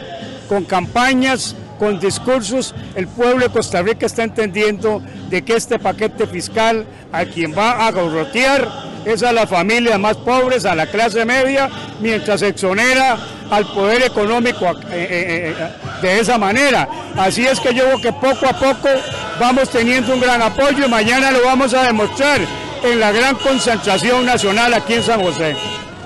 [0.49, 2.75] con campañas, con discursos.
[2.95, 7.87] El pueblo de Costa Rica está entendiendo de que este paquete fiscal a quien va
[7.87, 8.69] a gorrotear
[9.07, 11.71] es a las familias más pobres, a la clase media,
[12.01, 13.17] mientras exonera
[13.51, 15.69] al poder económico eh, eh, eh,
[16.03, 16.89] de esa manera.
[17.17, 18.89] Así es que yo creo que poco a poco
[19.41, 22.41] vamos teniendo un gran apoyo y mañana lo vamos a demostrar
[22.83, 25.57] en la gran concentración nacional aquí en San José.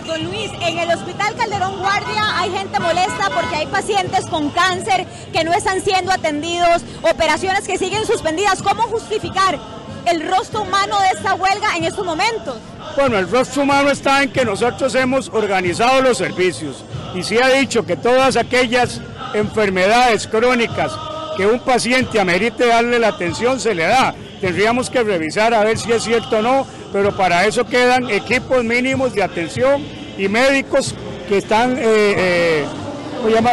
[0.07, 5.07] Don Luis, en el Hospital Calderón Guardia hay gente molesta porque hay pacientes con cáncer
[5.33, 8.63] que no están siendo atendidos, operaciones que siguen suspendidas.
[8.63, 9.59] ¿Cómo justificar
[10.05, 12.57] el rostro humano de esta huelga en estos momentos?
[12.95, 16.85] Bueno, el rostro humano está en que nosotros hemos organizado los servicios
[17.15, 19.01] y se ha dicho que todas aquellas
[19.35, 20.93] enfermedades crónicas
[21.37, 24.15] que un paciente amerite darle la atención se le da.
[24.47, 28.63] Tendríamos que revisar a ver si es cierto o no, pero para eso quedan equipos
[28.63, 29.83] mínimos de atención
[30.17, 30.95] y médicos
[31.29, 32.65] que están eh, eh,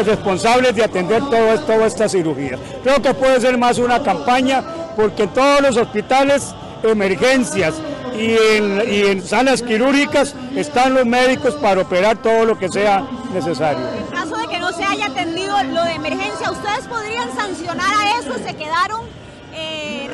[0.05, 2.59] responsables de atender todo estas cirugías.
[2.83, 4.63] Creo que puede ser más una campaña
[4.95, 6.53] porque en todos los hospitales,
[6.83, 7.73] emergencias
[8.15, 13.03] y en, y en salas quirúrgicas están los médicos para operar todo lo que sea
[13.33, 13.83] necesario.
[13.97, 18.19] En caso de que no se haya atendido lo de emergencia, ¿ustedes podrían sancionar a
[18.19, 18.35] eso?
[18.45, 19.22] ¿Se quedaron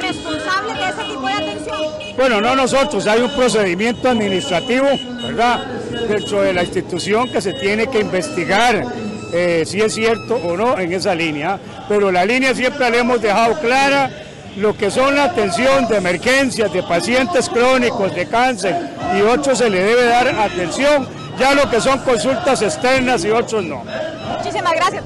[0.10, 1.82] responsables de ese tipo de atención?
[2.18, 4.88] Bueno, no nosotros, hay un procedimiento administrativo,
[5.22, 5.66] ¿verdad?
[6.08, 8.84] Dentro de la institución que se tiene que investigar
[9.32, 13.22] eh, si es cierto o no en esa línea, pero la línea siempre la hemos
[13.22, 14.10] dejado clara,
[14.58, 18.76] lo que son la atención de emergencias, de pacientes crónicos, de cáncer
[19.16, 21.08] y otros se le debe dar atención,
[21.38, 23.84] ya lo que son consultas externas y otros no.
[24.38, 25.04] Muchísimas gracias.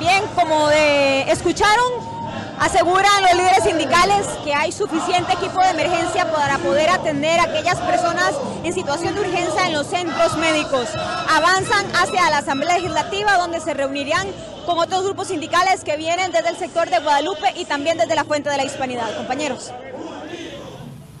[0.00, 2.09] Bien, como de, escucharon,
[2.60, 7.78] Aseguran los líderes sindicales que hay suficiente equipo de emergencia para poder atender a aquellas
[7.78, 10.88] personas en situación de urgencia en los centros médicos.
[11.30, 14.26] Avanzan hacia la Asamblea Legislativa donde se reunirán
[14.66, 18.24] con otros grupos sindicales que vienen desde el sector de Guadalupe y también desde la
[18.24, 19.16] Fuente de la Hispanidad.
[19.16, 19.72] Compañeros.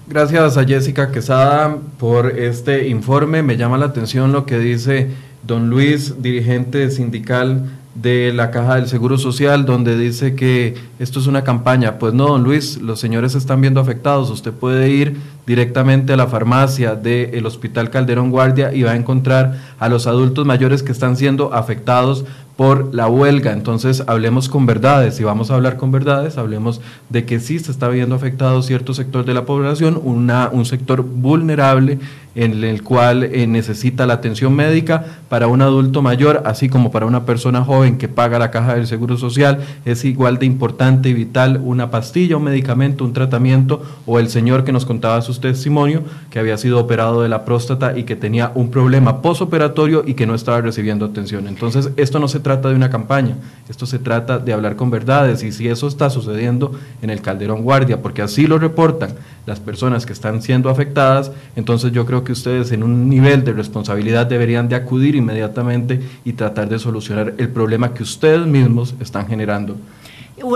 [0.06, 3.42] Gracias a Jessica Quesada por este informe.
[3.42, 5.10] Me llama la atención lo que dice
[5.42, 11.26] don Luis, dirigente sindical de la Caja del Seguro Social, donde dice que esto es
[11.26, 11.98] una campaña.
[11.98, 14.30] Pues no, don Luis, los señores están viendo afectados.
[14.30, 19.58] Usted puede ir directamente a la farmacia del Hospital Calderón Guardia y va a encontrar
[19.78, 22.24] a los adultos mayores que están siendo afectados
[22.56, 23.52] por la huelga.
[23.52, 25.16] Entonces, hablemos con verdades.
[25.16, 28.92] Si vamos a hablar con verdades, hablemos de que sí se está viendo afectado cierto
[28.92, 31.98] sector de la población, una, un sector vulnerable
[32.34, 37.06] en el cual eh, necesita la atención médica para un adulto mayor, así como para
[37.06, 41.14] una persona joven que paga la caja del Seguro Social, es igual de importante y
[41.14, 46.02] vital una pastilla, un medicamento, un tratamiento, o el señor que nos contaba su testimonio,
[46.30, 50.26] que había sido operado de la próstata y que tenía un problema posoperatorio y que
[50.26, 51.48] no estaba recibiendo atención.
[51.48, 53.36] Entonces, esto no se trata de una campaña,
[53.68, 57.62] esto se trata de hablar con verdades, y si eso está sucediendo en el Calderón
[57.62, 59.10] Guardia, porque así lo reportan
[59.50, 63.52] las personas que están siendo afectadas, entonces yo creo que ustedes en un nivel de
[63.52, 69.26] responsabilidad deberían de acudir inmediatamente y tratar de solucionar el problema que ustedes mismos están
[69.26, 69.76] generando.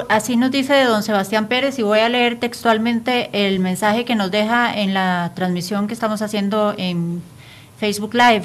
[0.09, 4.31] Así nos dice don Sebastián Pérez y voy a leer textualmente el mensaje que nos
[4.31, 7.21] deja en la transmisión que estamos haciendo en
[7.79, 8.45] Facebook Live.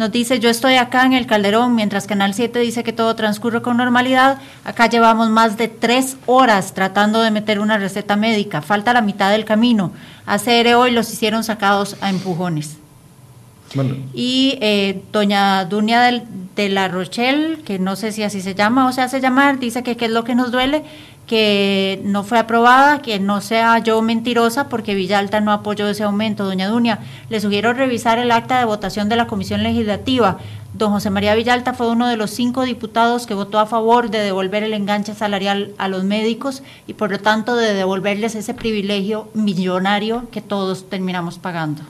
[0.00, 3.60] Nos dice, yo estoy acá en el Calderón, mientras Canal 7 dice que todo transcurre
[3.60, 4.38] con normalidad.
[4.64, 8.62] Acá llevamos más de tres horas tratando de meter una receta médica.
[8.62, 9.92] Falta la mitad del camino.
[10.24, 12.79] Hace hoy los hicieron sacados a empujones.
[14.14, 16.24] Y eh, doña Dunia
[16.56, 19.82] de la Rochelle, que no sé si así se llama o se hace llamar, dice
[19.82, 20.82] que es lo que nos duele,
[21.30, 26.44] que no fue aprobada, que no sea yo mentirosa porque Villalta no apoyó ese aumento.
[26.44, 26.98] Doña Dunia,
[27.28, 30.38] le sugiero revisar el acta de votación de la Comisión Legislativa.
[30.74, 34.18] Don José María Villalta fue uno de los cinco diputados que votó a favor de
[34.18, 39.28] devolver el enganche salarial a los médicos y por lo tanto de devolverles ese privilegio
[39.32, 41.82] millonario que todos terminamos pagando.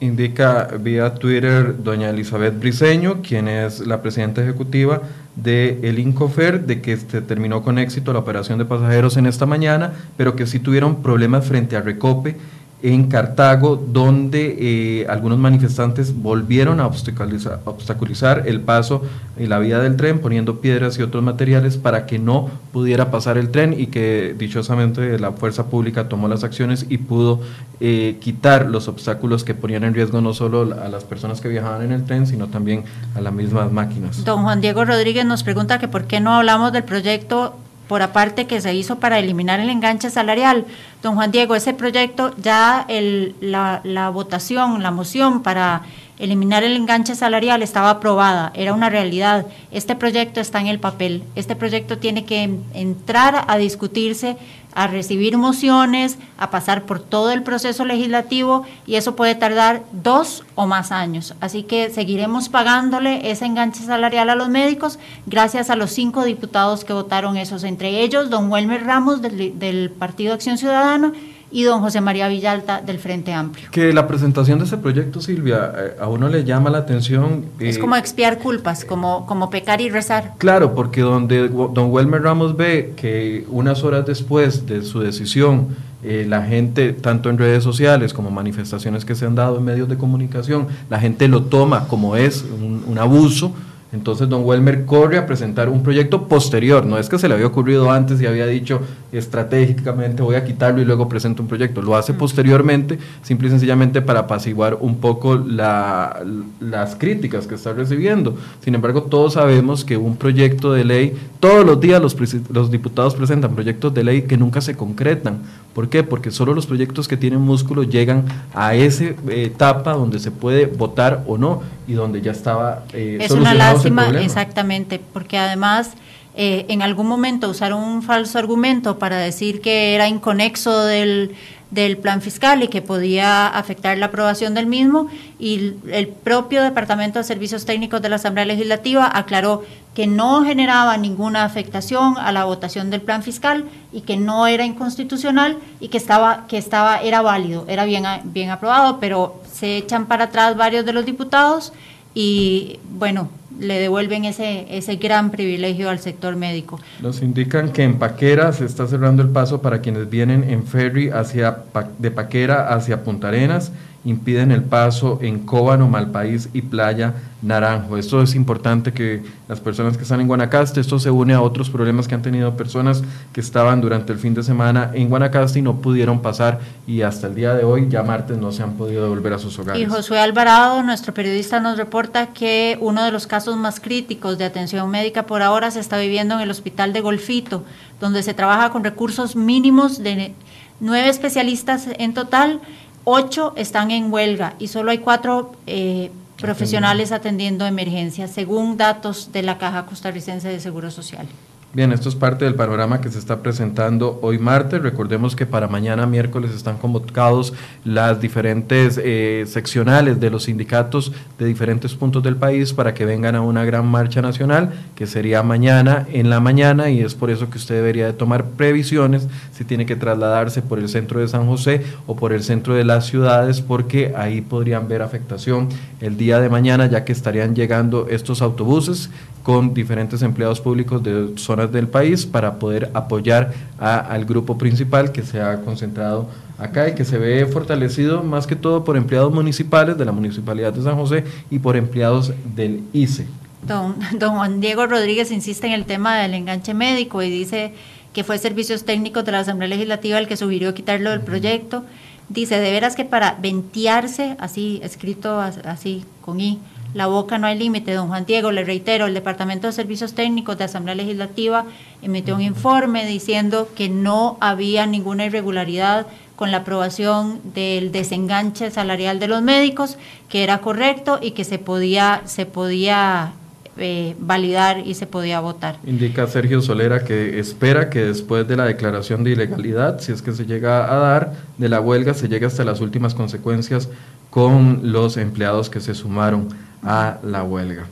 [0.00, 5.02] Indica vía Twitter doña Elizabeth Briseño, quien es la presidenta ejecutiva
[5.34, 9.44] de el Incofer, de que se terminó con éxito la operación de pasajeros en esta
[9.44, 12.36] mañana, pero que sí tuvieron problemas frente a Recope
[12.82, 14.56] en Cartago, donde
[15.00, 19.02] eh, algunos manifestantes volvieron a obstaculizar, obstaculizar, el paso
[19.36, 23.36] y la vía del tren, poniendo piedras y otros materiales para que no pudiera pasar
[23.36, 27.40] el tren y que dichosamente la fuerza pública tomó las acciones y pudo
[27.80, 31.82] eh, quitar los obstáculos que ponían en riesgo no solo a las personas que viajaban
[31.82, 32.84] en el tren, sino también
[33.16, 34.24] a las mismas máquinas.
[34.24, 37.56] Don Juan Diego Rodríguez nos pregunta que por qué no hablamos del proyecto
[37.88, 40.66] por aparte que se hizo para eliminar el enganche salarial.
[41.02, 45.82] Don Juan Diego, ese proyecto ya el, la, la votación, la moción para
[46.18, 49.46] eliminar el enganche salarial estaba aprobada, era una realidad.
[49.70, 51.22] Este proyecto está en el papel.
[51.36, 54.36] Este proyecto tiene que entrar a discutirse,
[54.74, 60.44] a recibir mociones, a pasar por todo el proceso legislativo y eso puede tardar dos
[60.54, 61.34] o más años.
[61.40, 66.84] Así que seguiremos pagándole ese enganche salarial a los médicos gracias a los cinco diputados
[66.84, 71.12] que votaron esos, entre ellos don Welmer Ramos del, del Partido Acción Ciudadana
[71.50, 73.70] y don José María Villalta del Frente Amplio.
[73.70, 77.46] Que la presentación de ese proyecto, Silvia, eh, a uno le llama la atención.
[77.58, 80.34] Eh, es como expiar culpas, como, como pecar y rezar.
[80.38, 85.68] Claro, porque donde don Welmer Ramos ve que unas horas después de su decisión,
[86.02, 89.88] eh, la gente, tanto en redes sociales como manifestaciones que se han dado en medios
[89.88, 93.52] de comunicación, la gente lo toma como es un, un abuso
[93.90, 97.46] entonces don Welmer corre a presentar un proyecto posterior, no es que se le había
[97.46, 98.80] ocurrido antes y había dicho
[99.12, 104.02] estratégicamente voy a quitarlo y luego presento un proyecto, lo hace posteriormente, simple y sencillamente
[104.02, 106.22] para apaciguar un poco la,
[106.60, 108.36] las críticas que está recibiendo.
[108.62, 112.16] Sin embargo, todos sabemos que un proyecto de ley, todos los días los,
[112.50, 115.38] los diputados presentan proyectos de ley que nunca se concretan.
[115.74, 116.02] ¿Por qué?
[116.02, 120.66] Porque solo los proyectos que tienen músculo llegan a esa eh, etapa donde se puede
[120.66, 125.92] votar o no y donde ya estaba eh, es una lástima exactamente porque además
[126.40, 131.34] eh, en algún momento usaron un falso argumento para decir que era inconexo del,
[131.72, 135.08] del plan fiscal y que podía afectar la aprobación del mismo
[135.40, 139.64] y el propio Departamento de Servicios Técnicos de la Asamblea Legislativa aclaró
[139.96, 144.64] que no generaba ninguna afectación a la votación del plan fiscal y que no era
[144.64, 150.06] inconstitucional y que estaba que estaba era válido, era bien bien aprobado, pero se echan
[150.06, 151.72] para atrás varios de los diputados
[152.14, 153.28] y bueno,
[153.58, 156.80] le devuelven ese, ese gran privilegio al sector médico.
[157.00, 161.10] Nos indican que en Paquera se está cerrando el paso para quienes vienen en ferry
[161.10, 161.58] hacia,
[161.98, 163.72] de Paquera hacia Punta Arenas
[164.08, 167.98] impiden el paso en Cóbano, Malpaís y Playa Naranjo.
[167.98, 171.68] Esto es importante que las personas que están en Guanacaste, esto se une a otros
[171.68, 173.04] problemas que han tenido personas
[173.34, 177.26] que estaban durante el fin de semana en Guanacaste y no pudieron pasar y hasta
[177.26, 179.80] el día de hoy, ya martes, no se han podido devolver a sus hogares.
[179.80, 184.46] Y Josué Alvarado, nuestro periodista, nos reporta que uno de los casos más críticos de
[184.46, 187.62] atención médica por ahora se está viviendo en el hospital de Golfito,
[188.00, 190.32] donde se trabaja con recursos mínimos de
[190.80, 192.60] nueve especialistas en total
[193.08, 199.42] ocho están en huelga y solo hay cuatro eh, profesionales atendiendo emergencias, según datos de
[199.42, 201.26] la Caja Costarricense de Seguro Social.
[201.74, 204.80] Bien, esto es parte del panorama que se está presentando hoy martes.
[204.80, 207.52] Recordemos que para mañana miércoles están convocados
[207.84, 213.34] las diferentes eh, seccionales de los sindicatos de diferentes puntos del país para que vengan
[213.34, 217.50] a una gran marcha nacional, que sería mañana en la mañana, y es por eso
[217.50, 221.46] que usted debería de tomar previsiones si tiene que trasladarse por el centro de San
[221.46, 225.68] José o por el centro de las ciudades, porque ahí podrían ver afectación
[226.00, 229.10] el día de mañana, ya que estarían llegando estos autobuses
[229.48, 235.22] con diferentes empleados públicos de zonas del país para poder apoyar al grupo principal que
[235.22, 239.96] se ha concentrado acá y que se ve fortalecido más que todo por empleados municipales
[239.96, 243.26] de la Municipalidad de San José y por empleados del ICE.
[243.66, 247.72] Don, don Juan Diego Rodríguez insiste en el tema del enganche médico y dice
[248.12, 251.84] que fue servicios técnicos de la Asamblea Legislativa el que sugirió quitarlo del proyecto.
[252.28, 256.58] Dice, de veras que para ventearse, así escrito así con I,
[256.98, 257.92] la boca no hay límite.
[257.94, 261.64] Don Juan Diego, le reitero, el Departamento de Servicios Técnicos de Asamblea Legislativa
[262.02, 269.20] emitió un informe diciendo que no había ninguna irregularidad con la aprobación del desenganche salarial
[269.20, 269.96] de los médicos,
[270.28, 273.32] que era correcto y que se podía, se podía
[273.76, 275.76] eh, validar y se podía votar.
[275.86, 280.32] Indica Sergio Solera que espera que después de la declaración de ilegalidad, si es que
[280.32, 283.88] se llega a dar, de la huelga, se llegue hasta las últimas consecuencias
[284.30, 286.48] con los empleados que se sumaron
[286.82, 287.86] a la huelga.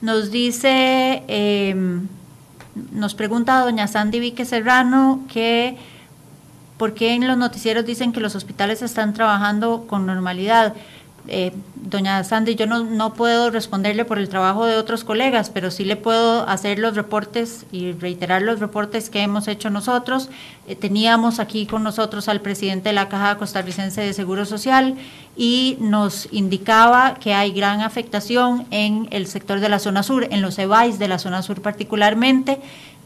[0.00, 2.08] Nos dice, em,
[2.92, 5.76] nos pregunta doña Sandy Vique Serrano que
[6.76, 10.74] por qué en los noticieros dicen que los hospitales están trabajando con normalidad.
[11.28, 15.70] Eh, doña Sandy, yo no, no puedo responderle por el trabajo de otros colegas, pero
[15.70, 20.30] sí le puedo hacer los reportes y reiterar los reportes que hemos hecho nosotros.
[20.66, 24.96] Eh, teníamos aquí con nosotros al presidente de la Caja Costarricense de Seguro Social
[25.36, 30.42] y nos indicaba que hay gran afectación en el sector de la zona sur, en
[30.42, 32.58] los EBAIS de la zona sur particularmente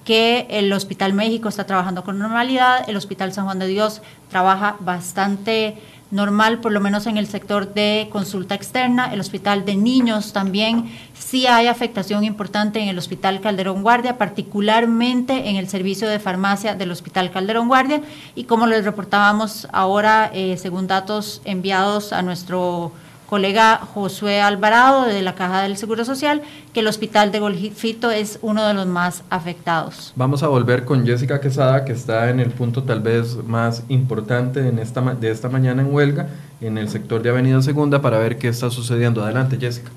[0.07, 4.77] que el Hospital México está trabajando con normalidad, el Hospital San Juan de Dios trabaja
[4.79, 5.77] bastante
[6.11, 10.91] normal, por lo menos en el sector de consulta externa, el hospital de niños también,
[11.19, 16.75] sí hay afectación importante en el hospital Calderón Guardia, particularmente en el servicio de farmacia
[16.75, 18.03] del hospital Calderón Guardia,
[18.35, 22.93] y como les reportábamos ahora, eh, según datos enviados a nuestro
[23.27, 26.43] colega Josué Alvarado de la Caja del Seguro Social,
[26.73, 30.13] que el hospital de Golfito es uno de los más afectados.
[30.17, 34.69] Vamos a volver con Jessica Quesada, que está en el punto tal vez más importante
[34.69, 36.29] en esta, de esta mañana en huelga,
[36.61, 39.23] en el sector de Avenida Segunda, para ver qué está sucediendo.
[39.25, 39.91] Adelante, Jessica.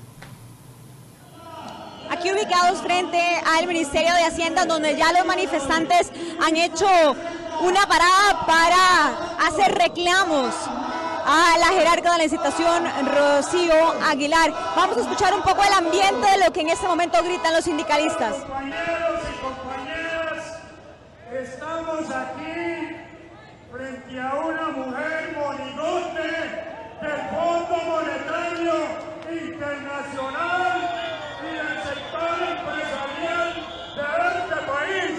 [2.10, 3.18] Aquí ubicados frente
[3.56, 6.12] al Ministerio de Hacienda, donde ya los manifestantes
[6.44, 6.86] han hecho
[7.62, 10.54] una parada para hacer reclamos
[11.32, 14.52] a la jerarca de la licitación, Rocío Aguilar.
[14.74, 17.64] Vamos a escuchar un poco el ambiente de lo que en este momento gritan los
[17.64, 18.34] sindicalistas.
[18.34, 20.58] Compañeros y compañeras,
[21.32, 22.96] estamos aquí
[23.70, 26.30] frente a una mujer monigote
[27.00, 28.74] del Fondo Monetario
[29.30, 30.78] Internacional
[31.42, 33.48] y del sector empresarial
[33.94, 34.02] de
[34.40, 35.14] este país.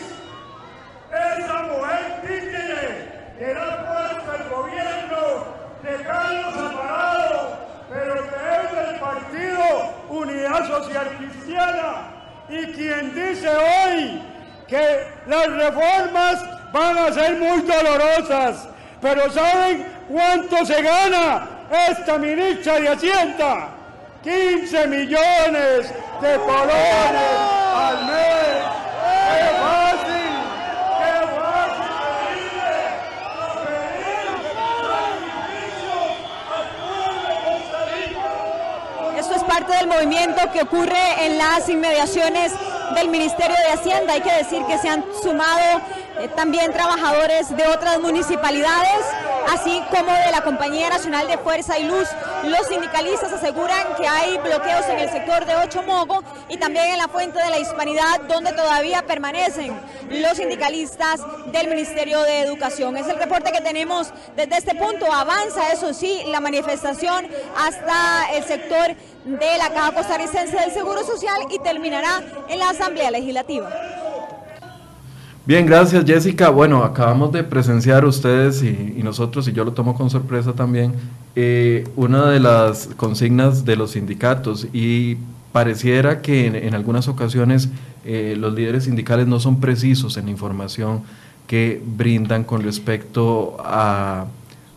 [1.39, 7.57] Esa mujer títere que ha puesto el gobierno de Carlos Alvarado,
[7.89, 12.11] pero que es del partido Unidad Social Cristiana
[12.49, 14.21] y quien dice hoy
[14.67, 18.67] que las reformas van a ser muy dolorosas,
[19.01, 21.47] pero ¿saben cuánto se gana
[21.89, 23.67] esta ministra de Hacienda?
[24.23, 28.61] 15 millones de colones al mes.
[29.31, 30.31] ¡Qué fácil!
[30.99, 31.91] ¡Qué fácil
[39.17, 42.53] Esto es parte del movimiento que ocurre en las inmediaciones
[42.95, 44.13] del Ministerio de Hacienda.
[44.13, 45.81] Hay que decir que se han sumado
[46.21, 49.05] eh, también trabajadores de otras municipalidades,
[49.51, 52.07] así como de la Compañía Nacional de Fuerza y Luz.
[52.45, 56.97] Los sindicalistas aseguran que hay bloqueos en el sector de Ocho Mogo y también en
[56.97, 59.77] la Fuente de la Hispanidad, donde todavía permanecen
[60.09, 61.19] los sindicalistas
[61.51, 62.95] del Ministerio de Educación.
[62.95, 65.11] Es el reporte que tenemos desde este punto.
[65.11, 68.95] Avanza, eso sí, la manifestación hasta el sector
[69.25, 73.69] de la Caja Costarricense del Seguro Social y terminará en la Asamblea Legislativa.
[75.45, 76.49] Bien, gracias Jessica.
[76.49, 80.93] Bueno, acabamos de presenciar ustedes y, nosotros, y yo lo tomo con sorpresa también,
[81.35, 85.17] eh, una de las consignas de los sindicatos y
[85.51, 87.69] pareciera que en, en algunas ocasiones
[88.05, 91.03] eh, los líderes sindicales no son precisos en la información
[91.47, 94.25] que brindan con respecto a,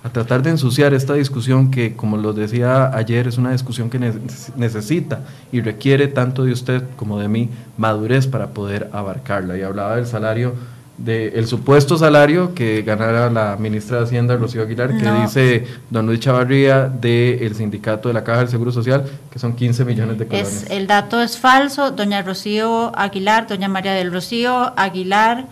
[0.05, 3.99] a tratar de ensuciar esta discusión que, como lo decía ayer, es una discusión que
[3.99, 4.13] ne-
[4.55, 5.21] necesita
[5.51, 7.49] y requiere tanto de usted como de mí
[7.79, 9.57] madurez para poder abarcarla.
[9.57, 10.55] Y hablaba del salario,
[10.99, 15.23] del supuesto salario que ganara la ministra de Hacienda, Rocío Aguilar, que No.
[15.23, 19.87] dice don Luis Chavarría del sindicato de la Caja del Seguro Social, que son 15
[19.87, 20.65] millones de colones.
[20.65, 21.91] Es, el dato es falso.
[21.93, 25.47] Doña Rocío Aguilar, doña María del Rocío Aguilar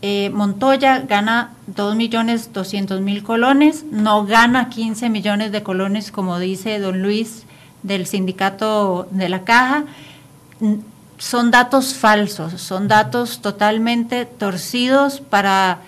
[0.00, 7.44] eh, Montoya gana 2.200.000 colones, no gana 15 millones de colones como dice don Luis
[7.82, 9.84] del sindicato de la caja.
[11.18, 15.80] Son datos falsos, son datos totalmente torcidos para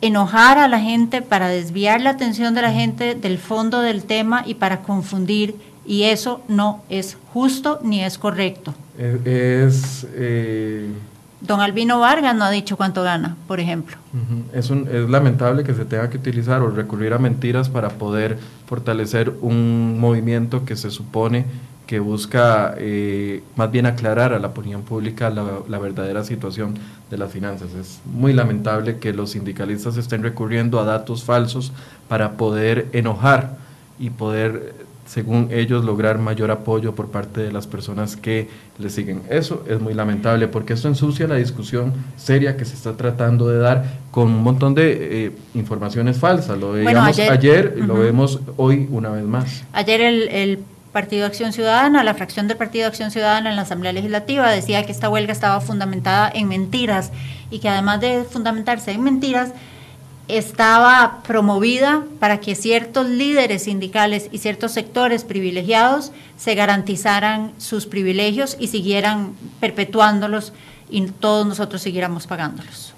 [0.00, 4.44] enojar a la gente, para desviar la atención de la gente del fondo del tema
[4.46, 5.56] y para confundir.
[5.86, 8.74] Y eso no es justo ni es correcto.
[8.98, 10.88] Es, eh,
[11.40, 13.96] Don Albino Vargas no ha dicho cuánto gana, por ejemplo.
[14.52, 19.98] Es, lamentable que se tenga que utilizar o recurrir a mentiras para poder fortalecer un
[20.00, 21.44] movimiento que se supone
[21.86, 26.74] que busca eh, más bien aclarar a la opinión pública la verdadera situación
[27.10, 27.74] de las finanzas.
[27.74, 31.72] Es muy lamentable que los sindicalistas estén recurriendo a datos falsos
[32.08, 33.56] para poder enojar
[33.98, 39.22] y poder, según ellos, lograr mayor apoyo por parte de las personas que le siguen.
[39.30, 43.58] Eso es muy lamentable porque esto ensucia la discusión seria que se está tratando de
[43.58, 46.58] dar con un montón de eh, informaciones falsas.
[46.58, 49.64] Lo Bueno, veíamos ayer- ayer, y lo vemos hoy una vez más.
[49.72, 50.58] Ayer el, el
[50.92, 54.92] Partido Acción Ciudadana, la fracción del Partido Acción Ciudadana en la Asamblea Legislativa decía que
[54.92, 57.12] esta huelga estaba fundamentada en mentiras
[57.50, 59.50] y que además de fundamentarse en mentiras,
[60.28, 68.56] estaba promovida para que ciertos líderes sindicales y ciertos sectores privilegiados se garantizaran sus privilegios
[68.58, 70.52] y siguieran perpetuándolos
[70.90, 72.92] y todos nosotros siguiéramos pagándolos.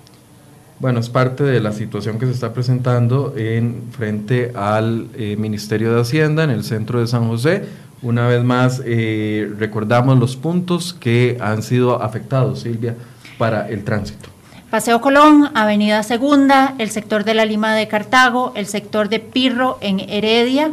[0.81, 5.93] Bueno, es parte de la situación que se está presentando en frente al eh, Ministerio
[5.93, 7.65] de Hacienda en el centro de San José.
[8.01, 12.95] Una vez más, eh, recordamos los puntos que han sido afectados, Silvia,
[13.39, 14.29] para el tránsito.
[14.70, 19.78] Paseo Colón, Avenida Segunda, el sector de la Lima de Cartago, el sector de Pirro
[19.81, 20.73] en Heredia.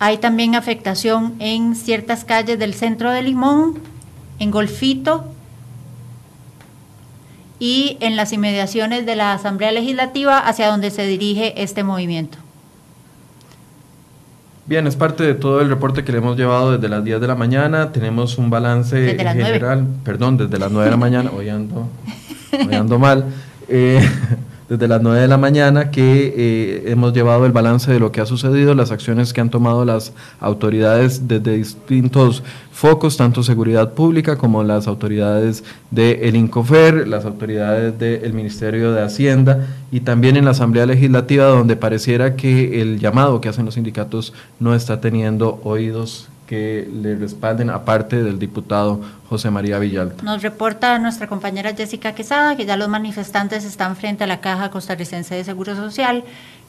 [0.00, 3.78] Hay también afectación en ciertas calles del centro de Limón,
[4.40, 5.24] en Golfito
[7.60, 12.38] y en las inmediaciones de la Asamblea Legislativa hacia donde se dirige este movimiento.
[14.66, 17.26] Bien, es parte de todo el reporte que le hemos llevado desde las 10 de
[17.28, 17.92] la mañana.
[17.92, 21.88] Tenemos un balance general, perdón, desde las 9 de la mañana, hoy ando,
[22.52, 23.24] hoy ando mal.
[23.68, 24.00] Eh,
[24.68, 28.20] desde las 9 de la mañana que eh, hemos llevado el balance de lo que
[28.20, 34.36] ha sucedido, las acciones que han tomado las autoridades desde distintos focos, tanto seguridad pública
[34.36, 40.50] como las autoridades del INCOFER, las autoridades del Ministerio de Hacienda y también en la
[40.50, 46.28] Asamblea Legislativa donde pareciera que el llamado que hacen los sindicatos no está teniendo oídos
[46.48, 50.22] que le respalden, aparte del diputado José María Villalta.
[50.24, 54.70] Nos reporta nuestra compañera Jessica Quesada que ya los manifestantes están frente a la Caja
[54.70, 56.24] Costarricense de Seguro Social,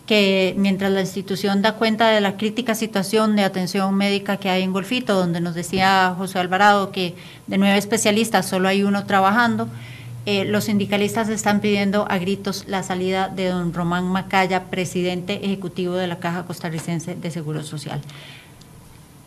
[0.05, 4.63] que mientras la institución da cuenta de la crítica situación de atención médica que hay
[4.63, 7.15] en Golfito, donde nos decía José Alvarado que
[7.47, 9.69] de nueve especialistas solo hay uno trabajando,
[10.25, 15.95] eh, los sindicalistas están pidiendo a gritos la salida de don Román Macaya, presidente ejecutivo
[15.95, 18.01] de la Caja Costarricense de Seguro Social.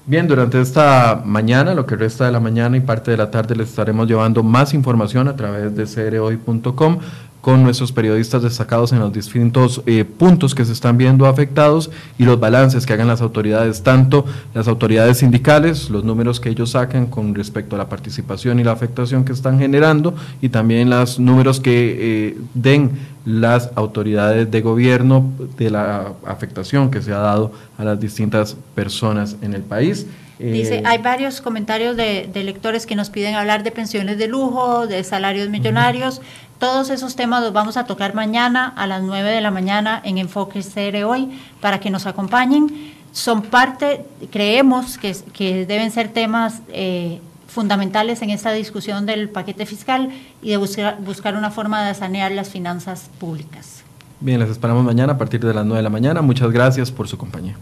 [0.04, 3.54] Bien, durante esta mañana, lo que resta de la mañana y parte de la tarde,
[3.54, 6.98] les estaremos llevando más información a través de crhoy.com
[7.42, 12.24] con nuestros periodistas destacados en los distintos eh, puntos que se están viendo afectados y
[12.24, 14.24] los balances que hagan las autoridades, tanto
[14.54, 18.70] las autoridades sindicales, los números que ellos sacan con respecto a la participación y la
[18.70, 22.92] afectación que están generando y también los números que eh, den
[23.24, 25.28] las autoridades de gobierno
[25.58, 30.06] de la afectación que se ha dado a las distintas personas en el país.
[30.38, 34.26] Dice, eh, hay varios comentarios de, de, lectores que nos piden hablar de pensiones de
[34.26, 36.20] lujo, de salarios millonarios.
[36.62, 40.16] Todos esos temas los vamos a tocar mañana a las 9 de la mañana en
[40.16, 41.28] Enfoque CR Hoy
[41.60, 42.92] para que nos acompañen.
[43.10, 49.66] Son parte, creemos que, que deben ser temas eh, fundamentales en esta discusión del paquete
[49.66, 50.10] fiscal
[50.40, 53.82] y de buscar, buscar una forma de sanear las finanzas públicas.
[54.20, 56.22] Bien, les esperamos mañana a partir de las 9 de la mañana.
[56.22, 57.56] Muchas gracias por su compañía.